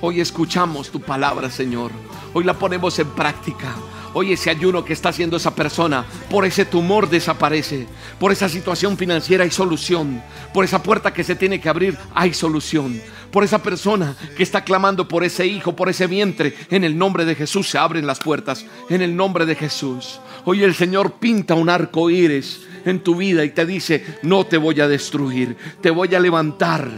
Hoy 0.00 0.22
escuchamos 0.22 0.88
tu 0.90 1.02
palabra, 1.02 1.50
Señor. 1.50 1.90
Hoy 2.32 2.44
la 2.44 2.54
ponemos 2.54 2.98
en 2.98 3.10
práctica. 3.10 3.74
Hoy 4.18 4.32
ese 4.32 4.48
ayuno 4.48 4.82
que 4.82 4.94
está 4.94 5.10
haciendo 5.10 5.36
esa 5.36 5.54
persona, 5.54 6.06
por 6.30 6.46
ese 6.46 6.64
tumor 6.64 7.10
desaparece, 7.10 7.86
por 8.18 8.32
esa 8.32 8.48
situación 8.48 8.96
financiera 8.96 9.44
hay 9.44 9.50
solución, 9.50 10.22
por 10.54 10.64
esa 10.64 10.82
puerta 10.82 11.12
que 11.12 11.22
se 11.22 11.34
tiene 11.34 11.60
que 11.60 11.68
abrir 11.68 11.98
hay 12.14 12.32
solución, 12.32 12.98
por 13.30 13.44
esa 13.44 13.62
persona 13.62 14.16
que 14.34 14.42
está 14.42 14.64
clamando 14.64 15.06
por 15.06 15.22
ese 15.22 15.46
hijo, 15.46 15.76
por 15.76 15.90
ese 15.90 16.06
vientre, 16.06 16.54
en 16.70 16.82
el 16.84 16.96
nombre 16.96 17.26
de 17.26 17.34
Jesús 17.34 17.68
se 17.68 17.76
abren 17.76 18.06
las 18.06 18.18
puertas, 18.18 18.64
en 18.88 19.02
el 19.02 19.14
nombre 19.14 19.44
de 19.44 19.54
Jesús. 19.54 20.18
Hoy 20.46 20.64
el 20.64 20.74
Señor 20.74 21.16
pinta 21.20 21.52
un 21.52 21.68
arco 21.68 22.08
iris 22.08 22.62
en 22.86 23.00
tu 23.00 23.16
vida 23.16 23.44
y 23.44 23.50
te 23.50 23.66
dice, 23.66 24.02
no 24.22 24.46
te 24.46 24.56
voy 24.56 24.80
a 24.80 24.88
destruir, 24.88 25.58
te 25.82 25.90
voy 25.90 26.14
a 26.14 26.20
levantar, 26.20 26.88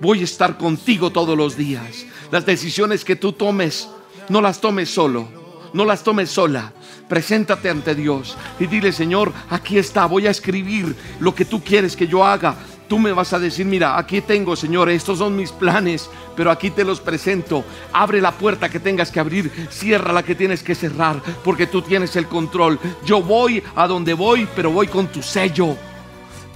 voy 0.00 0.20
a 0.20 0.24
estar 0.24 0.58
contigo 0.58 1.10
todos 1.10 1.36
los 1.36 1.56
días. 1.56 2.06
Las 2.30 2.46
decisiones 2.46 3.04
que 3.04 3.16
tú 3.16 3.32
tomes, 3.32 3.88
no 4.28 4.40
las 4.40 4.60
tomes 4.60 4.88
solo 4.88 5.41
no 5.72 5.84
las 5.84 6.02
tomes 6.02 6.30
sola. 6.30 6.72
Preséntate 7.08 7.70
ante 7.70 7.94
Dios 7.94 8.36
y 8.58 8.66
dile, 8.66 8.92
Señor, 8.92 9.32
aquí 9.50 9.78
está, 9.78 10.06
voy 10.06 10.26
a 10.26 10.30
escribir 10.30 10.96
lo 11.20 11.34
que 11.34 11.44
tú 11.44 11.62
quieres 11.62 11.96
que 11.96 12.06
yo 12.06 12.24
haga. 12.24 12.54
Tú 12.88 12.98
me 12.98 13.12
vas 13.12 13.32
a 13.32 13.38
decir, 13.38 13.64
mira, 13.64 13.96
aquí 13.96 14.20
tengo, 14.20 14.54
Señor, 14.54 14.90
estos 14.90 15.18
son 15.18 15.34
mis 15.34 15.50
planes, 15.50 16.10
pero 16.36 16.50
aquí 16.50 16.70
te 16.70 16.84
los 16.84 17.00
presento. 17.00 17.64
Abre 17.92 18.20
la 18.20 18.32
puerta 18.32 18.68
que 18.68 18.80
tengas 18.80 19.10
que 19.10 19.20
abrir, 19.20 19.50
cierra 19.70 20.12
la 20.12 20.22
que 20.22 20.34
tienes 20.34 20.62
que 20.62 20.74
cerrar, 20.74 21.22
porque 21.42 21.66
tú 21.66 21.80
tienes 21.80 22.16
el 22.16 22.26
control. 22.26 22.78
Yo 23.04 23.22
voy 23.22 23.62
a 23.76 23.86
donde 23.86 24.12
voy, 24.12 24.46
pero 24.54 24.70
voy 24.70 24.88
con 24.88 25.06
tu 25.06 25.22
sello, 25.22 25.76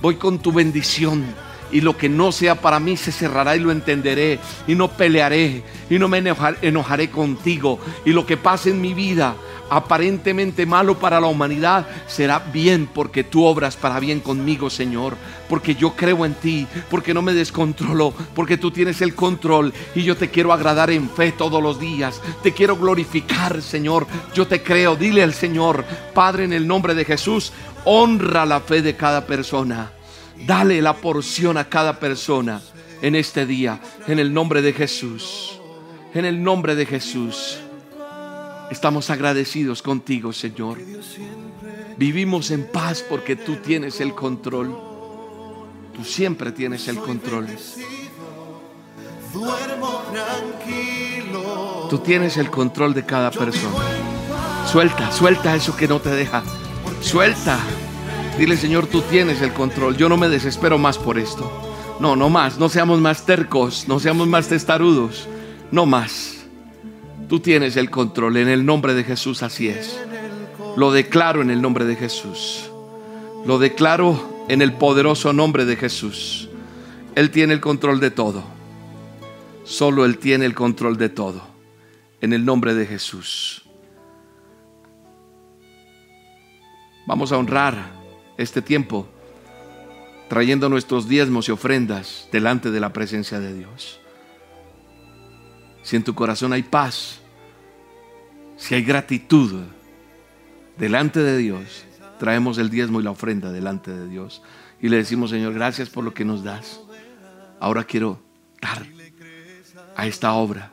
voy 0.02 0.16
con 0.16 0.38
tu 0.38 0.52
bendición 0.52 1.24
y 1.70 1.80
lo 1.80 1.96
que 1.96 2.08
no 2.08 2.32
sea 2.32 2.54
para 2.54 2.80
mí 2.80 2.96
se 2.96 3.12
cerrará 3.12 3.56
y 3.56 3.60
lo 3.60 3.72
entenderé 3.72 4.38
y 4.66 4.74
no 4.74 4.88
pelearé 4.88 5.64
y 5.90 5.98
no 5.98 6.08
me 6.08 6.22
enojaré 6.62 7.10
contigo. 7.10 7.78
Y 8.04 8.10
lo 8.10 8.26
que 8.26 8.36
pase 8.36 8.70
en 8.70 8.80
mi 8.80 8.94
vida 8.94 9.36
aparentemente 9.68 10.64
malo 10.64 10.98
para 10.98 11.20
la 11.20 11.26
humanidad 11.26 11.86
será 12.06 12.38
bien 12.38 12.86
porque 12.86 13.24
tú 13.24 13.44
obras 13.44 13.76
para 13.76 13.98
bien 13.98 14.20
conmigo 14.20 14.70
Señor. 14.70 15.16
Porque 15.48 15.74
yo 15.74 15.94
creo 15.94 16.24
en 16.24 16.34
ti 16.34 16.66
porque 16.90 17.14
no 17.14 17.22
me 17.22 17.34
descontrolo 17.34 18.12
porque 18.34 18.56
tú 18.56 18.70
tienes 18.70 19.00
el 19.00 19.14
control. 19.14 19.72
Y 19.94 20.02
yo 20.02 20.16
te 20.16 20.30
quiero 20.30 20.52
agradar 20.52 20.90
en 20.90 21.08
fe 21.10 21.32
todos 21.32 21.62
los 21.62 21.80
días. 21.80 22.20
Te 22.42 22.52
quiero 22.52 22.76
glorificar 22.76 23.62
Señor. 23.62 24.06
Yo 24.34 24.46
te 24.46 24.62
creo. 24.62 24.96
Dile 24.96 25.22
al 25.22 25.34
Señor 25.34 25.84
Padre 26.14 26.44
en 26.44 26.52
el 26.52 26.66
nombre 26.66 26.94
de 26.94 27.04
Jesús 27.04 27.52
honra 27.84 28.44
la 28.44 28.60
fe 28.60 28.82
de 28.82 28.96
cada 28.96 29.26
persona. 29.26 29.92
Dale 30.44 30.82
la 30.82 30.94
porción 30.94 31.56
a 31.56 31.68
cada 31.68 31.98
persona 31.98 32.60
en 33.00 33.14
este 33.14 33.46
día, 33.46 33.80
en 34.06 34.18
el 34.18 34.34
nombre 34.34 34.60
de 34.60 34.72
Jesús. 34.72 35.55
En 36.16 36.24
el 36.24 36.42
nombre 36.42 36.74
de 36.74 36.86
Jesús. 36.86 37.58
Estamos 38.70 39.10
agradecidos 39.10 39.82
contigo, 39.82 40.32
Señor. 40.32 40.78
Vivimos 41.98 42.50
en 42.50 42.66
paz 42.72 43.04
porque 43.06 43.36
tú 43.36 43.56
tienes 43.56 44.00
el 44.00 44.14
control. 44.14 44.74
Tú 45.94 46.04
siempre 46.04 46.52
tienes 46.52 46.88
el 46.88 46.96
control. 46.96 47.46
Tú 51.90 51.98
tienes 51.98 52.38
el 52.38 52.50
control 52.50 52.94
de 52.94 53.04
cada 53.04 53.30
persona. 53.30 53.76
Suelta, 54.72 55.12
suelta 55.12 55.54
eso 55.54 55.76
que 55.76 55.86
no 55.86 56.00
te 56.00 56.08
deja. 56.08 56.42
Suelta. 57.02 57.58
Dile, 58.38 58.56
Señor, 58.56 58.86
tú 58.86 59.02
tienes 59.02 59.42
el 59.42 59.52
control. 59.52 59.98
Yo 59.98 60.08
no 60.08 60.16
me 60.16 60.30
desespero 60.30 60.78
más 60.78 60.96
por 60.96 61.18
esto. 61.18 61.52
No, 62.00 62.16
no 62.16 62.30
más. 62.30 62.58
No 62.58 62.70
seamos 62.70 63.02
más 63.02 63.26
tercos. 63.26 63.86
No 63.86 64.00
seamos 64.00 64.26
más 64.28 64.48
testarudos. 64.48 65.28
No 65.70 65.86
más. 65.86 66.46
Tú 67.28 67.40
tienes 67.40 67.76
el 67.76 67.90
control. 67.90 68.36
En 68.36 68.48
el 68.48 68.64
nombre 68.64 68.94
de 68.94 69.04
Jesús 69.04 69.42
así 69.42 69.68
es. 69.68 69.98
Lo 70.76 70.92
declaro 70.92 71.42
en 71.42 71.50
el 71.50 71.60
nombre 71.60 71.84
de 71.84 71.96
Jesús. 71.96 72.70
Lo 73.44 73.58
declaro 73.58 74.44
en 74.48 74.62
el 74.62 74.74
poderoso 74.74 75.32
nombre 75.32 75.64
de 75.64 75.76
Jesús. 75.76 76.48
Él 77.14 77.30
tiene 77.30 77.54
el 77.54 77.60
control 77.60 77.98
de 78.00 78.10
todo. 78.10 78.44
Solo 79.64 80.04
Él 80.04 80.18
tiene 80.18 80.44
el 80.44 80.54
control 80.54 80.96
de 80.96 81.08
todo. 81.08 81.42
En 82.20 82.32
el 82.32 82.44
nombre 82.44 82.74
de 82.74 82.86
Jesús. 82.86 83.62
Vamos 87.06 87.32
a 87.32 87.38
honrar 87.38 87.92
este 88.36 88.62
tiempo 88.62 89.08
trayendo 90.28 90.68
nuestros 90.68 91.08
diezmos 91.08 91.48
y 91.48 91.52
ofrendas 91.52 92.28
delante 92.32 92.70
de 92.70 92.80
la 92.80 92.92
presencia 92.92 93.38
de 93.38 93.54
Dios. 93.54 94.00
Si 95.86 95.94
en 95.94 96.02
tu 96.02 96.16
corazón 96.16 96.52
hay 96.52 96.64
paz, 96.64 97.20
si 98.56 98.74
hay 98.74 98.82
gratitud 98.82 99.62
delante 100.76 101.20
de 101.20 101.36
Dios, 101.36 101.84
traemos 102.18 102.58
el 102.58 102.70
diezmo 102.70 102.98
y 102.98 103.04
la 103.04 103.12
ofrenda 103.12 103.52
delante 103.52 103.92
de 103.92 104.08
Dios 104.08 104.42
y 104.80 104.88
le 104.88 104.96
decimos, 104.96 105.30
Señor, 105.30 105.54
gracias 105.54 105.88
por 105.88 106.02
lo 106.02 106.12
que 106.12 106.24
nos 106.24 106.42
das. 106.42 106.80
Ahora 107.60 107.84
quiero 107.84 108.20
dar 108.60 108.84
a 109.94 110.08
esta 110.08 110.32
obra, 110.32 110.72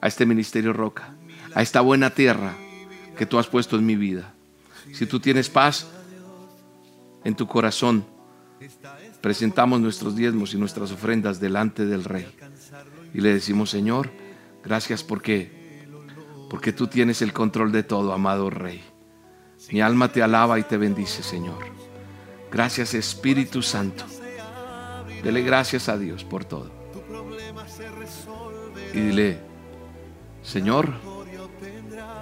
a 0.00 0.08
este 0.08 0.26
ministerio 0.26 0.72
Roca, 0.72 1.14
a 1.54 1.62
esta 1.62 1.80
buena 1.80 2.10
tierra 2.10 2.56
que 3.16 3.26
tú 3.26 3.38
has 3.38 3.46
puesto 3.46 3.76
en 3.76 3.86
mi 3.86 3.94
vida. 3.94 4.34
Si 4.92 5.06
tú 5.06 5.20
tienes 5.20 5.48
paz, 5.48 5.86
en 7.22 7.36
tu 7.36 7.46
corazón, 7.46 8.04
presentamos 9.20 9.80
nuestros 9.80 10.16
diezmos 10.16 10.54
y 10.54 10.58
nuestras 10.58 10.90
ofrendas 10.90 11.38
delante 11.38 11.86
del 11.86 12.02
Rey. 12.02 12.26
Y 13.14 13.20
le 13.20 13.32
decimos, 13.32 13.70
Señor, 13.70 14.23
gracias 14.64 15.02
porque 15.02 15.64
porque 16.48 16.72
tú 16.72 16.86
tienes 16.86 17.20
el 17.20 17.32
control 17.32 17.72
de 17.72 17.82
todo, 17.82 18.12
amado 18.12 18.48
Rey. 18.48 18.80
Mi 19.72 19.80
alma 19.80 20.12
te 20.12 20.22
alaba 20.22 20.58
y 20.58 20.62
te 20.62 20.76
bendice, 20.76 21.22
Señor. 21.22 21.58
Gracias, 22.50 22.94
Espíritu 22.94 23.60
Santo. 23.60 24.04
Dele 25.22 25.42
gracias 25.42 25.88
a 25.88 25.98
Dios 25.98 26.22
por 26.22 26.44
todo. 26.44 26.70
Y 28.92 29.00
dile, 29.00 29.38
Señor, 30.42 30.92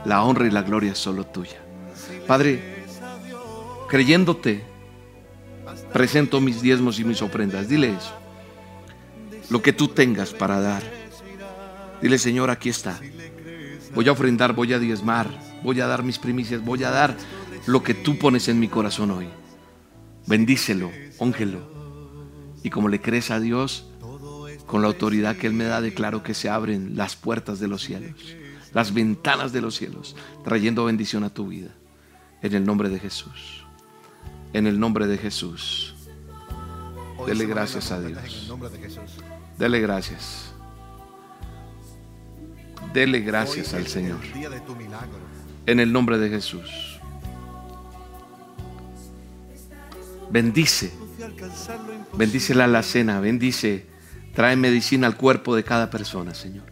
la 0.06 0.22
honra 0.22 0.46
y 0.46 0.50
la 0.50 0.62
gloria 0.62 0.92
es 0.92 0.98
solo 0.98 1.26
tuya. 1.26 1.60
Padre, 2.26 2.86
creyéndote, 3.88 4.64
presento 5.92 6.40
mis 6.40 6.62
diezmos 6.62 6.98
y 6.98 7.04
mis 7.04 7.20
ofrendas. 7.20 7.68
Dile 7.68 7.92
eso. 7.94 8.14
Lo 9.50 9.60
que 9.60 9.74
tú 9.74 9.88
tengas 9.88 10.32
para 10.32 10.60
dar. 10.60 11.01
Dile, 12.02 12.18
Señor, 12.18 12.50
aquí 12.50 12.68
está. 12.68 13.00
Voy 13.94 14.08
a 14.08 14.12
ofrendar, 14.12 14.54
voy 14.54 14.72
a 14.72 14.78
diezmar, 14.78 15.30
voy 15.62 15.80
a 15.80 15.86
dar 15.86 16.02
mis 16.02 16.18
primicias, 16.18 16.64
voy 16.64 16.84
a 16.84 16.90
dar 16.90 17.16
lo 17.66 17.82
que 17.82 17.94
tú 17.94 18.18
pones 18.18 18.48
en 18.48 18.58
mi 18.58 18.68
corazón 18.68 19.10
hoy. 19.10 19.28
Bendícelo, 20.26 20.90
óngelo. 21.18 21.60
Y 22.62 22.70
como 22.70 22.88
le 22.88 23.00
crees 23.00 23.30
a 23.30 23.40
Dios, 23.40 23.86
con 24.66 24.82
la 24.82 24.88
autoridad 24.88 25.36
que 25.36 25.46
Él 25.46 25.52
me 25.52 25.64
da, 25.64 25.80
declaro 25.80 26.22
que 26.22 26.34
se 26.34 26.48
abren 26.48 26.96
las 26.96 27.16
puertas 27.16 27.60
de 27.60 27.68
los 27.68 27.82
cielos, 27.82 28.14
las 28.72 28.92
ventanas 28.92 29.52
de 29.52 29.60
los 29.60 29.76
cielos, 29.76 30.16
trayendo 30.44 30.84
bendición 30.84 31.24
a 31.24 31.30
tu 31.30 31.48
vida. 31.48 31.70
En 32.42 32.54
el 32.54 32.64
nombre 32.64 32.88
de 32.88 32.98
Jesús 32.98 33.62
en 34.52 34.66
el 34.66 34.78
nombre 34.78 35.06
de 35.06 35.18
Jesús. 35.18 35.94
Dele 37.26 37.46
gracias 37.46 37.90
a 37.90 38.00
Dios. 38.00 38.52
Dele 39.58 39.80
gracias. 39.80 40.51
Dele 42.92 43.20
gracias 43.20 43.74
al 43.74 43.86
Señor. 43.86 44.20
En 45.66 45.80
el 45.80 45.92
nombre 45.92 46.18
de 46.18 46.28
Jesús. 46.28 46.98
Bendice. 50.30 50.92
Bendice 52.14 52.54
la 52.54 52.64
alacena. 52.64 53.20
Bendice 53.20 53.92
Trae 54.34 54.56
medicina 54.56 55.06
al 55.06 55.16
cuerpo 55.16 55.54
de 55.54 55.62
cada 55.62 55.90
persona, 55.90 56.34
Señor. 56.34 56.64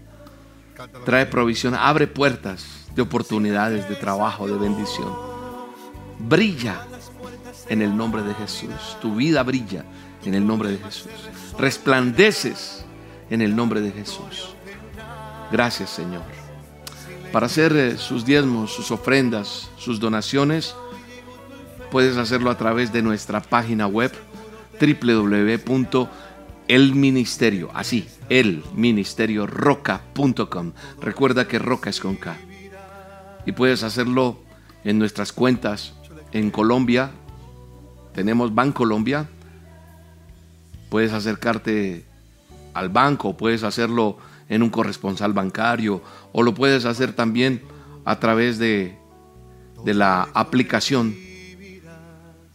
Trae 1.04 1.26
provisión, 1.26 1.74
abre 1.74 2.06
puertas 2.06 2.86
de 2.94 3.02
oportunidades, 3.02 3.86
de 3.88 3.96
trabajo, 3.96 4.46
de 4.46 4.56
bendición. 4.56 5.14
Brilla 6.18 6.86
en 7.68 7.82
el 7.82 7.94
nombre 7.94 8.22
de 8.22 8.32
Jesús. 8.34 8.96
Tu 9.02 9.14
vida 9.14 9.42
brilla 9.42 9.84
en 10.24 10.34
el 10.34 10.46
nombre 10.46 10.70
de 10.70 10.78
Jesús. 10.78 11.10
Resplandeces 11.58 12.84
en 13.28 13.42
el 13.42 13.54
nombre 13.54 13.82
de 13.82 13.92
Jesús. 13.92 14.56
Gracias, 15.50 15.90
Señor. 15.90 16.22
Para 17.32 17.46
hacer 17.46 17.76
eh, 17.76 17.96
sus 17.96 18.24
diezmos, 18.24 18.72
sus 18.72 18.90
ofrendas, 18.90 19.70
sus 19.76 20.00
donaciones, 20.00 20.74
puedes 21.90 22.16
hacerlo 22.16 22.50
a 22.50 22.58
través 22.58 22.92
de 22.92 23.02
nuestra 23.02 23.40
página 23.40 23.86
web 23.86 24.10
www.elministerio, 24.80 27.70
así, 27.74 28.08
elministerioroca.com. 28.28 30.72
Recuerda 31.00 31.46
que 31.46 31.58
Roca 31.58 31.90
es 31.90 32.00
con 32.00 32.16
K. 32.16 32.36
Y 33.46 33.52
puedes 33.52 33.82
hacerlo 33.82 34.38
en 34.84 34.98
nuestras 34.98 35.32
cuentas 35.32 35.94
en 36.32 36.50
Colombia. 36.50 37.10
Tenemos 38.14 38.52
Colombia 38.72 39.28
Puedes 40.90 41.12
acercarte 41.12 42.04
al 42.74 42.88
banco, 42.88 43.36
puedes 43.36 43.62
hacerlo 43.62 44.18
en 44.50 44.62
un 44.62 44.68
corresponsal 44.68 45.32
bancario 45.32 46.02
o 46.32 46.42
lo 46.42 46.52
puedes 46.52 46.84
hacer 46.84 47.14
también 47.14 47.62
a 48.04 48.20
través 48.20 48.58
de, 48.58 48.98
de 49.84 49.94
la 49.94 50.28
aplicación 50.34 51.16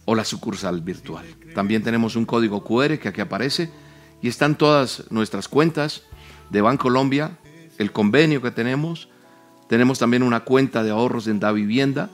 o 0.04 0.14
la 0.14 0.24
sucursal 0.24 0.82
virtual. 0.82 1.26
También 1.54 1.82
tenemos 1.82 2.14
un 2.14 2.26
código 2.26 2.62
QR 2.62 2.98
que 2.98 3.08
aquí 3.08 3.20
aparece 3.20 3.70
y 4.22 4.28
están 4.28 4.56
todas 4.56 5.04
nuestras 5.10 5.48
cuentas 5.48 6.02
de 6.50 6.60
Bancolombia, 6.60 7.38
el 7.78 7.92
convenio 7.92 8.40
que 8.40 8.50
tenemos. 8.50 9.08
Tenemos 9.68 9.98
también 9.98 10.22
una 10.22 10.40
cuenta 10.40 10.82
de 10.84 10.90
ahorros 10.90 11.26
en 11.26 11.40
Da 11.40 11.50
Vivienda. 11.52 12.10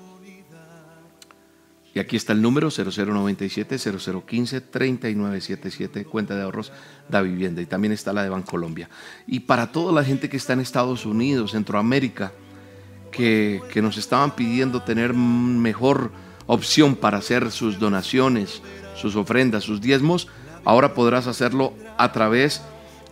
Y 1.94 1.98
aquí 1.98 2.16
está 2.16 2.32
el 2.32 2.40
número 2.40 2.70
0097 2.70 3.78
0015 3.78 4.60
3977, 4.62 6.04
cuenta 6.04 6.34
de 6.34 6.42
ahorros 6.42 6.72
Da 7.08 7.20
Vivienda. 7.20 7.60
Y 7.60 7.66
también 7.66 7.92
está 7.92 8.12
la 8.12 8.22
de 8.22 8.30
Bancolombia. 8.30 8.88
Y 9.26 9.40
para 9.40 9.72
toda 9.72 9.92
la 9.92 10.04
gente 10.04 10.28
que 10.28 10.36
está 10.36 10.54
en 10.54 10.60
Estados 10.60 11.04
Unidos, 11.04 11.52
Centroamérica, 11.52 12.32
que, 13.10 13.60
que 13.72 13.82
nos 13.82 13.98
estaban 13.98 14.34
pidiendo 14.34 14.82
tener 14.82 15.12
mejor 15.12 16.12
opción 16.46 16.96
para 16.96 17.18
hacer 17.18 17.50
sus 17.50 17.78
donaciones, 17.78 18.62
sus 18.96 19.16
ofrendas, 19.16 19.64
sus 19.64 19.80
diezmos, 19.80 20.28
ahora 20.64 20.94
podrás 20.94 21.26
hacerlo 21.26 21.74
a 21.98 22.12
través 22.12 22.62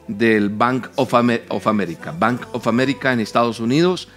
del 0.09 0.49
Bank 0.49 0.89
of, 0.97 1.15
America, 1.15 2.15
Bank 2.19 2.43
of 2.53 2.67
America 2.67 3.13
en 3.13 3.21
Estados 3.21 3.61
Unidos. 3.61 4.09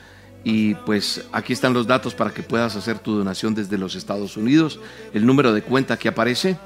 Y 0.43 0.75
pues 0.75 1.25
aquí 1.31 1.53
están 1.53 1.73
los 1.73 1.87
datos 1.87 2.13
para 2.13 2.33
que 2.33 2.43
puedas 2.43 2.75
hacer 2.75 2.99
tu 2.99 3.15
donación 3.15 3.55
desde 3.55 3.77
los 3.77 3.95
Estados 3.95 4.35
Unidos. 4.35 4.79
El 5.13 5.25
número 5.25 5.53
de 5.53 5.61
cuenta 5.61 5.97
que 5.97 6.09
aparece. 6.09 6.57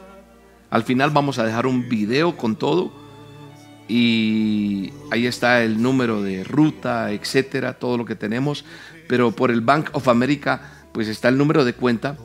Al 0.69 0.83
final 0.83 1.11
vamos 1.11 1.37
a 1.39 1.45
dejar 1.45 1.67
un 1.67 1.87
video 1.87 2.35
con 2.35 2.55
todo. 2.55 2.91
Y 3.87 4.91
ahí 5.11 5.27
está 5.27 5.63
el 5.63 5.81
número 5.81 6.21
de 6.21 6.43
ruta, 6.43 7.11
etcétera, 7.11 7.73
todo 7.73 7.97
lo 7.97 8.05
que 8.05 8.15
tenemos. 8.15 8.65
Pero 9.07 9.31
por 9.31 9.51
el 9.51 9.61
Bank 9.61 9.89
of 9.93 10.07
America, 10.07 10.87
pues 10.91 11.07
está 11.07 11.29
el 11.29 11.37
número 11.37 11.63
de 11.63 11.73
cuenta 11.73 12.17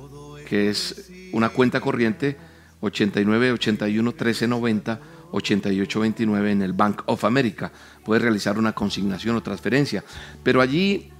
que 0.48 0.70
es 0.70 1.10
una 1.32 1.50
cuenta 1.50 1.80
corriente 1.80 2.36
89 2.80 3.52
81 3.52 4.12
13 4.12 4.48
90 4.48 5.00
88 5.32 6.00
29 6.00 6.50
en 6.50 6.62
el 6.62 6.72
Bank 6.72 7.02
of 7.06 7.24
America. 7.24 7.70
Puedes 8.04 8.22
realizar 8.22 8.58
una 8.58 8.72
consignación 8.72 9.36
o 9.36 9.42
transferencia. 9.42 10.02
Pero 10.42 10.60
allí 10.60 11.12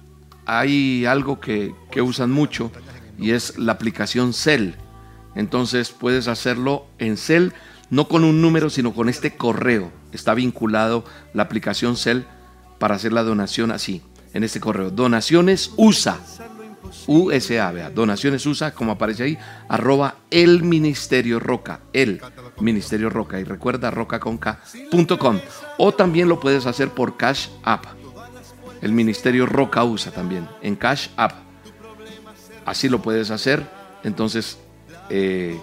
hay 0.45 1.05
algo 1.05 1.39
que, 1.39 1.73
que 1.91 2.01
usan 2.01 2.31
mucho 2.31 2.71
y 3.17 3.31
es 3.31 3.57
la 3.57 3.73
aplicación 3.73 4.33
Cell. 4.33 4.71
Entonces 5.35 5.91
puedes 5.91 6.27
hacerlo 6.27 6.85
en 6.99 7.17
Cell, 7.17 7.49
no 7.89 8.07
con 8.07 8.23
un 8.23 8.41
número, 8.41 8.69
sino 8.69 8.93
con 8.93 9.09
este 9.09 9.35
correo. 9.35 9.91
Está 10.11 10.33
vinculado 10.33 11.05
la 11.33 11.43
aplicación 11.43 11.97
Cell 11.97 12.21
para 12.79 12.95
hacer 12.95 13.13
la 13.13 13.23
donación 13.23 13.71
así, 13.71 14.01
en 14.33 14.43
este 14.43 14.59
correo. 14.59 14.91
Donaciones 14.91 15.71
USA 15.77 16.19
USA, 17.07 17.71
vea, 17.71 17.89
donaciones 17.89 18.45
USA, 18.45 18.73
como 18.73 18.91
aparece 18.91 19.23
ahí, 19.23 19.37
arroba 19.67 20.15
el 20.31 20.63
Ministerio 20.63 21.39
Roca, 21.39 21.81
el 21.93 22.21
Ministerio 22.59 23.09
Roca, 23.09 23.39
y 23.39 23.43
recuerda 23.43 23.91
rocaconca.com. 23.91 25.39
O 25.77 25.91
también 25.93 26.29
lo 26.29 26.39
puedes 26.39 26.65
hacer 26.65 26.89
por 26.89 27.17
Cash 27.17 27.47
App. 27.63 28.02
El 28.83 28.91
Ministerio 28.91 29.45
Roca 29.45 29.81
usa 29.85 30.11
también, 30.11 30.45
en 30.61 30.75
Cash 30.75 31.07
App. 31.15 31.31
Así 32.65 32.89
lo 32.89 33.01
puedes 33.01 33.31
hacer, 33.31 33.65
entonces 34.03 34.57
eh, 35.09 35.57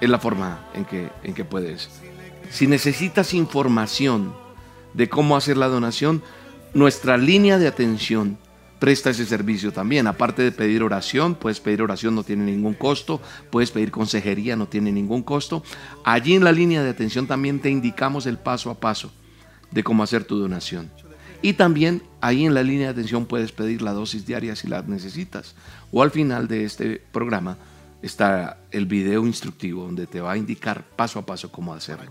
es 0.00 0.10
la 0.10 0.18
forma 0.18 0.66
en 0.74 0.84
que, 0.84 1.10
en 1.22 1.32
que 1.32 1.44
puedes. 1.44 1.88
Si 2.50 2.66
necesitas 2.66 3.34
información 3.34 4.34
de 4.94 5.08
cómo 5.08 5.36
hacer 5.36 5.56
la 5.56 5.68
donación, 5.68 6.24
nuestra 6.72 7.16
línea 7.16 7.56
de 7.56 7.68
atención 7.68 8.36
presta 8.80 9.10
ese 9.10 9.26
servicio 9.26 9.72
también. 9.72 10.08
Aparte 10.08 10.42
de 10.42 10.50
pedir 10.50 10.82
oración, 10.82 11.36
puedes 11.36 11.60
pedir 11.60 11.82
oración, 11.82 12.16
no 12.16 12.24
tiene 12.24 12.42
ningún 12.46 12.74
costo. 12.74 13.20
Puedes 13.50 13.70
pedir 13.70 13.92
consejería, 13.92 14.56
no 14.56 14.66
tiene 14.66 14.90
ningún 14.90 15.22
costo. 15.22 15.62
Allí 16.02 16.34
en 16.34 16.42
la 16.42 16.50
línea 16.50 16.82
de 16.82 16.90
atención 16.90 17.28
también 17.28 17.60
te 17.60 17.70
indicamos 17.70 18.26
el 18.26 18.38
paso 18.38 18.70
a 18.70 18.80
paso 18.80 19.12
de 19.70 19.84
cómo 19.84 20.02
hacer 20.02 20.24
tu 20.24 20.36
donación. 20.36 20.90
Y 21.44 21.52
también 21.52 22.02
ahí 22.22 22.46
en 22.46 22.54
la 22.54 22.62
línea 22.62 22.86
de 22.86 22.92
atención 22.92 23.26
puedes 23.26 23.52
pedir 23.52 23.82
la 23.82 23.92
dosis 23.92 24.24
diaria 24.24 24.56
si 24.56 24.66
la 24.66 24.80
necesitas. 24.80 25.54
O 25.92 26.02
al 26.02 26.10
final 26.10 26.48
de 26.48 26.64
este 26.64 27.02
programa 27.12 27.58
está 28.00 28.56
el 28.70 28.86
video 28.86 29.26
instructivo 29.26 29.82
donde 29.82 30.06
te 30.06 30.22
va 30.22 30.32
a 30.32 30.36
indicar 30.38 30.84
paso 30.96 31.18
a 31.18 31.26
paso 31.26 31.52
cómo 31.52 31.74
hacerlo. 31.74 32.10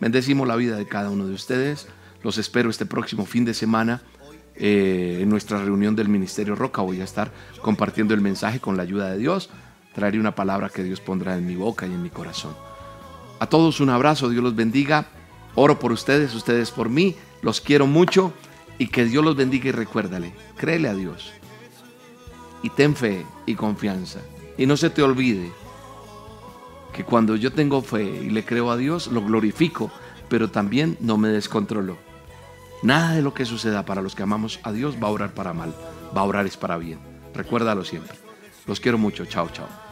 Bendecimos 0.00 0.48
la 0.48 0.56
vida 0.56 0.76
de 0.76 0.84
cada 0.84 1.10
uno 1.10 1.28
de 1.28 1.34
ustedes. 1.34 1.86
Los 2.24 2.38
espero 2.38 2.68
este 2.68 2.86
próximo 2.86 3.24
fin 3.24 3.44
de 3.44 3.54
semana 3.54 4.02
eh, 4.56 5.20
en 5.22 5.28
nuestra 5.28 5.62
reunión 5.62 5.94
del 5.94 6.08
Ministerio 6.08 6.56
Roca. 6.56 6.82
Voy 6.82 7.00
a 7.00 7.04
estar 7.04 7.30
compartiendo 7.62 8.14
el 8.14 8.20
mensaje 8.20 8.58
con 8.58 8.76
la 8.76 8.82
ayuda 8.82 9.12
de 9.12 9.18
Dios. 9.18 9.48
Traeré 9.94 10.18
una 10.18 10.34
palabra 10.34 10.70
que 10.70 10.82
Dios 10.82 11.00
pondrá 11.00 11.38
en 11.38 11.46
mi 11.46 11.54
boca 11.54 11.86
y 11.86 11.92
en 11.92 12.02
mi 12.02 12.10
corazón. 12.10 12.56
A 13.38 13.46
todos 13.46 13.78
un 13.78 13.90
abrazo, 13.90 14.28
Dios 14.28 14.42
los 14.42 14.56
bendiga. 14.56 15.06
Oro 15.54 15.78
por 15.78 15.92
ustedes, 15.92 16.34
ustedes 16.34 16.72
por 16.72 16.88
mí. 16.88 17.14
Los 17.42 17.60
quiero 17.60 17.86
mucho 17.86 18.32
y 18.78 18.88
que 18.88 19.04
Dios 19.04 19.24
los 19.24 19.36
bendiga 19.36 19.68
y 19.68 19.72
recuérdale, 19.72 20.32
créele 20.56 20.88
a 20.88 20.94
Dios. 20.94 21.32
Y 22.62 22.70
ten 22.70 22.96
fe 22.96 23.24
y 23.46 23.54
confianza. 23.54 24.20
Y 24.58 24.66
no 24.66 24.76
se 24.76 24.90
te 24.90 25.02
olvide 25.02 25.52
que 26.92 27.04
cuando 27.04 27.36
yo 27.36 27.52
tengo 27.52 27.82
fe 27.82 28.04
y 28.04 28.30
le 28.30 28.44
creo 28.44 28.70
a 28.70 28.76
Dios, 28.76 29.08
lo 29.08 29.22
glorifico, 29.22 29.90
pero 30.28 30.50
también 30.50 30.96
no 31.00 31.18
me 31.18 31.28
descontrolo. 31.28 31.96
Nada 32.82 33.14
de 33.14 33.22
lo 33.22 33.34
que 33.34 33.44
suceda 33.44 33.84
para 33.84 34.02
los 34.02 34.14
que 34.14 34.22
amamos 34.22 34.60
a 34.62 34.72
Dios 34.72 34.96
va 35.02 35.08
a 35.08 35.10
orar 35.10 35.32
para 35.32 35.52
mal, 35.52 35.74
va 36.16 36.22
a 36.22 36.24
orar 36.24 36.46
es 36.46 36.56
para 36.56 36.78
bien. 36.78 36.98
Recuérdalo 37.34 37.84
siempre. 37.84 38.16
Los 38.66 38.80
quiero 38.80 38.98
mucho. 38.98 39.26
Chao, 39.26 39.48
chao. 39.52 39.85